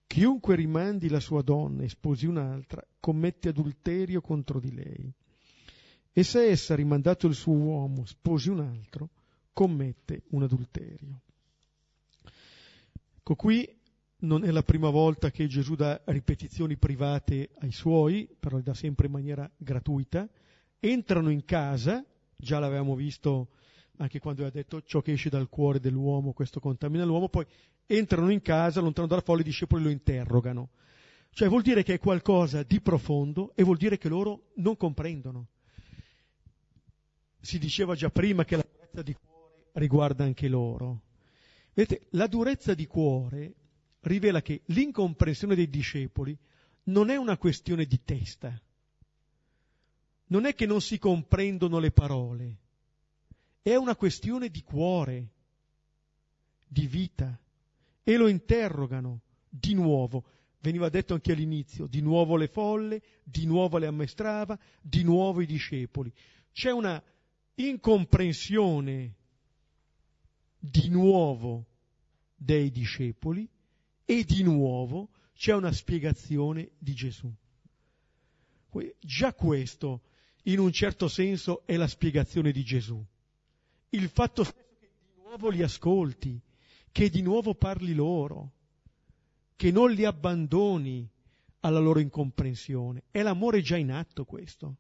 chiunque 0.08 0.56
rimandi 0.56 1.10
la 1.10 1.20
sua 1.20 1.42
donna 1.42 1.84
e 1.84 1.90
sposi 1.90 2.26
un'altra, 2.26 2.86
commette 3.00 3.50
adulterio 3.50 4.22
contro 4.22 4.60
di 4.60 4.74
lei. 4.74 5.12
E 6.12 6.24
se 6.24 6.46
essa, 6.48 6.76
rimandato 6.76 7.28
il 7.28 7.36
suo 7.36 7.54
uomo, 7.54 8.06
sposi 8.06 8.50
un 8.50 8.60
altro, 8.60 9.10
commette 9.54 10.24
un 10.30 10.44
adulterio. 10.44 11.22
Ecco 13.18 13.36
qui 13.36 13.78
non 14.20 14.44
è 14.44 14.52
la 14.52 14.64
prima 14.64 14.90
volta 14.90 15.30
che 15.30 15.48
Gesù 15.48 15.76
dà 15.76 16.02
ripetizioni 16.06 16.78
private 16.78 17.50
ai 17.60 17.72
suoi, 17.72 18.28
però 18.40 18.58
le 18.58 18.64
dà 18.64 18.74
sempre 18.74 19.08
in 19.08 19.12
maniera 19.12 19.52
gratuita. 19.58 20.28
Entrano 20.80 21.30
in 21.30 21.44
casa, 21.44 22.04
già 22.36 22.60
l'avevamo 22.60 22.96
visto 22.96 23.50
anche 23.98 24.20
quando 24.20 24.42
aveva 24.42 24.56
detto 24.56 24.82
ciò 24.84 25.02
che 25.02 25.14
esce 25.14 25.30
dal 25.30 25.50
cuore 25.50 25.80
dell'uomo, 25.80 26.34
questo 26.34 26.60
contamina 26.60 27.04
l'uomo, 27.04 27.30
poi 27.30 27.46
entrano 27.86 28.30
in 28.30 28.42
casa, 28.42 28.82
lontano 28.82 29.08
dalla 29.08 29.22
folla, 29.22 29.42
i 29.42 29.46
discepoli 29.46 29.84
lo 29.84 29.90
interrogano. 29.90 30.70
Cioè 31.32 31.48
vuol 31.50 31.62
dire 31.62 31.84
che 31.84 31.96
è 31.96 32.00
qualcosa 32.00 32.64
di 32.64 32.82
profondo 32.82 33.52
e 33.56 33.64
vuol 33.64 33.78
dire 33.78 33.98
che 33.98 34.10
loro 34.10 34.52
non 34.56 34.76
comprendono. 34.76 35.48
Si 37.40 37.60
diceva 37.60 37.96
già 37.96 38.10
prima 38.10 38.44
che 38.44 38.56
la 38.56 38.66
durezza 38.70 39.02
di 39.02 39.14
cuore 39.14 39.70
riguarda 39.74 40.24
anche 40.24 40.48
loro. 40.48 41.02
Vedete, 41.74 42.08
la 42.12 42.28
durezza 42.28 42.74
di 42.74 42.88
cuore 42.88 43.54
rivela 44.02 44.42
che 44.42 44.62
l'incomprensione 44.66 45.56
dei 45.56 45.70
discepoli 45.70 46.38
non 46.86 47.10
è 47.10 47.16
una 47.16 47.38
questione 47.38 47.86
di 47.86 48.02
testa, 48.04 48.60
non 50.28 50.46
è 50.46 50.56
che 50.56 50.66
non 50.66 50.82
si 50.82 50.98
comprendono 50.98 51.80
le 51.80 51.92
parole, 51.92 52.58
è 53.70 53.76
una 53.76 53.98
questione 53.98 54.48
di 54.50 54.64
cuore, 54.64 55.28
di 56.66 56.88
vita, 56.88 57.38
e 58.02 58.16
lo 58.16 58.30
interrogano 58.30 59.24
di 59.50 59.74
nuovo. 59.74 60.24
Veniva 60.62 60.88
detto 60.88 61.14
anche 61.14 61.34
all'inizio, 61.34 61.86
di 61.86 62.00
nuovo 62.00 62.38
le 62.38 62.48
folle, 62.48 63.02
di 63.24 63.46
nuovo 63.46 63.78
le 63.78 63.88
ammaestrava, 63.88 64.58
di 64.82 65.04
nuovo 65.04 65.42
i 65.42 65.46
discepoli. 65.46 66.14
C'è 66.54 66.72
una 66.72 67.04
incomprensione 67.56 69.16
di 70.58 70.88
nuovo 70.88 71.66
dei 72.38 72.72
discepoli 72.72 73.46
e 74.06 74.24
di 74.24 74.44
nuovo 74.44 75.10
c'è 75.34 75.54
una 75.54 75.74
spiegazione 75.74 76.72
di 76.78 76.94
Gesù. 76.94 77.30
Già 79.00 79.34
questo, 79.34 80.04
in 80.44 80.60
un 80.60 80.72
certo 80.72 81.10
senso, 81.10 81.66
è 81.66 81.76
la 81.76 81.88
spiegazione 81.88 82.54
di 82.54 82.64
Gesù. 82.64 83.06
Il 83.90 84.10
fatto 84.10 84.44
stesso 84.44 84.76
che 84.80 84.90
di 85.16 85.22
nuovo 85.24 85.50
li 85.50 85.62
ascolti, 85.62 86.40
che 86.92 87.10
di 87.10 87.22
nuovo 87.22 87.54
parli 87.54 87.94
loro, 87.94 88.52
che 89.56 89.72
non 89.72 89.92
li 89.92 90.06
abbandoni 90.06 91.08
alla 91.62 91.80
loro 91.80 92.00
incomprensione. 92.00 93.04
È 93.12 93.22
l'amore 93.22 93.62
già 93.62 93.78
in 93.78 93.92
atto 93.92 94.26
questo. 94.26 94.76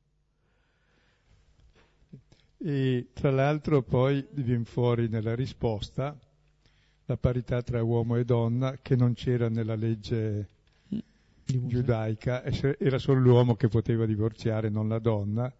E 2.57 3.09
tra 3.13 3.31
l'altro 3.31 3.83
poi 3.83 4.25
viene 4.31 4.65
fuori 4.65 5.07
nella 5.07 5.35
risposta 5.35 6.17
la 7.05 7.17
parità 7.17 7.61
tra 7.61 7.81
uomo 7.81 8.17
e 8.17 8.25
donna 8.25 8.77
che 8.81 8.95
non 8.95 9.13
c'era 9.13 9.47
nella 9.47 9.75
legge 9.75 10.49
giudaica, 11.45 12.43
era 12.43 12.99
solo 12.99 13.21
l'uomo 13.21 13.55
che 13.55 13.69
poteva 13.69 14.05
divorziare, 14.05 14.69
non 14.69 14.89
la 14.89 14.99
donna. 14.99 15.53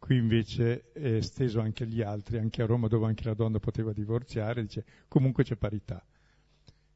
Qui 0.00 0.16
invece 0.16 0.90
è 0.92 1.12
esteso 1.12 1.60
anche 1.60 1.84
agli 1.84 2.00
altri, 2.00 2.38
anche 2.38 2.62
a 2.62 2.66
Roma 2.66 2.88
dove 2.88 3.06
anche 3.06 3.24
la 3.24 3.34
donna 3.34 3.60
poteva 3.60 3.92
divorziare, 3.92 4.62
dice 4.62 4.84
comunque 5.06 5.44
c'è 5.44 5.56
parità 5.56 6.02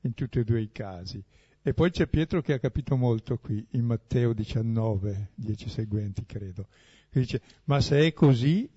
in 0.00 0.14
tutti 0.14 0.38
e 0.38 0.44
due 0.44 0.62
i 0.62 0.72
casi. 0.72 1.22
E 1.62 1.74
poi 1.74 1.90
c'è 1.90 2.06
Pietro 2.06 2.40
che 2.40 2.54
ha 2.54 2.58
capito 2.58 2.96
molto 2.96 3.38
qui, 3.38 3.64
in 3.72 3.84
Matteo 3.84 4.32
19, 4.32 5.32
10 5.34 5.68
seguenti 5.68 6.24
credo, 6.24 6.66
che 7.10 7.20
dice 7.20 7.42
ma 7.64 7.80
se 7.80 8.06
è 8.06 8.12
così 8.14 8.68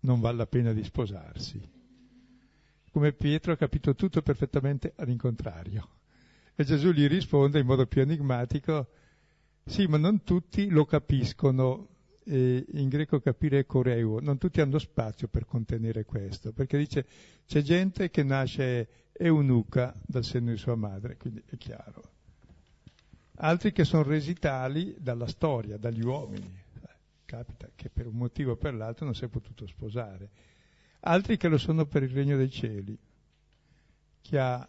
non 0.00 0.18
vale 0.18 0.38
la 0.38 0.46
pena 0.46 0.72
di 0.72 0.82
sposarsi. 0.82 1.60
Come 2.90 3.12
Pietro 3.12 3.52
ha 3.52 3.56
capito 3.56 3.94
tutto 3.94 4.22
perfettamente 4.22 4.94
all'incontrario. 4.96 5.88
E 6.54 6.64
Gesù 6.64 6.90
gli 6.90 7.06
risponde 7.06 7.58
in 7.58 7.66
modo 7.66 7.86
più 7.86 8.00
enigmatico, 8.00 8.88
sì, 9.64 9.86
ma 9.86 9.98
non 9.98 10.22
tutti 10.22 10.68
lo 10.68 10.84
capiscono, 10.84 11.93
e 12.24 12.64
in 12.72 12.88
greco 12.88 13.20
capire 13.20 13.60
è 13.60 13.66
coreuo, 13.66 14.20
non 14.20 14.38
tutti 14.38 14.60
hanno 14.60 14.78
spazio 14.78 15.28
per 15.28 15.44
contenere 15.44 16.04
questo, 16.04 16.52
perché 16.52 16.78
dice 16.78 17.06
c'è 17.46 17.60
gente 17.60 18.10
che 18.10 18.22
nasce 18.22 18.88
eunuca 19.12 19.94
dal 20.06 20.24
seno 20.24 20.50
di 20.50 20.56
sua 20.56 20.74
madre, 20.74 21.16
quindi 21.16 21.42
è 21.46 21.56
chiaro. 21.56 22.12
Altri 23.36 23.72
che 23.72 23.84
sono 23.84 24.04
resi 24.04 24.34
tali 24.34 24.94
dalla 24.98 25.26
storia, 25.26 25.76
dagli 25.76 26.02
uomini, 26.02 26.62
capita 27.24 27.68
che 27.74 27.90
per 27.90 28.06
un 28.06 28.14
motivo 28.14 28.52
o 28.52 28.56
per 28.56 28.74
l'altro 28.74 29.04
non 29.04 29.14
si 29.14 29.24
è 29.24 29.28
potuto 29.28 29.66
sposare, 29.66 30.30
altri 31.00 31.36
che 31.36 31.48
lo 31.48 31.58
sono 31.58 31.84
per 31.84 32.02
il 32.04 32.10
regno 32.10 32.36
dei 32.36 32.50
cieli. 32.50 32.96
Chi 34.22 34.36
ha 34.38 34.66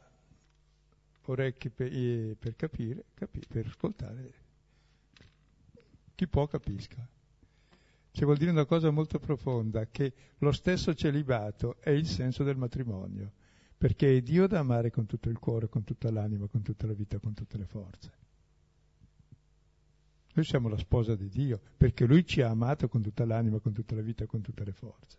orecchi 1.27 1.69
per, 1.69 1.91
eh, 1.91 2.35
per 2.37 2.55
capire, 2.55 3.05
capi, 3.13 3.41
per 3.47 3.67
ascoltare, 3.67 4.33
chi 6.13 6.27
può 6.27 6.47
capisca. 6.47 7.07
Cioè 8.15 8.23
vuol 8.23 8.37
dire 8.37 8.51
una 8.51 8.63
cosa 8.63 8.91
molto 8.91 9.19
profonda, 9.19 9.87
che 9.87 10.13
lo 10.37 10.53
stesso 10.53 10.93
celibato 10.93 11.75
è 11.81 11.89
il 11.89 12.07
senso 12.07 12.45
del 12.45 12.55
matrimonio, 12.55 13.33
perché 13.77 14.15
è 14.15 14.21
Dio 14.21 14.47
da 14.47 14.59
amare 14.59 14.89
con 14.89 15.05
tutto 15.05 15.27
il 15.27 15.37
cuore, 15.37 15.67
con 15.67 15.83
tutta 15.83 16.09
l'anima, 16.09 16.47
con 16.47 16.61
tutta 16.61 16.87
la 16.87 16.93
vita, 16.93 17.19
con 17.19 17.33
tutte 17.33 17.57
le 17.57 17.65
forze. 17.65 18.11
Noi 20.33 20.45
siamo 20.45 20.69
la 20.69 20.77
sposa 20.77 21.13
di 21.13 21.27
Dio 21.27 21.59
perché 21.75 22.05
Lui 22.05 22.25
ci 22.25 22.41
ha 22.41 22.47
amato 22.47 22.87
con 22.87 23.01
tutta 23.01 23.25
l'anima, 23.25 23.59
con 23.59 23.73
tutta 23.73 23.95
la 23.95 24.01
vita, 24.01 24.25
con 24.25 24.39
tutte 24.39 24.63
le 24.63 24.71
forze. 24.71 25.17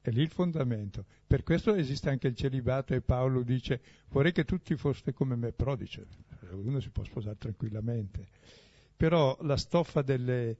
È 0.00 0.08
lì 0.08 0.22
il 0.22 0.30
fondamento. 0.30 1.04
Per 1.26 1.42
questo 1.42 1.74
esiste 1.74 2.08
anche 2.08 2.28
il 2.28 2.34
celibato 2.34 2.94
e 2.94 3.02
Paolo 3.02 3.42
dice 3.42 3.82
vorrei 4.08 4.32
che 4.32 4.46
tutti 4.46 4.74
foste 4.76 5.12
come 5.12 5.36
me, 5.36 5.52
però 5.52 5.76
dice 5.76 6.06
uno 6.52 6.80
si 6.80 6.88
può 6.88 7.04
sposare 7.04 7.36
tranquillamente. 7.36 8.28
Però 8.96 9.36
la 9.42 9.58
stoffa 9.58 10.00
delle, 10.00 10.56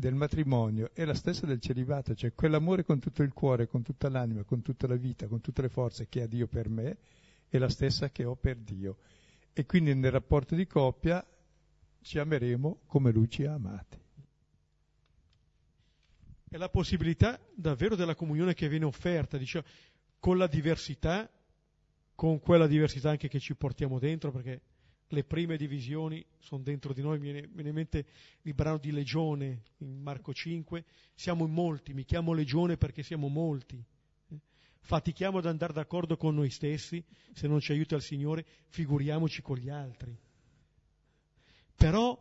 del 0.00 0.14
matrimonio 0.14 0.90
è 0.94 1.04
la 1.04 1.14
stessa 1.14 1.46
del 1.46 1.60
celibato, 1.60 2.14
cioè 2.14 2.34
quell'amore 2.34 2.84
con 2.84 2.98
tutto 2.98 3.22
il 3.22 3.32
cuore, 3.32 3.68
con 3.68 3.82
tutta 3.82 4.08
l'anima, 4.08 4.42
con 4.42 4.62
tutta 4.62 4.88
la 4.88 4.96
vita, 4.96 5.28
con 5.28 5.40
tutte 5.40 5.62
le 5.62 5.68
forze 5.68 6.08
che 6.08 6.22
ha 6.22 6.26
Dio 6.26 6.48
per 6.48 6.68
me, 6.68 6.96
è 7.48 7.58
la 7.58 7.68
stessa 7.68 8.10
che 8.10 8.24
ho 8.24 8.34
per 8.34 8.56
Dio. 8.56 8.96
E 9.52 9.66
quindi 9.66 9.94
nel 9.94 10.10
rapporto 10.10 10.54
di 10.54 10.66
coppia 10.66 11.24
ci 12.00 12.18
ameremo 12.18 12.80
come 12.86 13.12
Lui 13.12 13.28
ci 13.28 13.44
ha 13.44 13.52
amati. 13.52 13.98
È 16.48 16.56
la 16.56 16.70
possibilità 16.70 17.38
davvero 17.54 17.94
della 17.94 18.14
comunione 18.14 18.54
che 18.54 18.68
viene 18.68 18.86
offerta, 18.86 19.36
diciamo, 19.36 19.66
con 20.18 20.38
la 20.38 20.46
diversità, 20.46 21.30
con 22.14 22.40
quella 22.40 22.66
diversità 22.66 23.10
anche 23.10 23.28
che 23.28 23.38
ci 23.38 23.54
portiamo 23.54 23.98
dentro, 23.98 24.32
perché 24.32 24.62
le 25.12 25.24
prime 25.24 25.56
divisioni 25.56 26.24
sono 26.38 26.62
dentro 26.62 26.92
di 26.92 27.02
noi, 27.02 27.18
mi 27.18 27.32
viene, 27.32 27.68
in 27.68 27.74
mente 27.74 28.06
il 28.42 28.54
brano 28.54 28.78
di 28.78 28.92
Legione 28.92 29.62
in 29.78 30.00
Marco 30.00 30.32
5, 30.32 30.84
siamo 31.14 31.46
in 31.46 31.52
molti, 31.52 31.94
mi 31.94 32.04
chiamo 32.04 32.32
Legione 32.32 32.76
perché 32.76 33.02
siamo 33.02 33.28
molti. 33.28 33.82
Fatichiamo 34.82 35.38
ad 35.38 35.46
andare 35.46 35.72
d'accordo 35.72 36.16
con 36.16 36.34
noi 36.34 36.50
stessi, 36.50 37.04
se 37.32 37.46
non 37.46 37.60
ci 37.60 37.72
aiuta 37.72 37.96
il 37.96 38.02
Signore, 38.02 38.44
figuriamoci 38.68 39.42
con 39.42 39.56
gli 39.56 39.68
altri. 39.68 40.16
Però 41.74 42.18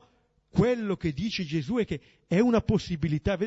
quello 0.50 0.98
che 0.98 1.14
dice 1.14 1.44
Gesù 1.44 1.76
è 1.76 1.86
che 1.86 2.02
è 2.28 2.40
una 2.40 2.62
possibilità, 2.62 3.38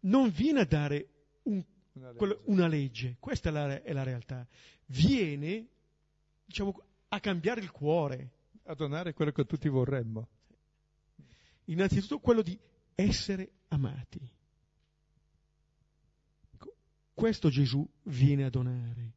non 0.00 0.30
viene 0.30 0.60
a 0.60 0.64
dare 0.64 1.08
un, 1.44 1.62
una, 1.92 2.12
legge. 2.12 2.40
una, 2.44 2.66
legge. 2.68 3.16
questa 3.18 3.48
è 3.48 3.52
la, 3.52 3.82
è 3.82 3.92
la 3.92 4.02
realtà, 4.02 4.46
viene 4.86 5.68
diciamo, 6.44 6.74
a 7.08 7.20
cambiare 7.20 7.60
il 7.60 7.70
cuore. 7.70 8.32
A 8.64 8.74
donare 8.74 9.12
quello 9.12 9.32
che 9.32 9.44
tutti 9.44 9.68
vorremmo. 9.68 10.28
Innanzitutto 11.66 12.18
quello 12.18 12.42
di 12.42 12.58
essere 12.94 13.50
amati. 13.68 14.20
Ecco, 16.52 16.74
questo 17.14 17.48
Gesù 17.48 17.86
viene 18.04 18.44
a 18.44 18.50
donare. 18.50 19.12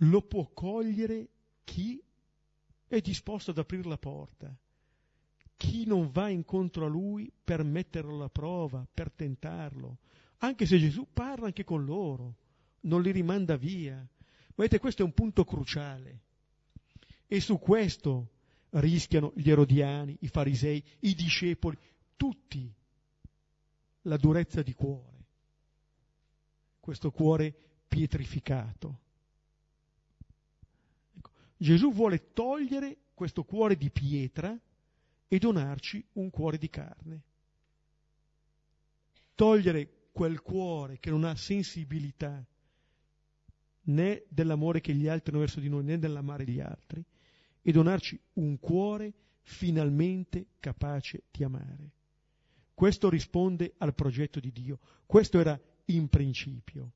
Lo 0.00 0.22
può 0.22 0.50
cogliere 0.52 1.28
chi 1.64 2.02
è 2.86 3.00
disposto 3.00 3.50
ad 3.50 3.58
aprire 3.58 3.88
la 3.88 3.98
porta 3.98 4.54
chi 5.56 5.86
non 5.86 6.10
va 6.10 6.28
incontro 6.28 6.84
a 6.84 6.88
lui 6.88 7.32
per 7.42 7.64
metterlo 7.64 8.14
alla 8.14 8.28
prova, 8.28 8.86
per 8.92 9.10
tentarlo, 9.10 9.98
anche 10.38 10.66
se 10.66 10.78
Gesù 10.78 11.06
parla 11.12 11.46
anche 11.46 11.64
con 11.64 11.84
loro, 11.84 12.36
non 12.80 13.02
li 13.02 13.10
rimanda 13.10 13.56
via. 13.56 14.06
Vedete, 14.54 14.78
questo 14.78 15.02
è 15.02 15.04
un 15.04 15.12
punto 15.12 15.44
cruciale. 15.44 16.20
E 17.26 17.40
su 17.40 17.58
questo 17.58 18.28
rischiano 18.70 19.32
gli 19.34 19.50
erodiani, 19.50 20.16
i 20.20 20.28
farisei, 20.28 20.82
i 21.00 21.14
discepoli, 21.14 21.76
tutti 22.16 22.72
la 24.02 24.16
durezza 24.16 24.62
di 24.62 24.72
cuore, 24.72 25.24
questo 26.80 27.10
cuore 27.10 27.54
pietrificato. 27.88 29.00
Ecco, 31.16 31.30
Gesù 31.56 31.92
vuole 31.92 32.32
togliere 32.32 32.96
questo 33.14 33.44
cuore 33.44 33.76
di 33.76 33.90
pietra 33.90 34.56
e 35.28 35.38
donarci 35.38 36.04
un 36.14 36.30
cuore 36.30 36.58
di 36.58 36.70
carne. 36.70 37.22
Togliere 39.34 40.08
quel 40.12 40.40
cuore 40.40 40.98
che 40.98 41.10
non 41.10 41.24
ha 41.24 41.34
sensibilità 41.34 42.44
né 43.88 44.24
dell'amore 44.28 44.80
che 44.80 44.94
gli 44.94 45.08
altri 45.08 45.30
hanno 45.30 45.40
verso 45.40 45.60
di 45.60 45.68
noi, 45.68 45.84
né 45.84 45.98
dell'amare 45.98 46.44
gli 46.44 46.60
altri, 46.60 47.04
e 47.66 47.72
donarci 47.72 48.16
un 48.34 48.60
cuore 48.60 49.12
finalmente 49.42 50.50
capace 50.60 51.24
di 51.32 51.42
amare. 51.42 51.90
Questo 52.72 53.08
risponde 53.08 53.74
al 53.78 53.92
progetto 53.92 54.38
di 54.38 54.52
Dio, 54.52 54.78
questo 55.04 55.40
era 55.40 55.60
in 55.86 56.06
principio. 56.08 56.92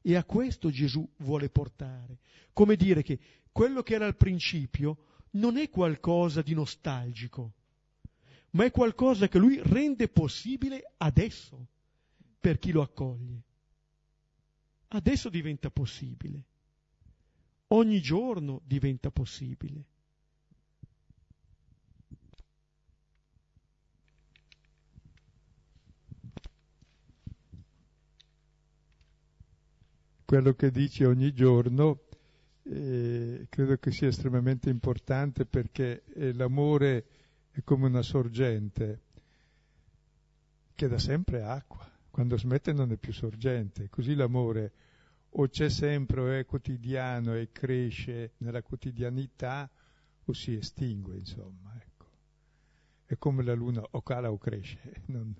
E 0.00 0.14
a 0.14 0.22
questo 0.22 0.70
Gesù 0.70 1.04
vuole 1.16 1.48
portare. 1.48 2.18
Come 2.52 2.76
dire 2.76 3.02
che 3.02 3.18
quello 3.50 3.82
che 3.82 3.94
era 3.94 4.06
al 4.06 4.14
principio 4.14 4.98
non 5.30 5.56
è 5.56 5.68
qualcosa 5.68 6.42
di 6.42 6.54
nostalgico, 6.54 7.54
ma 8.50 8.66
è 8.66 8.70
qualcosa 8.70 9.26
che 9.26 9.38
lui 9.38 9.60
rende 9.60 10.06
possibile 10.06 10.92
adesso 10.98 11.66
per 12.38 12.60
chi 12.60 12.70
lo 12.70 12.82
accoglie. 12.82 13.42
Adesso 14.90 15.28
diventa 15.28 15.70
possibile. 15.70 16.44
Ogni 17.68 18.00
giorno 18.00 18.60
diventa 18.64 19.10
possibile. 19.10 19.84
quello 30.28 30.52
che 30.52 30.70
dici 30.70 31.04
ogni 31.04 31.32
giorno 31.32 32.00
eh, 32.64 33.46
credo 33.48 33.78
che 33.78 33.90
sia 33.90 34.08
estremamente 34.08 34.68
importante 34.68 35.46
perché 35.46 36.04
eh, 36.12 36.34
l'amore 36.34 37.06
è 37.50 37.62
come 37.64 37.86
una 37.86 38.02
sorgente 38.02 39.00
che 40.74 40.86
da 40.86 40.98
sempre 40.98 41.42
acqua, 41.42 41.90
quando 42.10 42.36
smette 42.36 42.74
non 42.74 42.92
è 42.92 42.98
più 42.98 43.14
sorgente, 43.14 43.88
così 43.88 44.14
l'amore 44.14 44.72
o 45.30 45.48
c'è 45.48 45.68
sempre 45.68 46.20
o 46.20 46.30
è 46.30 46.44
quotidiano 46.44 47.34
e 47.34 47.50
cresce 47.52 48.32
nella 48.38 48.62
quotidianità 48.62 49.70
o 50.24 50.32
si 50.32 50.54
estingue, 50.54 51.16
insomma, 51.16 51.74
ecco. 51.76 52.06
È 53.04 53.16
come 53.16 53.42
la 53.42 53.54
luna 53.54 53.82
o 53.90 54.02
cala 54.02 54.30
o 54.30 54.38
cresce, 54.38 55.02
non 55.06 55.34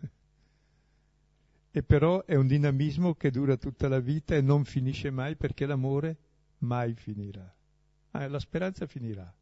e 1.70 1.82
però 1.82 2.24
è 2.24 2.34
un 2.34 2.46
dinamismo 2.46 3.14
che 3.14 3.30
dura 3.30 3.56
tutta 3.56 3.88
la 3.88 4.00
vita 4.00 4.34
e 4.34 4.40
non 4.40 4.64
finisce 4.64 5.10
mai 5.10 5.36
perché 5.36 5.66
l'amore 5.66 6.16
mai 6.58 6.94
finirà. 6.94 7.54
Ah, 8.12 8.26
la 8.26 8.40
speranza 8.40 8.86
finirà, 8.86 9.32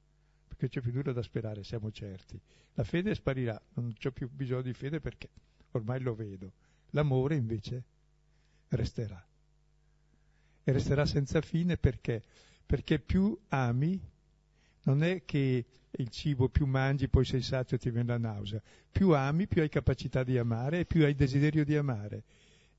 perché 0.47 0.69
c'è 0.69 0.81
più 0.81 0.91
dura 0.91 1.13
da 1.13 1.23
sperare, 1.23 1.63
siamo 1.63 1.91
certi. 1.91 2.39
La 2.75 2.85
fede 2.85 3.15
sparirà, 3.15 3.59
non 3.75 3.93
c'è 3.95 4.11
più 4.11 4.29
bisogno 4.31 4.63
di 4.63 4.75
fede 4.75 5.01
perché 5.01 5.31
ormai 5.71 6.01
lo 6.01 6.15
vedo. 6.15 6.53
L'amore 6.91 7.37
invece 7.37 7.85
resterà. 8.69 9.25
E 10.69 10.73
resterà 10.73 11.07
senza 11.07 11.41
fine 11.43 11.77
perché? 11.77 12.25
Perché 12.67 12.99
più 12.99 13.39
ami, 13.51 14.01
non 14.83 15.05
è 15.05 15.25
che 15.25 15.65
il 15.93 16.09
cibo 16.09 16.49
più 16.49 16.67
mangi, 16.67 17.07
poi 17.07 17.25
sei 17.25 17.41
sazio 17.41 17.77
e 17.77 17.79
ti 17.79 17.89
viene 17.89 18.09
la 18.09 18.19
nausea. 18.19 18.61
Più 18.91 19.11
ami, 19.11 19.47
più 19.47 19.63
hai 19.63 19.69
capacità 19.69 20.25
di 20.25 20.37
amare 20.37 20.81
e 20.81 20.85
più 20.85 21.05
hai 21.05 21.15
desiderio 21.15 21.65
di 21.65 21.77
amare. 21.77 22.25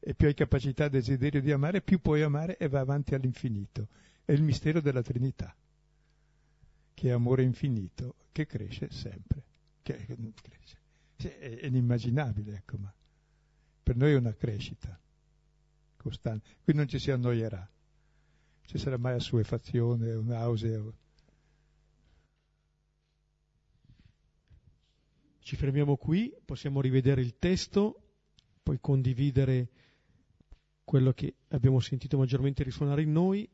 E 0.02 0.14
più 0.16 0.28
hai 0.28 0.34
capacità 0.34 0.84
e 0.84 0.90
desiderio 0.90 1.40
di 1.40 1.50
amare, 1.50 1.80
più 1.80 2.02
puoi 2.02 2.22
amare 2.24 2.58
e 2.58 2.68
va 2.68 2.82
avanti 2.82 3.16
all'infinito. 3.16 3.88
È 4.26 4.34
il 4.34 4.44
mistero 4.44 4.82
della 4.82 5.02
Trinità, 5.02 5.56
che 6.94 7.08
è 7.08 7.12
amore 7.12 7.44
infinito, 7.44 8.16
che 8.34 8.46
cresce 8.46 8.90
sempre. 8.92 9.44
Che 9.82 9.96
cresce. 10.42 10.78
È 11.16 11.66
inimmaginabile, 11.68 12.54
ecco, 12.54 12.78
ma 12.80 12.94
per 13.82 13.96
noi 13.96 14.12
è 14.12 14.18
una 14.18 14.34
crescita 14.34 15.00
costante. 15.96 16.50
Qui 16.66 16.74
non 16.74 16.86
ci 16.86 17.00
si 17.00 17.12
annoierà. 17.12 17.66
Ci 18.68 18.78
sarà 18.78 18.98
mai 18.98 19.14
assuefazione, 19.14 20.14
nausea. 20.16 20.84
Ci 25.40 25.56
fermiamo 25.56 25.96
qui, 25.96 26.36
possiamo 26.44 26.82
rivedere 26.82 27.22
il 27.22 27.38
testo, 27.40 28.02
poi 28.62 28.78
condividere 28.82 29.70
quello 30.84 31.14
che 31.14 31.34
abbiamo 31.48 31.80
sentito 31.80 32.18
maggiormente 32.18 32.64
risuonare 32.64 33.04
in 33.04 33.14
noi. 33.14 33.50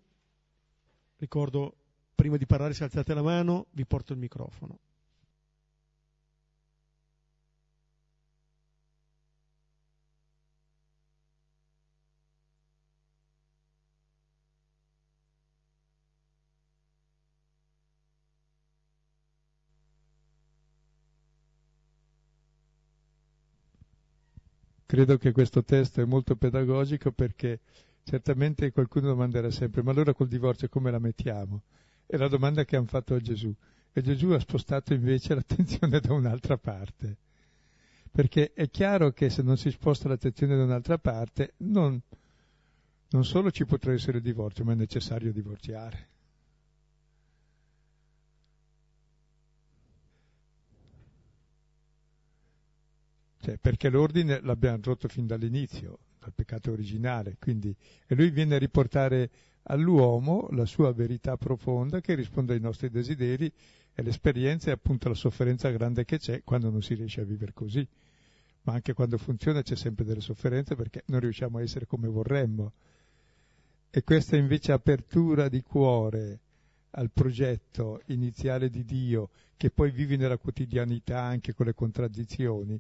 Ricordo, 1.18 1.76
prima 2.16 2.38
di 2.38 2.48
parlare, 2.48 2.74
se 2.74 2.84
alzate 2.84 3.14
la 3.14 3.22
mano, 3.22 3.68
vi 3.74 3.86
porto 3.86 4.14
il 4.14 4.20
microfono. 4.20 4.80
Credo 24.94 25.18
che 25.18 25.32
questo 25.32 25.64
testo 25.64 26.02
è 26.02 26.06
molto 26.06 26.36
pedagogico 26.36 27.12
perché 27.12 27.62
certamente 28.04 28.72
qualcuno 28.72 29.08
domanderà 29.08 29.50
sempre, 29.50 29.82
ma 29.82 29.90
allora 29.90 30.14
col 30.14 30.28
divorzio 30.28 30.70
come 30.70 30.92
la 30.92 31.00
mettiamo? 31.00 31.64
È 32.06 32.16
la 32.16 32.28
domanda 32.28 32.64
che 32.64 32.76
hanno 32.76 32.86
fatto 32.86 33.16
a 33.16 33.20
Gesù. 33.20 33.52
E 33.92 34.02
Gesù 34.04 34.28
ha 34.28 34.40
spostato 34.40 34.94
invece 34.94 35.34
l'attenzione 35.34 36.00
da 36.00 36.14
un'altra 36.14 36.60
parte. 36.60 37.18
Perché 38.12 38.54
è 38.54 38.70
chiaro 38.70 39.10
che 39.14 39.32
se 39.32 39.42
non 39.42 39.58
si 39.58 39.72
sposta 39.72 40.10
l'attenzione 40.10 40.56
da 40.56 40.64
un'altra 40.64 41.00
parte, 41.00 41.54
non, 41.58 42.00
non 43.10 43.26
solo 43.26 43.50
ci 43.50 43.66
potrà 43.66 43.94
essere 43.94 44.18
il 44.18 44.24
divorzio, 44.24 44.64
ma 44.64 44.74
è 44.74 44.76
necessario 44.76 45.34
divorziare. 45.34 46.10
Cioè, 53.44 53.58
perché 53.58 53.90
l'ordine 53.90 54.40
l'abbiamo 54.42 54.80
rotto 54.82 55.10
fin 55.10 55.28
dall'inizio, 55.28 55.98
dal 56.18 56.32
peccato 56.34 56.72
originale, 56.72 57.36
quindi, 57.38 57.76
e 58.08 58.16
lui 58.16 58.30
viene 58.30 58.56
a 58.56 58.58
riportare 58.58 59.30
all'uomo 59.64 60.48
la 60.52 60.64
sua 60.66 60.94
verità 60.94 61.36
profonda 61.36 62.00
che 62.00 62.16
risponde 62.16 62.54
ai 62.54 62.62
nostri 62.62 62.90
desideri 62.90 63.52
e 63.94 64.02
l'esperienza 64.02 64.70
è 64.70 64.74
appunto 64.74 65.10
la 65.10 65.14
sofferenza 65.14 65.70
grande 65.72 66.06
che 66.06 66.20
c'è 66.20 66.42
quando 66.46 66.70
non 66.70 66.82
si 66.82 66.94
riesce 66.94 67.20
a 67.20 67.26
vivere 67.26 67.52
così. 67.52 67.86
Ma 68.62 68.76
anche 68.76 68.94
quando 68.94 69.18
funziona 69.18 69.62
c'è 69.62 69.76
sempre 69.76 70.06
delle 70.06 70.22
sofferenze 70.22 70.76
perché 70.76 71.04
non 71.08 71.20
riusciamo 71.20 71.58
a 71.58 71.62
essere 71.62 71.86
come 71.86 72.08
vorremmo. 72.08 72.72
E 73.90 74.04
questa 74.06 74.38
invece 74.38 74.72
apertura 74.72 75.50
di 75.50 75.62
cuore 75.62 76.40
al 76.92 77.12
progetto 77.12 78.00
iniziale 78.06 78.70
di 78.70 78.86
Dio, 78.86 79.32
che 79.58 79.70
poi 79.70 79.92
vivi 79.92 80.16
nella 80.16 80.38
quotidianità 80.38 81.22
anche 81.22 81.54
con 81.54 81.66
le 81.66 81.74
contraddizioni, 81.74 82.80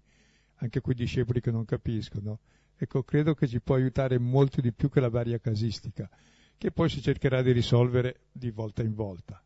anche 0.63 0.79
quei 0.79 0.95
discepoli 0.95 1.41
che 1.41 1.51
non 1.51 1.65
capiscono. 1.65 2.39
Ecco, 2.77 3.03
credo 3.03 3.33
che 3.33 3.47
ci 3.47 3.59
può 3.59 3.75
aiutare 3.75 4.17
molto 4.17 4.61
di 4.61 4.71
più 4.71 4.89
che 4.89 5.01
la 5.01 5.09
varia 5.09 5.37
casistica, 5.37 6.09
che 6.57 6.71
poi 6.71 6.89
si 6.89 7.01
cercherà 7.01 7.41
di 7.41 7.51
risolvere 7.51 8.21
di 8.31 8.49
volta 8.49 8.81
in 8.81 8.93
volta. 8.93 9.41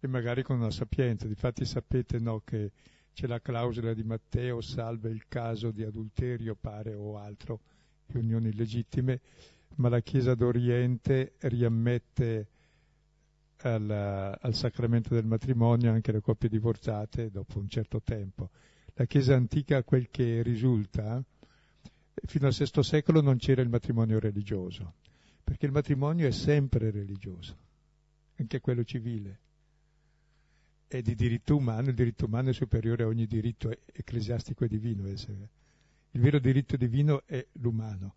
E 0.00 0.06
magari 0.06 0.42
con 0.42 0.58
una 0.58 0.70
sapienza. 0.70 1.26
Difatti 1.26 1.64
sapete 1.64 2.18
no, 2.18 2.42
che 2.44 2.72
c'è 3.14 3.26
la 3.26 3.40
clausola 3.40 3.94
di 3.94 4.04
Matteo, 4.04 4.60
salve 4.60 5.08
il 5.08 5.24
caso 5.28 5.70
di 5.70 5.82
adulterio, 5.82 6.54
pare 6.54 6.94
o 6.94 7.16
altro, 7.16 7.60
di 8.06 8.18
unioni 8.18 8.52
legittime, 8.54 9.20
ma 9.76 9.88
la 9.88 10.00
Chiesa 10.00 10.34
d'Oriente 10.34 11.34
riammette 11.38 12.48
al, 13.62 14.38
al, 14.40 14.54
sacramento 14.54 15.14
del 15.14 15.24
matrimonio 15.24 15.92
anche 15.92 16.12
le 16.12 16.20
coppie 16.20 16.48
divorzate 16.48 17.30
dopo 17.30 17.58
un 17.58 17.68
certo 17.68 18.00
tempo. 18.00 18.50
La 18.94 19.04
Chiesa 19.04 19.34
antica, 19.34 19.82
quel 19.82 20.08
che 20.10 20.42
risulta, 20.42 21.22
fino 22.24 22.46
al 22.46 22.52
VI 22.52 22.82
secolo 22.82 23.20
non 23.20 23.36
c'era 23.38 23.62
il 23.62 23.68
matrimonio 23.68 24.18
religioso, 24.18 24.94
perché 25.42 25.66
il 25.66 25.72
matrimonio 25.72 26.26
è 26.26 26.32
sempre 26.32 26.90
religioso, 26.90 27.56
anche 28.36 28.60
quello 28.60 28.84
civile. 28.84 29.38
È 30.88 31.00
di 31.02 31.14
diritto 31.14 31.56
umano, 31.56 31.88
il 31.88 31.94
diritto 31.94 32.26
umano 32.26 32.50
è 32.50 32.52
superiore 32.52 33.04
a 33.04 33.08
ogni 33.08 33.26
diritto 33.26 33.70
ecclesiastico 33.92 34.64
e 34.64 34.68
divino. 34.68 35.06
Il 35.06 36.20
vero 36.20 36.38
diritto 36.38 36.76
divino 36.76 37.22
è 37.26 37.44
l'umano. 37.52 38.14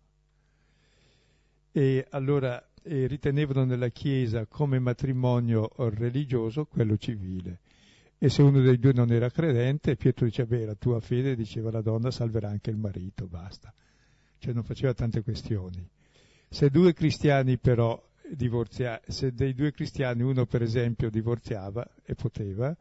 E 1.70 2.06
allora 2.10 2.64
e 2.82 3.06
ritenevano 3.06 3.64
nella 3.64 3.88
Chiesa 3.88 4.46
come 4.46 4.78
matrimonio 4.78 5.70
religioso 5.76 6.64
quello 6.66 6.96
civile. 6.96 7.60
E 8.18 8.28
se 8.28 8.42
uno 8.42 8.60
dei 8.60 8.78
due 8.78 8.92
non 8.92 9.10
era 9.10 9.30
credente, 9.30 9.96
Pietro 9.96 10.26
diceva, 10.26 10.56
beh, 10.56 10.64
la 10.64 10.74
tua 10.74 11.00
fede, 11.00 11.34
diceva 11.34 11.70
la 11.70 11.80
donna, 11.80 12.10
salverà 12.10 12.48
anche 12.48 12.70
il 12.70 12.76
marito, 12.76 13.26
basta. 13.26 13.72
Cioè 14.38 14.52
non 14.52 14.62
faceva 14.62 14.94
tante 14.94 15.22
questioni. 15.22 15.84
Se 16.48 16.70
due 16.70 16.92
cristiani 16.92 17.58
però 17.58 18.00
divorzia, 18.28 19.00
se 19.06 19.32
dei 19.32 19.54
due 19.54 19.72
cristiani 19.72 20.22
uno 20.22 20.46
per 20.46 20.62
esempio 20.62 21.10
divorziava 21.10 21.84
e 22.04 22.14
poteva, 22.14 22.76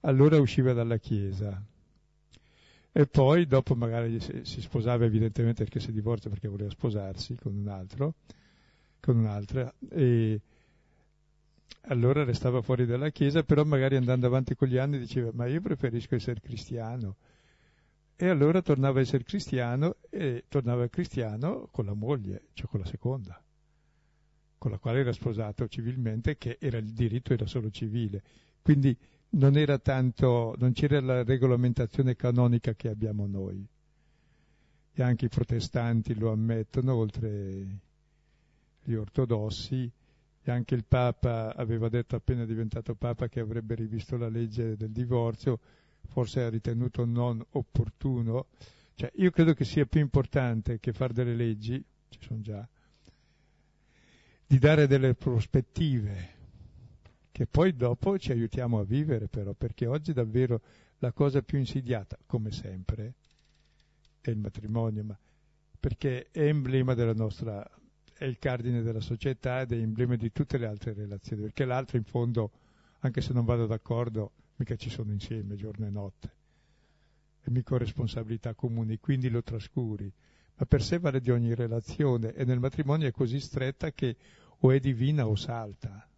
allora 0.00 0.38
usciva 0.38 0.72
dalla 0.72 0.98
Chiesa. 0.98 1.62
E 2.92 3.06
poi 3.06 3.46
dopo 3.46 3.74
magari 3.74 4.20
si 4.20 4.60
sposava 4.60 5.04
evidentemente 5.04 5.64
perché 5.64 5.80
si 5.80 5.92
divorzia 5.92 6.30
perché 6.30 6.46
voleva 6.46 6.70
sposarsi 6.70 7.34
con 7.34 7.54
un 7.54 7.68
altro, 7.68 8.14
con 9.04 9.18
un'altra 9.18 9.72
e 9.90 10.40
allora 11.88 12.24
restava 12.24 12.62
fuori 12.62 12.86
dalla 12.86 13.10
Chiesa, 13.10 13.42
però 13.42 13.62
magari 13.62 13.96
andando 13.96 14.26
avanti 14.26 14.54
con 14.54 14.68
gli 14.68 14.78
anni 14.78 14.98
diceva 14.98 15.30
ma 15.34 15.46
io 15.46 15.60
preferisco 15.60 16.14
essere 16.14 16.40
cristiano. 16.40 17.16
E 18.16 18.28
allora 18.28 18.62
tornava 18.62 19.00
a 19.00 19.02
essere 19.02 19.24
cristiano 19.24 19.96
e 20.08 20.44
tornava 20.48 20.88
cristiano 20.88 21.68
con 21.70 21.84
la 21.84 21.92
moglie, 21.92 22.44
cioè 22.54 22.68
con 22.68 22.80
la 22.80 22.86
seconda, 22.86 23.42
con 24.56 24.70
la 24.70 24.78
quale 24.78 25.00
era 25.00 25.12
sposato 25.12 25.68
civilmente, 25.68 26.38
che 26.38 26.56
era 26.58 26.78
il 26.78 26.92
diritto 26.92 27.34
era 27.34 27.46
solo 27.46 27.70
civile. 27.70 28.22
Quindi 28.62 28.96
non 29.30 29.58
era 29.58 29.78
tanto, 29.78 30.54
non 30.58 30.72
c'era 30.72 31.00
la 31.00 31.24
regolamentazione 31.24 32.14
canonica 32.16 32.72
che 32.72 32.88
abbiamo 32.88 33.26
noi. 33.26 33.66
E 34.94 35.02
anche 35.02 35.26
i 35.26 35.28
protestanti 35.28 36.14
lo 36.14 36.30
ammettono, 36.30 36.94
oltre 36.94 37.66
gli 38.84 38.94
ortodossi, 38.94 39.90
e 40.46 40.50
anche 40.50 40.74
il 40.74 40.84
Papa 40.84 41.54
aveva 41.56 41.88
detto 41.88 42.16
appena 42.16 42.44
diventato 42.44 42.94
Papa 42.94 43.28
che 43.28 43.40
avrebbe 43.40 43.74
rivisto 43.74 44.16
la 44.16 44.28
legge 44.28 44.76
del 44.76 44.90
divorzio, 44.90 45.58
forse 46.06 46.42
ha 46.42 46.50
ritenuto 46.50 47.06
non 47.06 47.42
opportuno. 47.52 48.46
Cioè, 48.94 49.10
io 49.16 49.30
credo 49.30 49.54
che 49.54 49.64
sia 49.64 49.86
più 49.86 50.00
importante 50.00 50.78
che 50.78 50.92
fare 50.92 51.14
delle 51.14 51.34
leggi, 51.34 51.82
ci 52.10 52.18
sono 52.20 52.40
già, 52.42 52.68
di 54.46 54.58
dare 54.58 54.86
delle 54.86 55.14
prospettive, 55.14 56.32
che 57.32 57.46
poi 57.46 57.74
dopo 57.74 58.18
ci 58.18 58.30
aiutiamo 58.30 58.78
a 58.78 58.84
vivere 58.84 59.28
però, 59.28 59.54
perché 59.54 59.86
oggi 59.86 60.12
davvero 60.12 60.60
la 60.98 61.10
cosa 61.12 61.40
più 61.42 61.58
insidiata, 61.58 62.18
come 62.26 62.52
sempre, 62.52 63.14
è 64.20 64.28
il 64.30 64.38
matrimonio, 64.38 65.04
ma 65.04 65.18
perché 65.80 66.28
è 66.30 66.42
emblema 66.42 66.94
della 66.94 67.14
nostra 67.14 67.68
è 68.24 68.26
il 68.26 68.38
cardine 68.38 68.82
della 68.82 69.00
società 69.00 69.60
ed 69.60 69.72
è 69.72 69.76
emblema 69.76 70.16
di 70.16 70.32
tutte 70.32 70.56
le 70.56 70.66
altre 70.66 70.94
relazioni, 70.94 71.42
perché 71.42 71.64
l'altro 71.64 71.98
in 71.98 72.04
fondo, 72.04 72.50
anche 73.00 73.20
se 73.20 73.32
non 73.32 73.44
vado 73.44 73.66
d'accordo, 73.66 74.32
mica 74.56 74.76
ci 74.76 74.88
sono 74.88 75.12
insieme 75.12 75.56
giorno 75.56 75.86
e 75.86 75.90
notte. 75.90 76.32
È 77.40 77.50
mica 77.50 77.76
responsabilità 77.76 78.54
comuni, 78.54 78.98
quindi 78.98 79.28
lo 79.28 79.42
trascuri. 79.42 80.10
Ma 80.56 80.66
per 80.66 80.82
sé 80.82 80.98
vale 80.98 81.20
di 81.20 81.30
ogni 81.30 81.54
relazione 81.54 82.32
e 82.32 82.44
nel 82.44 82.60
matrimonio 82.60 83.06
è 83.06 83.12
così 83.12 83.40
stretta 83.40 83.92
che 83.92 84.16
o 84.60 84.70
è 84.70 84.80
divina 84.80 85.26
o 85.26 85.34
salta. 85.34 86.08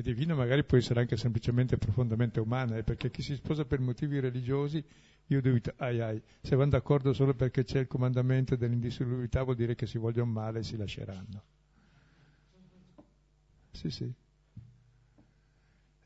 È 0.00 0.02
divina 0.02 0.34
magari 0.34 0.64
può 0.64 0.76
essere 0.76 1.00
anche 1.00 1.16
semplicemente 1.16 1.76
profondamente 1.76 2.40
umana, 2.40 2.76
eh, 2.76 2.82
perché 2.82 3.10
chi 3.10 3.22
si 3.22 3.34
sposa 3.34 3.64
per 3.64 3.80
motivi 3.80 4.18
religiosi, 4.18 4.82
io 5.26 5.40
dubito, 5.40 5.72
ai 5.76 6.00
ai, 6.00 6.22
se 6.40 6.56
vanno 6.56 6.70
d'accordo 6.70 7.12
solo 7.12 7.34
perché 7.34 7.64
c'è 7.64 7.80
il 7.80 7.86
comandamento 7.86 8.56
dell'indissolubilità 8.56 9.42
vuol 9.42 9.56
dire 9.56 9.74
che 9.74 9.86
si 9.86 9.98
vogliono 9.98 10.30
male 10.30 10.60
e 10.60 10.62
si 10.62 10.76
lasceranno. 10.76 11.42
Sì, 13.70 13.90
sì. 13.90 14.12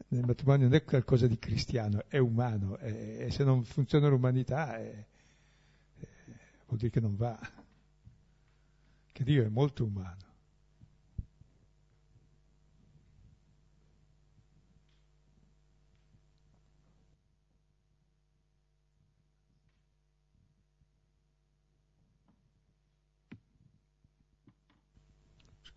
Nel 0.09 0.25
matrimonio 0.27 0.67
non 0.67 0.75
è 0.77 0.85
qualcosa 0.85 1.27
di 1.27 1.39
cristiano, 1.39 2.05
è 2.09 2.19
umano, 2.19 2.77
e 2.79 3.29
se 3.31 3.43
non 3.43 3.65
funziona 3.65 4.09
l'umanità 4.09 4.77
è, 4.77 5.07
è, 5.99 6.07
vuol 6.67 6.79
dire 6.79 6.91
che 6.91 7.01
non 7.01 7.17
va, 7.17 7.39
che 9.13 9.25
Dio 9.25 9.45
è 9.45 9.49
molto 9.49 9.85
umano. 9.85 10.34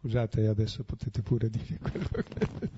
Scusate, 0.08 0.48
adesso 0.48 0.86
potete 0.86 1.22
pure 1.22 1.50
dire 1.50 1.78
quello 1.80 2.08
che... 2.10 2.70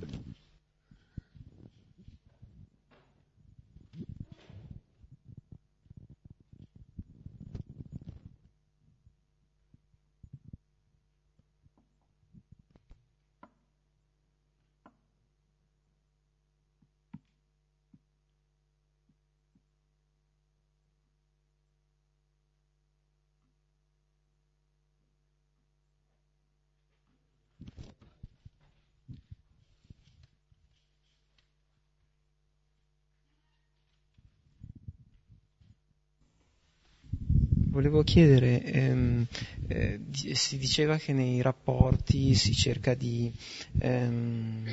volevo 37.80 38.04
chiedere, 38.04 38.62
ehm, 38.62 39.26
eh, 39.68 40.02
si 40.34 40.58
diceva 40.58 40.98
che 40.98 41.14
nei 41.14 41.42
rapporti 41.42 42.36
si 42.36 42.54
cerca 42.54 42.94
di 42.94 43.32
ehm, 43.78 44.66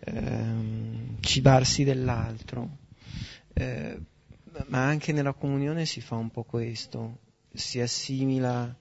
ehm, 0.00 1.20
cibarsi 1.20 1.84
dell'altro, 1.84 2.78
eh, 3.52 3.96
ma 4.66 4.84
anche 4.84 5.12
nella 5.12 5.34
comunione 5.34 5.86
si 5.86 6.00
fa 6.00 6.16
un 6.16 6.30
po' 6.30 6.42
questo, 6.42 7.18
si 7.54 7.80
assimila 7.80 8.74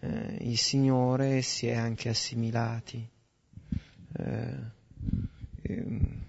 eh, 0.00 0.38
il 0.40 0.56
Signore 0.56 1.36
e 1.36 1.42
si 1.42 1.66
è 1.66 1.74
anche 1.74 2.08
assimilati. 2.08 3.06
Eh, 4.16 4.56
ehm, 5.60 6.22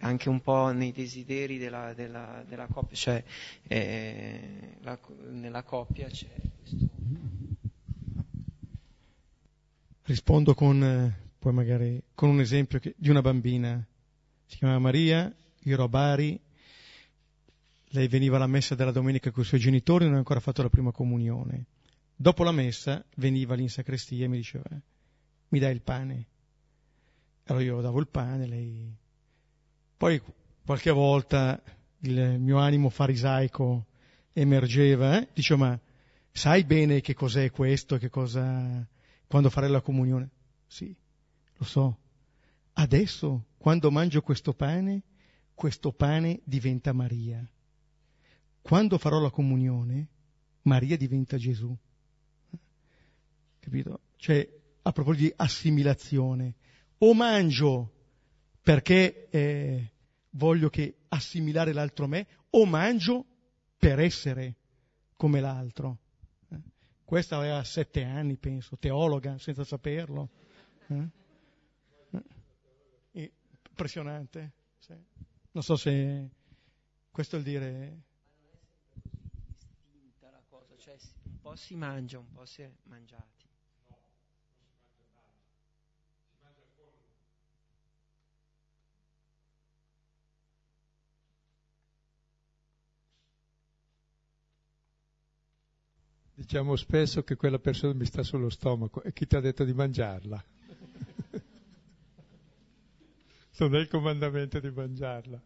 anche 0.00 0.28
un 0.28 0.40
po' 0.40 0.70
nei 0.72 0.92
desideri 0.92 1.58
della, 1.58 1.92
della, 1.94 2.44
della 2.46 2.66
coppia, 2.66 2.96
cioè 2.96 3.24
eh, 3.66 4.76
la, 4.80 4.98
nella 5.30 5.62
coppia 5.62 6.08
c'è 6.08 6.28
questo. 6.58 6.88
Rispondo 10.02 10.54
con, 10.54 10.82
eh, 10.82 11.30
poi 11.38 11.52
magari, 11.52 12.02
con 12.14 12.30
un 12.30 12.40
esempio 12.40 12.78
che, 12.78 12.94
di 12.96 13.10
una 13.10 13.20
bambina, 13.20 13.84
si 14.46 14.56
chiamava 14.56 14.80
Maria, 14.80 15.32
io 15.62 15.72
ero 15.72 15.84
a 15.84 15.88
Bari, 15.88 16.40
lei 17.92 18.08
veniva 18.08 18.36
alla 18.36 18.46
messa 18.46 18.74
della 18.74 18.92
domenica 18.92 19.30
con 19.30 19.42
i 19.42 19.46
suoi 19.46 19.60
genitori, 19.60 20.04
non 20.04 20.14
aveva 20.14 20.18
ancora 20.18 20.40
fatto 20.40 20.62
la 20.62 20.70
prima 20.70 20.92
comunione. 20.92 21.66
Dopo 22.16 22.42
la 22.42 22.52
messa 22.52 23.04
veniva 23.16 23.54
lì 23.54 23.62
in 23.62 23.70
sacrestia 23.70 24.24
e 24.24 24.28
mi 24.28 24.38
diceva, 24.38 24.64
mi 25.48 25.58
dai 25.58 25.72
il 25.72 25.80
pane? 25.80 26.26
Allora 27.44 27.64
io 27.64 27.80
davo 27.80 28.00
il 28.00 28.08
pane, 28.08 28.46
lei 28.46 28.94
poi 30.00 30.18
qualche 30.64 30.90
volta 30.90 31.62
il 31.98 32.38
mio 32.40 32.56
animo 32.56 32.88
farisaico 32.88 33.84
emergeva, 34.32 35.20
eh? 35.20 35.28
dice 35.34 35.56
ma 35.56 35.78
sai 36.32 36.64
bene 36.64 37.02
che 37.02 37.12
cos'è 37.12 37.50
questo, 37.50 37.98
che 37.98 38.08
cosa... 38.08 38.88
quando 39.26 39.50
fare 39.50 39.68
la 39.68 39.82
comunione? 39.82 40.30
Sì, 40.66 40.96
lo 41.54 41.64
so. 41.66 41.98
Adesso, 42.72 43.44
quando 43.58 43.90
mangio 43.90 44.22
questo 44.22 44.54
pane, 44.54 45.02
questo 45.54 45.92
pane 45.92 46.40
diventa 46.44 46.94
Maria. 46.94 47.46
Quando 48.62 48.96
farò 48.96 49.20
la 49.20 49.30
comunione, 49.30 50.08
Maria 50.62 50.96
diventa 50.96 51.36
Gesù. 51.36 51.76
Capito? 53.58 54.00
Cioè, 54.16 54.48
a 54.80 54.92
proposito 54.92 55.24
di 55.26 55.34
assimilazione, 55.36 56.54
o 56.96 57.12
mangio 57.12 57.98
perché 58.70 59.28
eh, 59.30 59.90
voglio 60.30 60.70
che 60.70 60.98
assimilare 61.08 61.72
l'altro 61.72 62.06
me, 62.06 62.24
o 62.50 62.64
mangio 62.66 63.26
per 63.76 63.98
essere 63.98 64.54
come 65.16 65.40
l'altro. 65.40 65.98
Eh? 66.50 66.60
Questa 67.04 67.36
aveva 67.36 67.64
sette 67.64 68.04
anni, 68.04 68.36
penso, 68.36 68.76
teologa, 68.76 69.38
senza 69.38 69.64
saperlo. 69.64 70.28
Eh? 70.86 71.08
Eh? 73.10 73.32
Impressionante. 73.70 74.52
Sì. 74.78 74.94
Non 75.50 75.64
so 75.64 75.74
se 75.74 76.28
questo 77.10 77.34
è 77.34 77.38
il 77.40 77.44
dire... 77.44 78.02
cioè 80.76 80.96
un 81.24 81.40
po' 81.40 81.56
si 81.56 81.74
mangia, 81.74 82.20
un 82.20 82.30
po' 82.30 82.44
si 82.44 82.62
è 82.62 82.70
mangiati. 82.84 83.39
Diciamo 96.40 96.74
spesso 96.74 97.22
che 97.22 97.36
quella 97.36 97.58
persona 97.58 97.92
mi 97.92 98.06
sta 98.06 98.22
sullo 98.22 98.48
stomaco 98.48 99.02
e 99.02 99.12
chi 99.12 99.26
ti 99.26 99.36
ha 99.36 99.40
detto 99.40 99.62
di 99.62 99.74
mangiarla? 99.74 100.42
non 103.58 103.74
è 103.74 103.78
il 103.78 103.88
comandamento 103.88 104.58
di 104.58 104.70
mangiarla. 104.70 105.38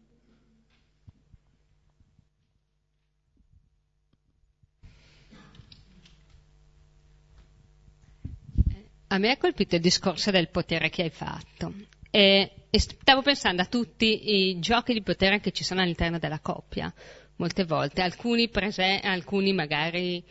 A 9.07 9.17
me 9.17 9.31
ha 9.31 9.37
colpito 9.37 9.75
il 9.75 9.81
discorso 9.81 10.31
del 10.31 10.47
potere 10.47 10.87
che 10.89 11.03
hai 11.03 11.09
fatto 11.09 11.73
e, 12.09 12.67
e 12.69 12.79
stavo 12.79 13.21
pensando 13.21 13.61
a 13.61 13.65
tutti 13.65 14.47
i 14.47 14.59
giochi 14.59 14.93
di 14.93 15.01
potere 15.01 15.41
che 15.41 15.51
ci 15.51 15.65
sono 15.65 15.81
all'interno 15.81 16.19
della 16.19 16.39
coppia 16.39 16.93
molte 17.35 17.65
volte, 17.65 18.01
alcuni, 18.01 18.47
prese- 18.47 19.01
alcuni 19.03 19.51
magari 19.51 20.23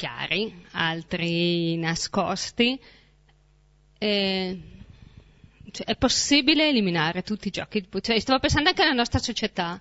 chiari, 0.00 0.64
altri 0.70 1.76
nascosti. 1.76 2.80
Eh, 3.98 4.60
cioè, 5.70 5.86
è 5.86 5.96
possibile 5.96 6.70
eliminare 6.70 7.22
tutti 7.22 7.48
i 7.48 7.50
giochi 7.50 7.82
di 7.82 7.86
potere. 7.86 8.14
Cioè, 8.14 8.22
stavo 8.22 8.40
pensando 8.40 8.70
anche 8.70 8.80
alla 8.80 8.94
nostra 8.94 9.18
società, 9.18 9.78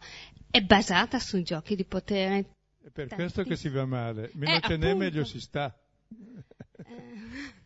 è 0.52 0.60
basata 0.62 1.20
sui 1.20 1.44
giochi 1.44 1.78
di 1.78 1.86
potere. 1.86 2.38
È 2.84 2.90
per 2.90 3.08
Tanti. 3.08 3.16
questo 3.16 3.44
che 3.44 3.56
si 3.56 3.70
va 3.70 3.86
male, 3.86 4.32
meno 4.34 4.58
eh, 4.58 4.60
ce 4.60 4.76
n'è 4.76 4.94
meglio 4.94 5.24
si 5.24 5.40
sta. 5.40 5.74
Eh. 6.10 7.58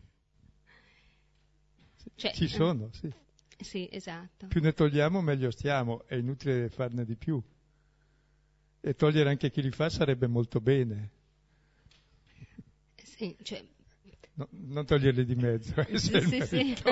Cioè, 2.14 2.32
Ci 2.32 2.46
sono, 2.46 2.90
sì. 2.92 3.12
Sì, 3.58 3.88
esatto. 3.90 4.46
Più 4.46 4.60
ne 4.60 4.72
togliamo 4.72 5.20
meglio 5.20 5.50
stiamo, 5.50 6.06
è 6.06 6.14
inutile 6.14 6.68
farne 6.68 7.04
di 7.04 7.16
più. 7.16 7.42
E 8.80 8.94
togliere 8.94 9.30
anche 9.30 9.50
chi 9.50 9.60
li 9.60 9.72
fa 9.72 9.88
sarebbe 9.88 10.28
molto 10.28 10.60
bene. 10.60 11.10
Sì, 13.24 13.36
cioè... 13.42 13.64
no, 14.34 14.48
non 14.50 14.84
toglierli 14.84 15.24
di 15.24 15.34
mezzo, 15.34 15.80
eh, 15.80 15.98
sì, 15.98 16.20
sì, 16.20 16.42
sì. 16.42 16.76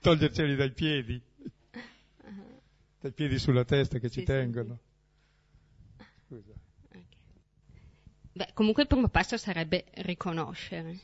Toglierceli 0.00 0.54
dai 0.54 0.70
piedi, 0.70 1.20
uh-huh. 1.42 2.60
dai 3.00 3.10
piedi 3.10 3.36
sulla 3.40 3.64
testa 3.64 3.98
che 3.98 4.08
ci 4.08 4.22
tengono. 4.22 4.78
Scusa. 6.24 6.52
Okay. 6.86 7.04
Beh, 8.32 8.50
comunque 8.54 8.82
il 8.82 8.88
primo 8.88 9.08
passo 9.08 9.36
sarebbe 9.36 9.86
riconoscere 9.94 11.00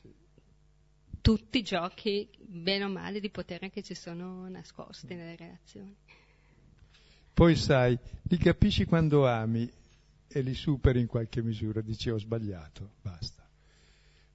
tutti 1.20 1.58
i 1.58 1.62
giochi, 1.62 2.28
bene 2.38 2.84
o 2.84 2.88
male, 2.88 3.18
di 3.18 3.30
potere 3.30 3.68
che 3.70 3.82
ci 3.82 3.94
sono 3.94 4.48
nascosti 4.48 5.16
nelle 5.16 5.34
relazioni. 5.34 5.96
Poi 7.32 7.56
sai, 7.56 7.98
li 8.22 8.36
capisci 8.36 8.84
quando 8.84 9.26
ami 9.26 9.68
e 10.36 10.40
li 10.40 10.54
superi 10.54 10.98
in 10.98 11.06
qualche 11.06 11.42
misura, 11.42 11.80
dici 11.80 12.10
ho 12.10 12.18
sbagliato, 12.18 12.94
basta. 13.00 13.48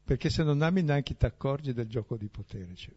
Perché 0.05 0.29
se 0.29 0.43
non 0.43 0.61
ami 0.61 0.81
neanche 0.81 1.17
ti 1.17 1.25
accorgi 1.25 1.73
del 1.73 1.87
gioco 1.89 2.15
di 2.15 2.29
potere. 2.29 2.73
Cioè, 2.73 2.93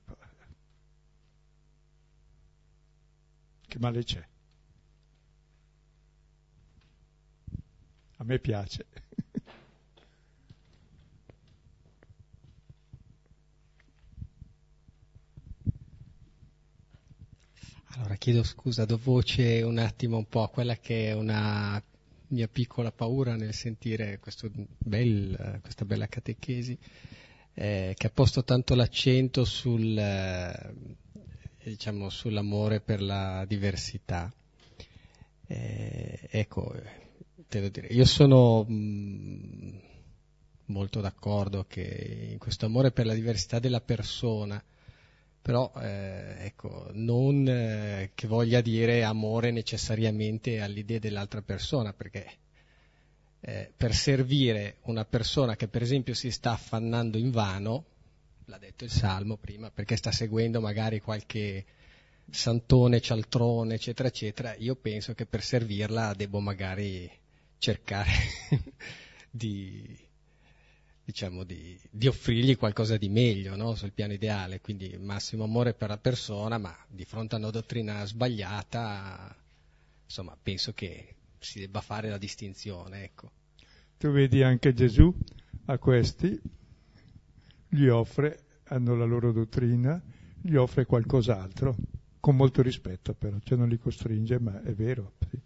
che 3.66 3.78
male 3.80 4.05
c'è? 4.05 4.24
A 8.18 8.24
me 8.24 8.38
piace. 8.38 8.86
Allora 17.94 18.14
chiedo 18.14 18.42
scusa, 18.42 18.84
do 18.84 18.96
voce 18.96 19.61
un 19.62 19.78
attimo 19.78 20.16
un 20.16 20.26
po' 20.26 20.42
a 20.44 20.48
quella 20.48 20.76
che 20.76 21.09
è 21.11 21.12
una 21.12 21.82
mia 22.32 22.48
piccola 22.48 22.90
paura 22.90 23.36
nel 23.36 23.54
sentire 23.54 24.18
bel, 24.78 25.58
questa 25.62 25.84
bella 25.84 26.06
catechesi 26.06 26.78
eh, 27.54 27.94
che 27.96 28.06
ha 28.06 28.10
posto 28.10 28.42
tanto 28.44 28.74
l'accento 28.74 29.44
sul, 29.44 29.96
eh, 29.96 30.74
diciamo, 31.62 32.08
sull'amore 32.08 32.80
per 32.80 33.02
la 33.02 33.44
diversità. 33.46 34.32
Eh, 35.46 36.28
ecco, 36.30 36.74
devo 37.48 37.68
dire, 37.68 37.88
io 37.88 38.06
sono 38.06 38.64
mh, 38.64 38.72
mm, 38.72 39.78
molto 40.66 41.00
d'accordo 41.00 41.66
che 41.68 42.28
in 42.30 42.38
questo 42.38 42.66
amore 42.66 42.90
per 42.90 43.06
la 43.06 43.14
diversità 43.14 43.58
della 43.58 43.80
persona 43.80 44.62
però 45.43 45.72
eh, 45.76 46.36
ecco, 46.38 46.88
non 46.93 47.49
eh, 47.49 48.12
che 48.14 48.28
voglia 48.28 48.61
dire 48.61 49.03
amore 49.03 49.51
necessariamente 49.51 50.61
all'idea 50.61 51.01
dell'altra 51.01 51.43
persona, 51.43 51.93
perché 51.93 52.30
eh, 53.40 53.72
per 53.76 53.93
servire 53.93 54.76
una 54.82 55.05
persona 55.05 55.57
che 55.57 55.66
per 55.66 55.82
esempio 55.82 56.14
si 56.14 56.30
sta 56.30 56.53
affannando 56.53 57.18
in 57.18 57.32
vano, 57.32 57.84
l'ha 58.45 58.59
detto 58.59 58.84
il 58.84 58.90
Salmo 58.90 59.36
prima, 59.36 59.70
perché 59.70 59.97
sta 59.97 60.12
seguendo 60.12 60.61
magari 60.61 61.01
qualche 61.01 61.64
santone, 62.30 63.01
cialtrone, 63.01 63.74
eccetera, 63.74 64.09
eccetera, 64.09 64.55
io 64.55 64.76
penso 64.76 65.12
che 65.12 65.26
per 65.26 65.43
servirla 65.43 66.14
devo 66.14 66.38
magari 66.38 67.11
cercare 67.59 68.11
di 69.28 70.01
diciamo, 71.05 71.44
di, 71.44 71.78
di, 71.90 72.07
offrirgli 72.07 72.57
qualcosa 72.57 72.96
di 72.96 73.09
meglio 73.09 73.57
no? 73.57 73.74
sul 73.74 73.92
piano 73.92 74.12
ideale, 74.12 74.61
quindi 74.61 74.96
massimo 74.98 75.44
amore 75.44 75.74
per 75.74 75.88
la 75.88 75.98
persona, 75.98 76.59
ma 76.59 76.76
di 76.88 77.05
fronte 77.05 77.34
a 77.34 77.38
una 77.38 77.50
dottrina 77.50 78.05
sbagliata, 78.05 79.34
insomma, 80.05 80.36
penso 80.40 80.72
che 80.72 81.16
si 81.38 81.61
debba 81.61 81.80
fare 81.80 82.09
la 82.09 82.18
distinzione. 82.18 83.05
Ecco. 83.05 83.30
Tu 83.98 84.11
vedi 84.11 84.42
anche 84.42 84.72
Gesù 84.72 85.12
a 85.66 85.78
questi, 85.78 86.40
gli 87.68 87.86
offre, 87.86 88.44
hanno 88.64 88.94
la 88.94 89.05
loro 89.05 89.32
dottrina, 89.32 90.00
gli 90.40 90.55
offre 90.55 90.86
qualcos'altro, 90.86 91.76
con 92.20 92.36
molto 92.36 92.62
rispetto 92.62 93.14
però, 93.14 93.36
cioè 93.42 93.59
non 93.59 93.68
li 93.68 93.78
costringe, 93.78 94.38
ma 94.38 94.62
è 94.62 94.72
vero. 94.74 95.14
Sì. 95.28 95.38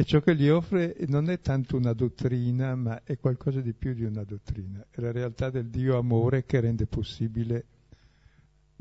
E 0.00 0.04
ciò 0.04 0.20
che 0.20 0.34
gli 0.34 0.48
offre 0.48 0.96
non 1.08 1.28
è 1.28 1.40
tanto 1.40 1.76
una 1.76 1.92
dottrina, 1.92 2.74
ma 2.74 3.02
è 3.04 3.18
qualcosa 3.18 3.60
di 3.60 3.74
più 3.74 3.92
di 3.92 4.04
una 4.04 4.24
dottrina. 4.24 4.86
È 4.88 4.98
la 4.98 5.12
realtà 5.12 5.50
del 5.50 5.68
Dio 5.68 5.98
amore 5.98 6.46
che 6.46 6.58
rende 6.58 6.86
possibile 6.86 7.66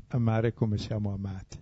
amare 0.07 0.53
come 0.53 0.77
siamo 0.77 1.11
amati. 1.11 1.59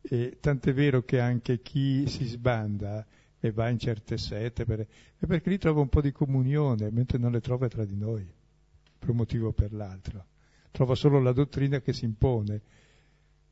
E 0.00 0.38
tant'è 0.40 0.74
vero 0.74 1.04
che 1.04 1.20
anche 1.20 1.62
chi 1.62 2.08
si 2.08 2.24
sbanda 2.24 3.06
e 3.38 3.52
va 3.52 3.68
in 3.68 3.78
certe 3.78 4.18
sette, 4.18 4.64
per... 4.64 4.80
è 4.80 5.24
perché 5.24 5.48
lì 5.48 5.58
trova 5.58 5.80
un 5.80 5.88
po' 5.88 6.00
di 6.00 6.10
comunione, 6.10 6.90
mentre 6.90 7.18
non 7.18 7.30
le 7.30 7.40
trova 7.40 7.68
tra 7.68 7.84
di 7.84 7.96
noi, 7.96 8.28
per 8.98 9.10
un 9.10 9.18
motivo 9.18 9.50
o 9.50 9.52
per 9.52 9.72
l'altro. 9.72 10.26
Trova 10.72 10.96
solo 10.96 11.20
la 11.20 11.32
dottrina 11.32 11.80
che 11.80 11.92
si 11.92 12.06
impone 12.06 12.60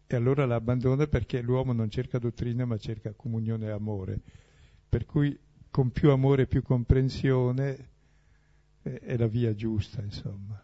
e 0.08 0.16
allora 0.16 0.46
la 0.46 0.56
abbandona 0.56 1.06
perché 1.06 1.40
l'uomo 1.42 1.72
non 1.72 1.88
cerca 1.90 2.18
dottrina 2.18 2.64
ma 2.64 2.76
cerca 2.76 3.12
comunione 3.12 3.66
e 3.66 3.70
amore 3.70 4.20
per 4.90 5.06
cui 5.06 5.38
con 5.70 5.92
più 5.92 6.10
amore 6.10 6.42
e 6.42 6.46
più 6.46 6.62
comprensione 6.62 7.88
eh, 8.82 8.98
è 8.98 9.16
la 9.16 9.28
via 9.28 9.54
giusta, 9.54 10.02
insomma. 10.02 10.60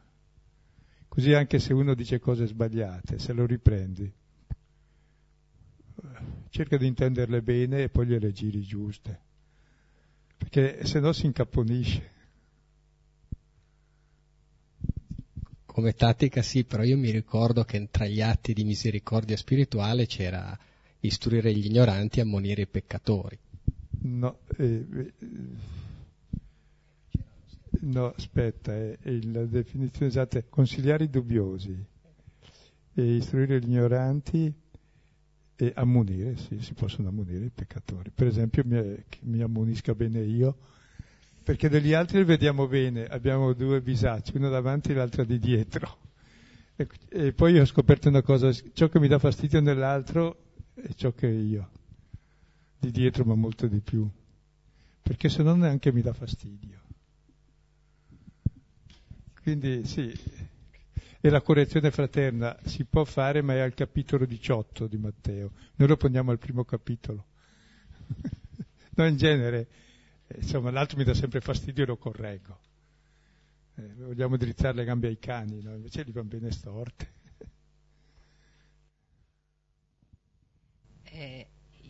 Così 1.07 1.33
anche 1.33 1.61
se 1.61 1.73
uno 1.73 1.95
dice 1.95 2.19
cose 2.19 2.47
sbagliate, 2.47 3.21
se 3.21 3.33
lo 3.33 3.47
riprendi, 3.47 4.13
cerca 6.51 6.77
di 6.77 6.87
intenderle 6.87 7.41
bene 7.41 7.85
e 7.85 7.89
poi 7.89 8.07
gliele 8.07 8.33
giri 8.33 8.63
giuste, 8.63 9.21
perché 10.37 10.85
se 10.85 10.99
no 10.99 11.13
si 11.13 11.27
incapponisce. 11.27 12.15
Come 15.65 15.93
tattica 15.93 16.43
sì, 16.43 16.65
però 16.65 16.83
io 16.83 16.99
mi 16.99 17.11
ricordo 17.11 17.63
che 17.63 17.89
tra 17.91 18.07
gli 18.07 18.21
atti 18.21 18.53
di 18.53 18.65
misericordia 18.65 19.37
spirituale 19.37 20.07
c'era 20.07 20.59
istruire 21.01 21.55
gli 21.55 21.67
ignoranti 21.67 22.19
e 22.19 22.23
ammonire 22.23 22.63
i 22.63 22.67
peccatori. 22.67 23.39
No, 23.99 24.39
eh, 24.57 24.87
eh, 24.93 25.13
no 27.81 28.13
aspetta, 28.17 28.75
è 28.75 28.97
la 29.23 29.45
definizione 29.45 30.09
esatta 30.09 30.39
è 30.39 30.45
consigliare 30.49 31.05
i 31.05 31.11
dubbiosi, 31.11 31.85
e 32.99 33.17
istruire 33.17 33.61
gli 33.61 33.69
ignoranti 33.69 34.53
e 35.55 35.73
ammonire, 35.75 36.37
sì, 36.37 36.61
si 36.61 36.73
possono 36.73 37.09
ammonire 37.09 37.45
i 37.45 37.51
peccatori. 37.51 38.11
Per 38.11 38.27
esempio 38.27 38.63
mi, 38.65 39.05
che 39.09 39.19
mi 39.23 39.43
ammonisca 39.43 39.95
bene 39.95 40.21
io, 40.21 40.57
perché 41.43 41.69
degli 41.69 41.93
altri 41.93 42.19
li 42.19 42.25
vediamo 42.25 42.67
bene, 42.67 43.05
abbiamo 43.07 43.53
due 43.53 43.83
bisacci, 43.83 44.37
uno 44.37 44.49
davanti 44.49 44.93
e 44.93 44.95
l'altro 44.95 45.25
di 45.25 45.39
dietro. 45.39 45.99
E, 46.75 46.89
e 47.09 47.33
poi 47.33 47.59
ho 47.59 47.65
scoperto 47.65 48.09
una 48.09 48.23
cosa, 48.23 48.51
ciò 48.73 48.89
che 48.89 48.99
mi 48.99 49.09
dà 49.09 49.19
fastidio 49.19 49.61
nell'altro 49.61 50.45
è 50.75 50.93
ciò 50.95 51.13
che 51.13 51.27
io 51.27 51.71
di 52.79 52.91
dietro, 52.91 53.25
ma 53.25 53.35
molto 53.35 53.67
di 53.67 53.81
più, 53.81 54.09
perché 55.03 55.29
se 55.29 55.43
no 55.43 55.55
neanche 55.55 55.93
mi 55.93 56.03
dà 56.03 56.13
fastidio. 56.13 56.81
Quindi 59.43 59.85
sì, 59.85 60.13
e 61.21 61.31
la 61.31 61.41
correzione 61.41 61.91
fraterna 61.91 62.57
si 62.65 62.85
può 62.85 63.05
fare, 63.05 63.43
ma 63.43 63.55
è 63.55 63.59
al 63.61 63.75
capitolo 63.75 64.27
18 64.27 64.87
di 64.87 64.97
Matteo. 64.97 65.51
Noi 65.77 65.89
lo 65.89 65.97
poniamo 65.97 66.31
al 66.31 66.39
primo 66.39 66.65
capitolo. 66.65 67.27
no, 68.95 69.07
in 69.07 69.17
genere, 69.17 69.69
eh, 70.27 70.39
insomma, 70.41 70.71
l'altro 70.71 70.99
mi 70.99 71.05
dà 71.05 71.15
sempre 71.15 71.41
fastidio 71.41 71.85
e 71.85 71.87
lo 71.87 71.97
correggo. 71.97 72.59
Eh, 73.77 73.95
vogliamo 73.99 74.37
drizzare 74.37 74.77
le 74.77 74.85
gambe 74.85 75.09
ai 75.09 75.19
cani, 75.19 75.61
no? 75.63 75.75
invece 75.75 76.05
gli 76.05 76.13
vanno 76.13 76.29
bene 76.29 76.51
storte. 76.51 77.15
eh, 81.17 81.47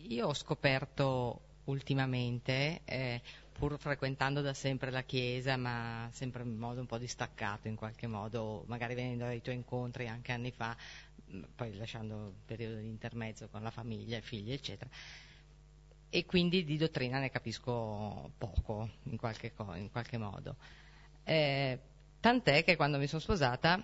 io 0.07 0.27
ho 0.27 0.33
scoperto 0.33 1.41
ultimamente, 1.65 2.81
eh, 2.85 3.21
pur 3.51 3.77
frequentando 3.77 4.41
da 4.41 4.53
sempre 4.53 4.91
la 4.91 5.03
chiesa, 5.03 5.57
ma 5.57 6.09
sempre 6.11 6.43
in 6.43 6.57
modo 6.57 6.79
un 6.79 6.85
po' 6.85 6.97
distaccato 6.97 7.67
in 7.67 7.75
qualche 7.75 8.07
modo, 8.07 8.63
magari 8.67 8.93
venendo 8.93 9.25
ai 9.25 9.41
tuoi 9.41 9.55
incontri 9.55 10.07
anche 10.07 10.31
anni 10.31 10.51
fa, 10.51 10.75
mm, 11.31 11.43
poi 11.55 11.75
lasciando 11.75 12.27
il 12.27 12.33
periodo 12.45 12.77
di 12.77 12.87
intermezzo 12.87 13.47
con 13.49 13.63
la 13.63 13.71
famiglia, 13.71 14.17
i 14.17 14.21
figli, 14.21 14.51
eccetera, 14.51 14.89
e 16.09 16.25
quindi 16.25 16.63
di 16.63 16.77
dottrina 16.77 17.19
ne 17.19 17.29
capisco 17.29 18.31
poco 18.37 18.89
in 19.03 19.17
qualche, 19.17 19.53
co- 19.53 19.75
in 19.75 19.91
qualche 19.91 20.17
modo. 20.17 20.55
Eh, 21.23 21.79
tant'è 22.21 22.63
che 22.63 22.75
quando 22.77 22.97
mi 22.97 23.07
sono 23.07 23.21
sposata 23.21 23.83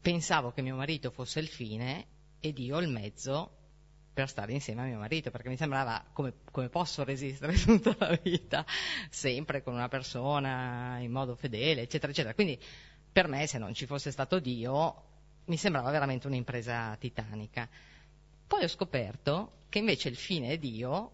pensavo 0.00 0.52
che 0.52 0.62
mio 0.62 0.76
marito 0.76 1.10
fosse 1.10 1.40
il 1.40 1.48
fine 1.48 2.06
ed 2.40 2.58
io 2.58 2.78
il 2.78 2.88
mezzo 2.88 3.61
per 4.12 4.28
stare 4.28 4.52
insieme 4.52 4.82
a 4.82 4.84
mio 4.84 4.98
marito, 4.98 5.30
perché 5.30 5.48
mi 5.48 5.56
sembrava 5.56 6.04
come, 6.12 6.34
come, 6.50 6.68
posso 6.68 7.04
resistere 7.04 7.54
tutta 7.58 7.96
la 7.98 8.18
vita, 8.22 8.64
sempre 9.08 9.62
con 9.62 9.74
una 9.74 9.88
persona 9.88 10.98
in 10.98 11.10
modo 11.10 11.34
fedele, 11.34 11.82
eccetera, 11.82 12.12
eccetera. 12.12 12.34
Quindi 12.34 12.58
per 13.10 13.28
me, 13.28 13.46
se 13.46 13.58
non 13.58 13.74
ci 13.74 13.86
fosse 13.86 14.10
stato 14.10 14.38
Dio, 14.38 15.02
mi 15.46 15.56
sembrava 15.56 15.90
veramente 15.90 16.26
un'impresa 16.26 16.96
titanica. 16.98 17.68
Poi 18.46 18.64
ho 18.64 18.68
scoperto 18.68 19.60
che 19.68 19.78
invece 19.78 20.08
il 20.08 20.16
fine 20.16 20.50
è 20.50 20.58
Dio 20.58 21.10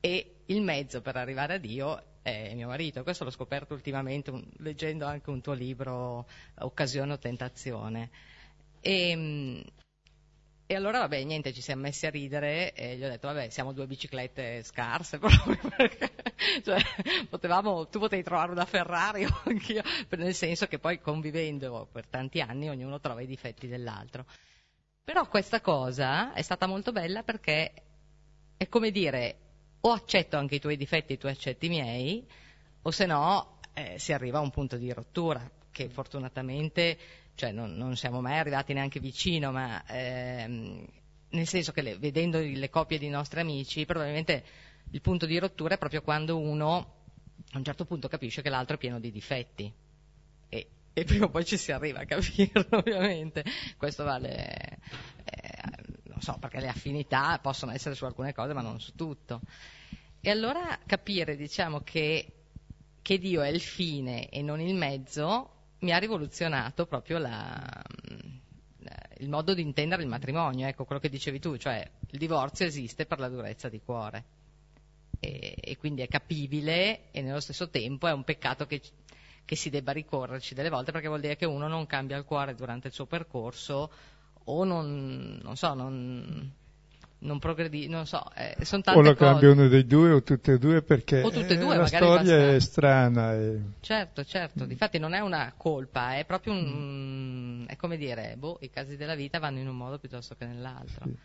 e 0.00 0.36
il 0.46 0.62
mezzo 0.62 1.00
per 1.00 1.16
arrivare 1.16 1.54
a 1.54 1.58
Dio 1.58 2.02
è 2.22 2.54
mio 2.54 2.68
marito. 2.68 3.02
Questo 3.02 3.24
l'ho 3.24 3.30
scoperto 3.30 3.74
ultimamente 3.74 4.30
un, 4.30 4.44
leggendo 4.58 5.06
anche 5.06 5.30
un 5.30 5.40
tuo 5.40 5.54
libro, 5.54 6.26
Occasione 6.58 7.12
o 7.12 7.18
Tentazione. 7.18 8.10
E, 8.80 9.10
ehm, 9.10 9.64
e 10.70 10.74
allora, 10.74 10.98
vabbè, 10.98 11.24
niente, 11.24 11.54
ci 11.54 11.62
siamo 11.62 11.80
messi 11.80 12.04
a 12.04 12.10
ridere 12.10 12.74
e 12.74 12.96
gli 12.98 13.02
ho 13.02 13.08
detto, 13.08 13.26
vabbè, 13.26 13.48
siamo 13.48 13.72
due 13.72 13.86
biciclette 13.86 14.62
scarse 14.62 15.16
proprio 15.18 15.56
perché, 15.74 16.12
cioè, 16.62 16.78
potevamo, 17.26 17.88
tu 17.88 17.98
potevi 17.98 18.22
trovare 18.22 18.52
una 18.52 18.66
Ferrari 18.66 19.24
o 19.24 19.40
anch'io, 19.44 19.82
nel 20.10 20.34
senso 20.34 20.66
che 20.66 20.78
poi 20.78 21.00
convivendo 21.00 21.88
per 21.90 22.06
tanti 22.06 22.42
anni 22.42 22.68
ognuno 22.68 23.00
trova 23.00 23.22
i 23.22 23.26
difetti 23.26 23.66
dell'altro. 23.66 24.26
Però 25.02 25.26
questa 25.26 25.62
cosa 25.62 26.34
è 26.34 26.42
stata 26.42 26.66
molto 26.66 26.92
bella 26.92 27.22
perché 27.22 27.72
è 28.58 28.68
come 28.68 28.90
dire, 28.90 29.36
o 29.80 29.92
accetto 29.92 30.36
anche 30.36 30.56
i 30.56 30.60
tuoi 30.60 30.76
difetti 30.76 31.14
e 31.14 31.16
tu 31.16 31.28
accetti 31.28 31.64
i 31.64 31.70
miei, 31.70 32.28
o 32.82 32.90
se 32.90 33.06
no 33.06 33.58
eh, 33.72 33.98
si 33.98 34.12
arriva 34.12 34.36
a 34.36 34.42
un 34.42 34.50
punto 34.50 34.76
di 34.76 34.92
rottura 34.92 35.50
che 35.70 35.88
fortunatamente 35.88 36.98
cioè 37.38 37.52
non, 37.52 37.76
non 37.76 37.94
siamo 37.94 38.20
mai 38.20 38.36
arrivati 38.36 38.72
neanche 38.72 38.98
vicino, 38.98 39.52
ma 39.52 39.84
ehm, 39.86 40.84
nel 41.30 41.46
senso 41.46 41.70
che 41.70 41.82
le, 41.82 41.96
vedendo 41.96 42.40
le 42.40 42.68
coppie 42.68 42.98
di 42.98 43.08
nostri 43.08 43.38
amici, 43.38 43.86
probabilmente 43.86 44.44
il 44.90 45.00
punto 45.00 45.24
di 45.24 45.38
rottura 45.38 45.74
è 45.74 45.78
proprio 45.78 46.02
quando 46.02 46.36
uno 46.36 46.96
a 47.52 47.58
un 47.58 47.62
certo 47.62 47.84
punto 47.84 48.08
capisce 48.08 48.42
che 48.42 48.48
l'altro 48.48 48.74
è 48.74 48.78
pieno 48.78 48.98
di 48.98 49.12
difetti. 49.12 49.72
E, 50.48 50.68
e 50.92 51.04
prima 51.04 51.26
o 51.26 51.30
poi 51.30 51.44
ci 51.44 51.56
si 51.56 51.70
arriva 51.70 52.00
a 52.00 52.06
capirlo, 52.06 52.66
ovviamente. 52.76 53.44
Questo 53.76 54.02
vale, 54.02 54.80
eh, 55.24 55.62
non 56.06 56.20
so, 56.20 56.38
perché 56.40 56.58
le 56.58 56.66
affinità 56.66 57.38
possono 57.38 57.70
essere 57.70 57.94
su 57.94 58.04
alcune 58.04 58.34
cose, 58.34 58.52
ma 58.52 58.62
non 58.62 58.80
su 58.80 58.96
tutto. 58.96 59.42
E 60.20 60.28
allora 60.28 60.76
capire, 60.84 61.36
diciamo, 61.36 61.82
che, 61.82 62.32
che 63.00 63.18
Dio 63.18 63.42
è 63.42 63.48
il 63.48 63.60
fine 63.60 64.28
e 64.28 64.42
non 64.42 64.60
il 64.60 64.74
mezzo, 64.74 65.52
mi 65.80 65.92
ha 65.92 65.98
rivoluzionato 65.98 66.86
proprio 66.86 67.18
la, 67.18 67.82
il 69.18 69.28
modo 69.28 69.54
di 69.54 69.62
intendere 69.62 70.02
il 70.02 70.08
matrimonio, 70.08 70.66
ecco 70.66 70.84
quello 70.84 71.00
che 71.00 71.08
dicevi 71.08 71.38
tu, 71.38 71.56
cioè 71.56 71.88
il 72.10 72.18
divorzio 72.18 72.66
esiste 72.66 73.06
per 73.06 73.18
la 73.18 73.28
durezza 73.28 73.68
di 73.68 73.80
cuore. 73.80 74.24
E, 75.20 75.56
e 75.58 75.76
quindi 75.76 76.02
è 76.02 76.08
capibile 76.08 77.10
e 77.10 77.22
nello 77.22 77.40
stesso 77.40 77.70
tempo 77.70 78.06
è 78.06 78.12
un 78.12 78.22
peccato 78.22 78.66
che, 78.66 78.80
che, 79.44 79.56
si 79.56 79.68
debba 79.68 79.90
ricorrerci 79.90 80.54
delle 80.54 80.68
volte 80.68 80.92
perché 80.92 81.08
vuol 81.08 81.20
dire 81.20 81.34
che 81.34 81.44
uno 81.44 81.66
non 81.66 81.86
cambia 81.86 82.16
il 82.16 82.24
cuore 82.24 82.54
durante 82.54 82.86
il 82.86 82.92
suo 82.94 83.06
percorso 83.06 83.90
o 84.44 84.64
non, 84.64 85.40
non 85.42 85.56
so, 85.56 85.74
non, 85.74 86.52
non 87.20 87.38
progredi, 87.38 87.88
non 87.88 88.06
so, 88.06 88.24
eh, 88.34 88.56
sono 88.64 88.82
tante 88.82 89.00
O 89.00 89.02
lo 89.02 89.14
cose. 89.14 89.24
cambia 89.30 89.50
uno 89.50 89.68
dei 89.68 89.86
due 89.86 90.12
o 90.12 90.22
tutte 90.22 90.52
e 90.52 90.58
due 90.58 90.82
perché 90.82 91.22
O 91.22 91.30
tutte 91.30 91.54
e 91.54 91.58
due, 91.58 91.74
eh, 91.74 91.78
la 91.78 91.86
storia 91.86 92.16
basta- 92.16 92.54
è 92.54 92.60
strana. 92.60 93.34
E... 93.34 93.60
Certo, 93.80 94.24
certo, 94.24 94.64
difatti 94.64 94.98
non 94.98 95.14
è 95.14 95.20
una 95.20 95.52
colpa, 95.56 96.16
è 96.16 96.24
proprio 96.24 96.52
un, 96.52 97.64
è 97.68 97.76
come 97.76 97.96
dire, 97.96 98.34
boh, 98.36 98.58
i 98.60 98.70
casi 98.70 98.96
della 98.96 99.14
vita 99.16 99.38
vanno 99.38 99.58
in 99.58 99.68
un 99.68 99.76
modo 99.76 99.98
piuttosto 99.98 100.34
che 100.36 100.46
nell'altro. 100.46 101.06
Sì. 101.06 101.16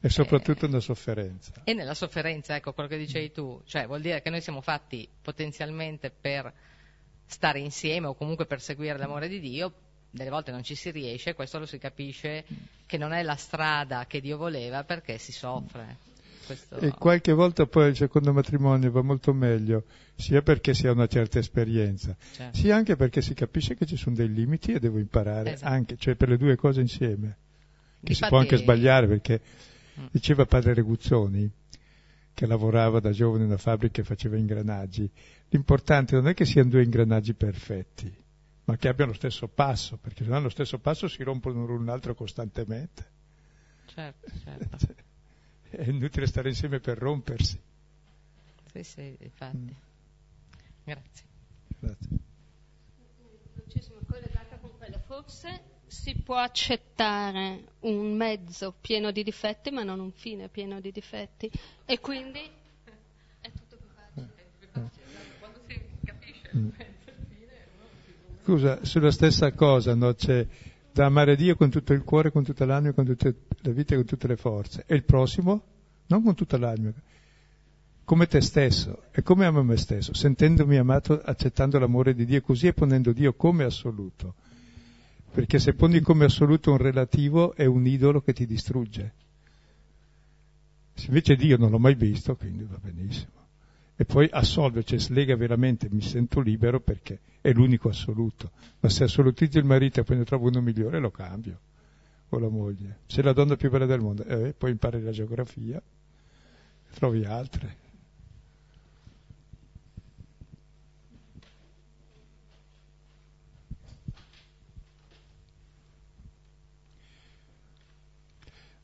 E 0.00 0.08
soprattutto 0.08 0.66
una 0.66 0.80
sofferenza. 0.80 1.52
E 1.64 1.72
nella 1.74 1.94
sofferenza, 1.94 2.54
ecco 2.54 2.72
quello 2.72 2.88
che 2.88 2.98
dicevi 2.98 3.32
tu, 3.32 3.60
cioè 3.64 3.86
vuol 3.86 4.00
dire 4.00 4.22
che 4.22 4.30
noi 4.30 4.40
siamo 4.40 4.60
fatti 4.60 5.08
potenzialmente 5.20 6.10
per 6.10 6.52
stare 7.26 7.58
insieme 7.58 8.06
o 8.06 8.14
comunque 8.14 8.46
per 8.46 8.60
seguire 8.60 8.96
l'amore 8.98 9.26
di 9.28 9.40
Dio, 9.40 9.72
delle 10.16 10.30
volte 10.30 10.50
non 10.50 10.62
ci 10.62 10.74
si 10.74 10.90
riesce, 10.90 11.34
questo 11.34 11.58
lo 11.58 11.66
si 11.66 11.78
capisce 11.78 12.44
che 12.86 12.96
non 12.98 13.12
è 13.12 13.22
la 13.22 13.36
strada 13.36 14.06
che 14.06 14.20
Dio 14.20 14.36
voleva 14.36 14.82
perché 14.84 15.18
si 15.18 15.32
soffre. 15.32 15.98
Questo... 16.46 16.76
E 16.78 16.90
qualche 16.92 17.32
volta 17.32 17.66
poi 17.66 17.88
il 17.88 17.96
secondo 17.96 18.32
matrimonio 18.32 18.90
va 18.90 19.02
molto 19.02 19.32
meglio, 19.32 19.84
sia 20.14 20.42
perché 20.42 20.74
si 20.74 20.86
ha 20.86 20.92
una 20.92 21.06
certa 21.08 21.38
esperienza, 21.40 22.16
Certo. 22.32 22.56
sia 22.56 22.76
anche 22.76 22.94
perché 22.96 23.20
si 23.20 23.34
capisce 23.34 23.74
che 23.74 23.84
ci 23.84 23.96
sono 23.96 24.14
dei 24.16 24.32
limiti 24.32 24.72
e 24.72 24.78
devo 24.78 24.98
imparare 24.98 25.54
Esatto. 25.54 25.72
anche, 25.72 25.96
cioè 25.96 26.14
per 26.14 26.28
le 26.28 26.36
due 26.36 26.54
cose 26.56 26.80
insieme. 26.80 27.36
Che 28.00 28.12
si 28.14 28.20
Difatti- 28.20 28.28
può 28.30 28.38
anche 28.38 28.56
sbagliare 28.56 29.06
perché 29.08 29.40
Mm. 29.98 30.06
diceva 30.10 30.44
padre 30.44 30.74
Reguzzoni 30.74 31.50
che 32.34 32.44
lavorava 32.46 33.00
da 33.00 33.10
giovane 33.12 33.44
in 33.44 33.48
una 33.48 33.56
fabbrica 33.56 34.02
e 34.02 34.04
faceva 34.04 34.36
ingranaggi. 34.36 35.10
L'importante 35.48 36.14
non 36.16 36.28
è 36.28 36.34
che 36.34 36.44
siano 36.44 36.68
due 36.68 36.82
ingranaggi 36.82 37.32
perfetti, 37.32 38.14
ma 38.66 38.76
che 38.76 38.88
abbiano 38.88 39.12
lo 39.12 39.16
stesso 39.16 39.46
passo, 39.46 39.96
perché 39.96 40.18
se 40.22 40.24
non 40.24 40.34
hanno 40.34 40.44
lo 40.44 40.50
stesso 40.50 40.78
passo 40.78 41.06
si 41.08 41.22
rompono 41.22 41.64
l'uno 41.64 41.84
l'altro 41.84 42.14
costantemente. 42.14 43.10
Certo, 43.86 44.28
certo. 44.42 44.94
È 45.70 45.88
inutile 45.88 46.26
stare 46.26 46.48
insieme 46.48 46.80
per 46.80 46.98
rompersi. 46.98 47.60
Sì, 48.72 48.82
sì, 48.82 49.16
infatti. 49.20 49.56
Mm. 49.56 49.68
Grazie. 50.84 51.24
Grazie. 51.78 52.08
Forse 55.06 55.62
si 55.86 56.16
può 56.16 56.36
accettare 56.36 57.64
un 57.80 58.16
mezzo 58.16 58.74
pieno 58.80 59.12
di 59.12 59.22
difetti, 59.22 59.70
ma 59.70 59.84
non 59.84 60.00
un 60.00 60.10
fine 60.10 60.48
pieno 60.48 60.80
di 60.80 60.90
difetti. 60.90 61.48
E 61.84 62.00
quindi 62.00 62.40
è 63.40 63.50
tutto 63.52 63.76
più 63.76 63.88
facile. 63.94 64.34
Scusa, 68.46 68.84
sulla 68.84 69.10
stessa 69.10 69.50
cosa, 69.54 69.96
no? 69.96 70.14
C'è 70.14 70.46
da 70.92 71.06
amare 71.06 71.34
Dio 71.34 71.56
con 71.56 71.68
tutto 71.68 71.92
il 71.92 72.04
cuore, 72.04 72.30
con 72.30 72.44
tutta 72.44 72.64
l'anima, 72.64 72.92
con 72.92 73.04
tutta 73.04 73.28
la 73.62 73.72
vita 73.72 73.94
e 73.94 73.96
con 73.96 74.06
tutte 74.06 74.28
le 74.28 74.36
forze. 74.36 74.84
E 74.86 74.94
il 74.94 75.02
prossimo? 75.02 75.62
Non 76.06 76.22
con 76.22 76.36
tutta 76.36 76.56
l'anima, 76.56 76.92
come 78.04 78.28
te 78.28 78.40
stesso. 78.40 79.02
E 79.10 79.22
come 79.24 79.46
amo 79.46 79.64
me 79.64 79.76
stesso? 79.76 80.14
Sentendomi 80.14 80.76
amato, 80.76 81.20
accettando 81.20 81.80
l'amore 81.80 82.14
di 82.14 82.24
Dio 82.24 82.40
così 82.40 82.68
e 82.68 82.72
ponendo 82.72 83.12
Dio 83.12 83.34
come 83.34 83.64
assoluto. 83.64 84.34
Perché 85.32 85.58
se 85.58 85.74
poni 85.74 85.98
come 85.98 86.26
assoluto 86.26 86.70
un 86.70 86.78
relativo 86.78 87.52
è 87.52 87.64
un 87.64 87.84
idolo 87.84 88.20
che 88.20 88.32
ti 88.32 88.46
distrugge. 88.46 89.12
Se 90.94 91.06
invece 91.08 91.34
Dio 91.34 91.56
non 91.56 91.72
l'ho 91.72 91.80
mai 91.80 91.96
visto, 91.96 92.36
quindi 92.36 92.62
va 92.62 92.78
benissimo 92.80 93.45
e 93.98 94.04
poi 94.04 94.28
assolve, 94.30 94.84
cioè 94.84 94.98
slega 94.98 95.36
veramente, 95.36 95.88
mi 95.90 96.02
sento 96.02 96.40
libero 96.40 96.80
perché 96.80 97.20
è 97.40 97.50
l'unico 97.52 97.88
assoluto. 97.88 98.50
Ma 98.80 98.90
se 98.90 99.04
assolutizzo 99.04 99.58
il 99.58 99.64
marito 99.64 100.00
e 100.00 100.04
poi 100.04 100.18
ne 100.18 100.24
trovo 100.24 100.48
uno 100.48 100.60
migliore, 100.60 100.98
lo 100.98 101.10
cambio. 101.10 101.58
O 102.28 102.38
la 102.38 102.48
moglie. 102.48 102.98
Se 103.06 103.22
la 103.22 103.32
donna 103.32 103.56
più 103.56 103.70
bella 103.70 103.86
del 103.86 104.00
mondo, 104.00 104.24
eh, 104.24 104.52
poi 104.52 104.72
impari 104.72 105.00
la 105.00 105.12
geografia, 105.12 105.80
trovi 106.92 107.24
altre. 107.24 107.84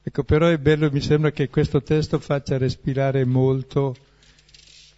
Ecco, 0.04 0.24
però 0.24 0.48
è 0.48 0.58
bello, 0.58 0.90
mi 0.90 1.00
sembra 1.00 1.30
che 1.30 1.50
questo 1.50 1.82
testo 1.82 2.18
faccia 2.18 2.56
respirare 2.56 3.24
molto 3.24 3.94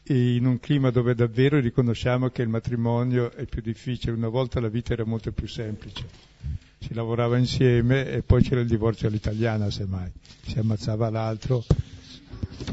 in 0.08 0.44
un 0.44 0.60
clima 0.60 0.90
dove 0.90 1.14
davvero 1.14 1.58
riconosciamo 1.58 2.28
che 2.28 2.42
il 2.42 2.48
matrimonio 2.48 3.32
è 3.32 3.46
più 3.46 3.62
difficile, 3.62 4.12
una 4.12 4.28
volta 4.28 4.60
la 4.60 4.68
vita 4.68 4.92
era 4.92 5.04
molto 5.04 5.32
più 5.32 5.46
semplice, 5.46 6.04
si 6.78 6.92
lavorava 6.92 7.38
insieme 7.38 8.10
e 8.10 8.22
poi 8.22 8.42
c'era 8.42 8.60
il 8.60 8.66
divorzio 8.66 9.08
all'italiana 9.08 9.70
semmai, 9.70 10.12
si 10.42 10.58
ammazzava 10.58 11.08
l'altro, 11.08 11.64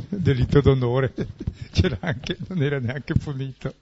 delitto 0.10 0.60
d'onore, 0.60 1.14
c'era 1.72 1.98
anche, 2.02 2.38
non 2.50 2.62
era 2.62 2.80
neanche 2.80 3.14
punito, 3.14 3.74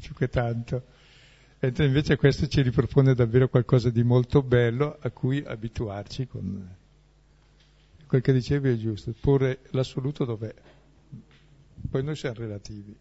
più 0.00 0.14
che 0.14 0.28
tanto. 0.28 0.84
Mentre 1.62 1.84
invece 1.84 2.16
questo 2.16 2.46
ci 2.46 2.62
ripropone 2.62 3.14
davvero 3.14 3.48
qualcosa 3.48 3.90
di 3.90 4.02
molto 4.02 4.42
bello 4.42 4.96
a 4.98 5.10
cui 5.10 5.42
abituarci 5.44 6.26
con 6.26 6.76
quel 8.06 8.22
che 8.22 8.32
dicevi 8.32 8.70
è 8.70 8.76
giusto, 8.76 9.12
porre 9.20 9.58
l'assoluto 9.70 10.24
dov'è 10.24 10.54
poi 11.88 12.02
noi 12.02 12.16
siamo 12.16 12.36
relativi. 12.36 12.96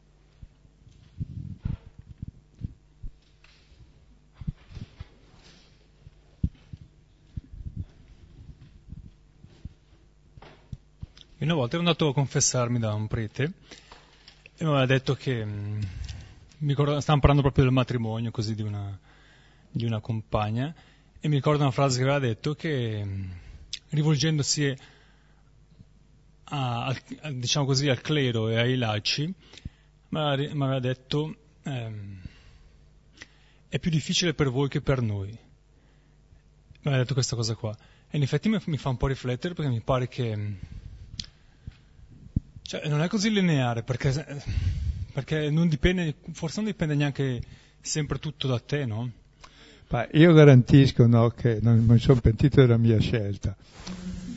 Una 11.42 11.58
volta 11.58 11.78
ero 11.78 11.86
andato 11.86 12.10
a 12.10 12.14
confessarmi 12.14 12.78
da 12.78 12.94
un 12.94 13.08
prete 13.08 13.44
e 14.56 14.64
mi 14.64 14.70
aveva 14.70 14.86
detto 14.86 15.16
che 15.16 15.44
mm, 15.44 15.80
stavamo 16.60 17.20
parlando 17.22 17.42
proprio 17.42 17.64
del 17.64 17.74
matrimonio, 17.74 18.30
così 18.30 18.54
di 18.54 18.62
una, 18.62 18.96
di 19.72 19.86
una 19.86 20.00
compagna, 20.00 20.72
e 21.20 21.28
mi 21.28 21.36
ricordo 21.36 21.64
una 21.64 21.72
frase 21.72 21.98
che 21.98 22.04
aveva 22.04 22.20
detto 22.20 22.54
che 22.54 23.02
mm, 23.04 23.32
rivolgendosi 23.90 24.76
a, 26.50 26.86
a, 26.88 27.32
diciamo 27.32 27.66
così, 27.66 27.88
al 27.90 28.02
clero 28.02 28.50
e 28.50 28.58
ai 28.58 28.76
laici, 28.76 29.34
mi 30.10 30.20
aveva 30.20 30.80
detto 30.80 31.36
ehm, 31.64 32.22
è 33.70 33.80
più 33.80 33.92
difficile 33.92 34.34
per 34.34 34.50
voi 34.50 34.68
che 34.68 34.82
per 34.82 35.02
noi. 35.02 35.28
Mi 35.30 36.86
aveva 36.86 37.02
detto 37.02 37.14
questa 37.14 37.36
cosa 37.36 37.56
qua. 37.56 37.76
E 38.10 38.18
in 38.18 38.24
effetti 38.24 38.50
mi, 38.50 38.58
mi 38.66 38.78
fa 38.78 38.90
un 38.90 38.98
po' 38.98 39.08
riflettere 39.08 39.54
perché 39.54 39.70
mi 39.70 39.82
pare 39.82 40.08
che 40.08 40.58
cioè, 42.64 42.88
non 42.88 43.02
è 43.02 43.08
così 43.08 43.32
lineare 43.32 43.84
perché, 43.84 44.44
perché 45.14 45.50
non 45.50 45.68
dipende, 45.68 46.16
forse 46.34 46.62
non 46.62 46.70
dipende 46.70 46.96
neanche 46.96 47.42
sempre 47.82 48.20
tutto 48.20 48.48
da 48.48 48.60
te, 48.60 48.86
no? 48.86 49.12
Ma 49.90 50.08
io 50.12 50.34
garantisco 50.34 51.08
no, 51.08 51.30
che 51.30 51.60
non 51.62 51.84
mi 51.84 51.98
sono 51.98 52.20
pentito 52.22 52.62
della 52.62 52.78
mia 52.78 53.00
scelta. 53.00 53.56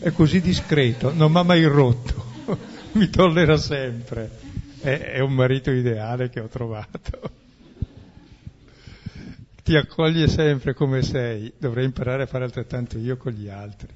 È 0.03 0.12
così 0.12 0.41
discreto, 0.41 1.12
non 1.15 1.31
mi 1.31 1.39
ha 1.39 1.43
mai 1.43 1.65
rotto, 1.65 2.24
mi 2.93 3.09
tollera 3.09 3.57
sempre. 3.57 4.31
È, 4.81 4.89
è 4.89 5.20
un 5.20 5.33
marito 5.33 5.70
ideale 5.70 6.29
che 6.29 6.41
ho 6.41 6.49
trovato 6.49 7.41
ti 9.62 9.77
accoglie 9.77 10.27
sempre 10.27 10.74
come 10.74 11.03
sei, 11.03 11.53
dovrei 11.57 11.85
imparare 11.85 12.24
a 12.24 12.27
fare 12.27 12.45
altrettanto 12.45 12.99
io 12.99 13.16
con 13.16 13.33
gli 13.33 13.49
altri. 13.49 13.95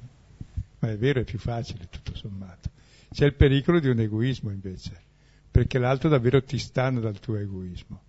Ma 0.78 0.90
è 0.90 0.96
vero, 0.96 1.20
è 1.20 1.24
più 1.24 1.38
facile 1.38 1.88
tutto 1.90 2.14
sommato. 2.14 2.70
C'è 3.10 3.24
il 3.24 3.34
pericolo 3.34 3.80
di 3.80 3.88
un 3.88 3.98
egoismo 3.98 4.50
invece, 4.50 5.00
perché 5.50 5.78
l'altro 5.78 6.08
davvero 6.08 6.42
ti 6.42 6.58
stanno 6.58 7.00
dal 7.00 7.18
tuo 7.18 7.36
egoismo. 7.36 8.02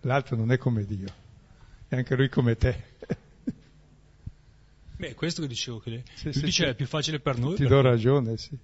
L'altro 0.00 0.36
non 0.36 0.50
è 0.50 0.56
come 0.56 0.84
Dio, 0.84 1.12
è 1.88 1.96
anche 1.96 2.16
lui 2.16 2.28
come 2.28 2.56
te. 2.56 2.90
Beh, 5.02 5.08
è 5.08 5.14
questo 5.16 5.42
che 5.42 5.48
dicevo, 5.48 5.80
che 5.80 6.04
sì, 6.14 6.26
lui 6.26 6.32
sì, 6.32 6.44
dice 6.44 6.62
sì. 6.62 6.70
è 6.70 6.74
più 6.76 6.86
facile 6.86 7.18
per 7.18 7.36
noi. 7.36 7.56
Ti 7.56 7.66
do 7.66 7.80
ragione, 7.80 8.36
sì. 8.36 8.56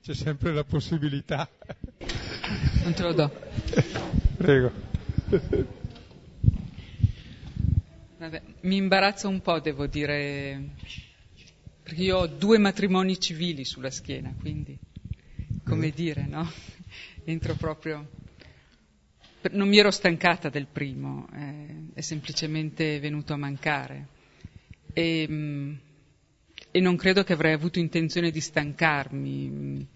C'è 0.00 0.14
sempre 0.14 0.52
la 0.52 0.62
possibilità. 0.62 1.50
Non 2.84 2.94
te 2.94 3.02
lo 3.02 3.12
do. 3.14 3.32
Prego. 4.36 4.70
Vabbè, 8.18 8.42
mi 8.60 8.76
imbarazza 8.76 9.26
un 9.26 9.40
po', 9.40 9.58
devo 9.58 9.88
dire, 9.88 10.68
perché 11.82 12.00
io 12.00 12.18
ho 12.18 12.26
due 12.28 12.58
matrimoni 12.58 13.18
civili 13.18 13.64
sulla 13.64 13.90
schiena, 13.90 14.32
quindi, 14.38 14.78
come 15.64 15.88
mm. 15.88 15.96
dire, 15.96 16.26
no? 16.28 16.48
Entro 17.24 17.56
proprio... 17.56 18.22
Non 19.52 19.68
mi 19.68 19.78
ero 19.78 19.90
stancata 19.90 20.48
del 20.48 20.66
primo, 20.66 21.28
eh, 21.34 21.88
è 21.94 22.00
semplicemente 22.00 22.98
venuto 22.98 23.34
a 23.34 23.36
mancare. 23.36 24.08
E, 24.92 25.26
mm, 25.28 25.72
e 26.70 26.80
non 26.80 26.96
credo 26.96 27.22
che 27.24 27.34
avrei 27.34 27.52
avuto 27.52 27.78
intenzione 27.78 28.30
di 28.30 28.40
stancarmi, 28.40 29.86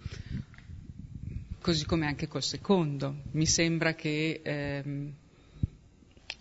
così 1.61 1.87
come 1.87 2.07
anche 2.07 2.29
col 2.29 2.43
secondo. 2.43 3.25
Mi 3.33 3.47
sembra 3.47 3.95
che 3.95 4.41
ehm, 4.45 5.13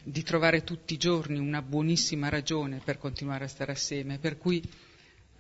di 0.04 0.24
trovare 0.24 0.64
tutti 0.64 0.94
i 0.94 0.98
giorni 0.98 1.40
una 1.40 1.62
buonissima 1.62 2.30
ragione 2.30 2.82
per 2.84 2.98
continuare 2.98 3.46
a 3.46 3.48
stare 3.50 3.72
assieme, 3.72 4.20
per 4.20 4.38
cui 4.38 4.62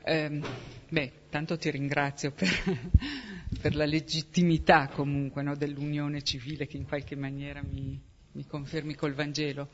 ehm, 0.07 0.43
beh, 0.89 1.11
tanto 1.29 1.57
ti 1.57 1.69
ringrazio 1.69 2.31
per, 2.31 2.49
per 3.61 3.75
la 3.75 3.85
legittimità 3.85 4.87
comunque 4.87 5.43
no, 5.43 5.55
dell'unione 5.55 6.23
civile 6.23 6.65
che 6.65 6.77
in 6.77 6.85
qualche 6.85 7.15
maniera 7.15 7.61
mi, 7.61 7.99
mi 8.31 8.45
confermi 8.45 8.95
col 8.95 9.13
Vangelo. 9.13 9.69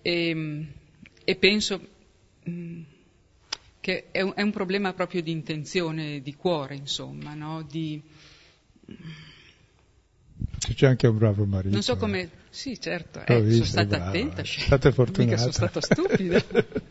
E, 0.00 0.28
ehm, 0.28 0.72
e 1.24 1.36
penso 1.36 1.80
mh, 2.44 2.50
mm, 2.50 2.82
che 3.80 4.10
è 4.10 4.22
un, 4.22 4.32
è 4.34 4.42
un, 4.42 4.50
problema 4.50 4.92
proprio 4.92 5.22
di 5.22 5.30
intenzione, 5.30 6.20
di 6.20 6.34
cuore, 6.34 6.74
insomma, 6.74 7.34
no? 7.34 7.62
di... 7.62 8.00
C'è 10.74 10.86
anche 10.86 11.06
un 11.06 11.18
bravo 11.18 11.44
marito. 11.44 11.72
Non 11.72 11.82
so 11.82 11.96
come... 11.96 12.20
Eh. 12.22 12.30
Sì, 12.50 12.80
certo, 12.80 13.24
eh, 13.26 13.50
sono 13.52 13.64
stata 13.64 13.96
brava. 13.96 14.08
attenta. 14.08 14.42
State 14.44 14.92
fortunata. 14.92 15.30
Mica 15.30 15.36
sono 15.36 15.52
stata 15.52 15.80
stupida. 15.80 16.42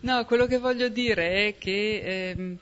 no, 0.00 0.24
quello 0.24 0.46
che 0.46 0.58
voglio 0.58 0.88
dire 0.88 1.48
è 1.48 1.58
che 1.58 2.30
ehm, 2.30 2.58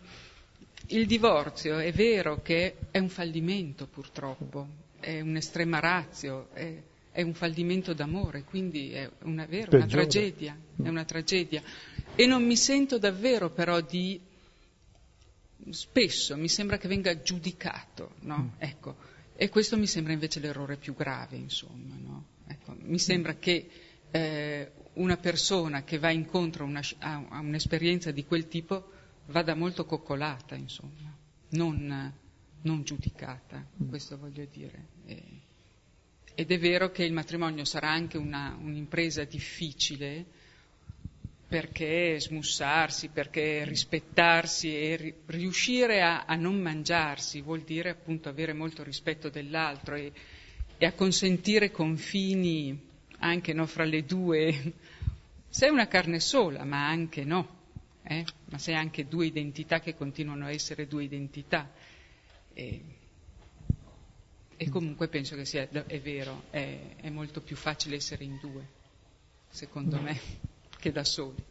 il 0.89 1.06
divorzio 1.06 1.78
è 1.78 1.93
vero 1.93 2.40
che 2.43 2.77
è 2.90 2.98
un 2.98 3.09
fallimento 3.09 3.86
purtroppo, 3.86 4.66
è 5.01 5.20
un'estrema 5.20 5.81
razio, 5.81 6.48
è, 6.52 6.74
è 7.12 7.23
un 7.23 7.35
fallimento 7.35 7.93
d'amore, 7.93 8.44
quindi 8.44 8.93
è 8.93 9.10
una, 9.23 9.47
vero, 9.47 9.77
una 9.77 9.86
tragedia, 9.86 10.56
è 10.82 10.89
una 10.89 11.05
tragedia. 11.05 11.62
E 12.15 12.27
non 12.27 12.44
mi 12.44 12.56
sento 12.56 12.98
davvero 12.98 13.51
però 13.51 13.81
di 13.81 14.20
spesso 15.70 16.36
mi 16.36 16.48
sembra 16.48 16.78
che 16.78 16.89
venga 16.89 17.20
giudicato, 17.20 18.15
no? 18.20 18.39
Mm. 18.39 18.48
Ecco. 18.59 18.97
E 19.36 19.48
questo 19.51 19.77
mi 19.77 19.86
sembra 19.86 20.12
invece 20.12 20.40
l'errore 20.40 20.77
più 20.77 20.94
grave, 20.94 21.36
insomma, 21.36 21.94
no? 21.97 22.24
ecco. 22.47 22.74
Mi 22.81 22.98
sembra 22.98 23.35
che 23.36 23.69
eh, 24.10 24.73
una 24.99 25.16
persona 25.16 25.83
che 25.83 25.99
va 25.99 26.11
incontro 26.11 26.65
una, 26.65 26.83
a, 26.99 27.41
un'esperienza 27.41 28.11
di 28.11 28.25
quel 28.25 28.49
tipo 28.49 28.93
vada 29.27 29.55
molto 29.55 29.85
coccolata, 29.85 30.55
insomma, 30.55 31.16
non, 31.51 32.12
non 32.62 32.83
giudicata, 32.83 33.65
mm. 33.83 33.89
questo 33.89 34.16
voglio 34.19 34.47
dire. 34.51 34.87
E, 35.07 35.23
ed 36.35 36.53
è 36.53 36.59
vero 36.59 36.91
che 36.91 37.05
il 37.05 37.12
matrimonio 37.12 37.65
sarà 37.65 37.91
anche 37.91 38.16
una, 38.16 38.57
un'impresa 38.61 39.25
difficile, 39.25 40.25
perché 41.49 42.20
smussarsi, 42.20 43.09
perché 43.09 43.65
rispettarsi 43.65 44.77
e 44.77 44.97
ri- 44.97 45.15
riuscire 45.27 46.03
a, 46.03 46.25
a, 46.27 46.37
non 46.37 46.61
mangiarsi 46.61 47.41
vuol 47.41 47.62
dire 47.62 47.89
appunto 47.89 48.29
avere 48.29 48.53
molto 48.53 48.83
rispetto 48.83 49.31
dell'altro 49.31 49.95
e, 49.95 50.12
e 50.77 50.87
a 50.87 50.93
consentire 50.93 51.70
confini 51.70 52.79
anche 53.19 53.53
no, 53.53 53.66
fra 53.66 53.85
le 53.85 54.05
due. 54.05 54.73
Sei 55.51 55.70
una 55.70 55.89
carne 55.89 56.20
sola, 56.20 56.65
ma 56.65 56.89
anche 56.89 57.25
no, 57.25 57.57
eh? 58.03 58.25
ma 58.51 58.59
sei 58.59 58.75
anche 58.75 59.07
due 59.09 59.27
identità 59.27 59.81
che 59.81 59.95
continuano 59.95 60.45
a 60.47 60.51
essere 60.51 60.87
due 60.87 61.05
identità. 61.05 61.70
E, 62.53 62.85
e 64.57 64.69
comunque 64.69 65.09
penso 65.09 65.37
che 65.37 65.45
sia 65.45 65.69
è 65.69 66.01
vero, 66.01 66.45
è, 66.51 66.97
è 66.97 67.11
molto 67.11 67.41
più 67.41 67.57
facile 67.57 67.97
essere 67.97 68.25
in 68.25 68.39
due, 68.39 68.66
secondo 69.49 70.01
me 70.01 70.19
che 70.79 70.93
da 70.93 71.05
soli. 71.05 71.45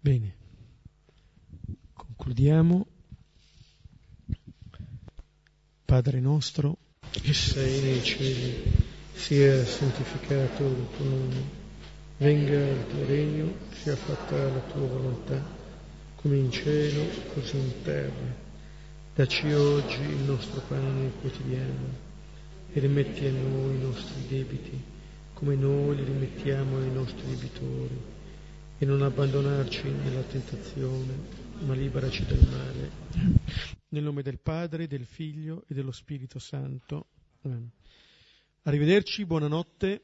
Bene, 0.00 0.34
concludiamo. 1.92 2.86
Padre 5.84 6.20
nostro, 6.20 6.76
che 7.10 7.32
sei 7.34 7.80
nei 7.82 8.02
cieli, 8.02 8.89
sia 9.20 9.64
santificato 9.66 10.64
il 10.64 10.86
tuo 10.96 11.04
nome, 11.04 11.42
venga 12.16 12.70
il 12.70 12.86
tuo 12.88 13.04
regno, 13.04 13.52
sia 13.70 13.94
fatta 13.94 14.36
la 14.36 14.60
tua 14.72 14.86
volontà, 14.86 15.44
come 16.16 16.36
in 16.36 16.50
cielo, 16.50 17.04
così 17.34 17.56
in 17.56 17.82
terra. 17.82 18.48
Dacci 19.14 19.52
oggi 19.52 20.00
il 20.00 20.24
nostro 20.24 20.62
pane 20.66 21.10
quotidiano 21.20 22.08
e 22.72 22.80
rimetti 22.80 23.26
a 23.26 23.32
noi 23.32 23.74
i 23.74 23.82
nostri 23.82 24.26
debiti 24.26 24.82
come 25.34 25.54
noi 25.54 25.96
li 25.96 26.04
rimettiamo 26.04 26.76
ai 26.76 26.90
nostri 26.92 27.26
debitori, 27.26 27.98
e 28.76 28.84
non 28.84 29.00
abbandonarci 29.00 29.88
nella 29.88 30.20
tentazione, 30.20 31.14
ma 31.60 31.72
liberaci 31.72 32.26
dal 32.26 32.46
male. 32.50 32.90
Nel 33.88 34.02
nome 34.02 34.20
del 34.20 34.38
Padre, 34.38 34.86
del 34.86 35.06
Figlio 35.06 35.64
e 35.66 35.72
dello 35.72 35.92
Spirito 35.92 36.38
Santo. 36.38 37.06
Arrivederci, 38.62 39.24
buonanotte. 39.24 40.02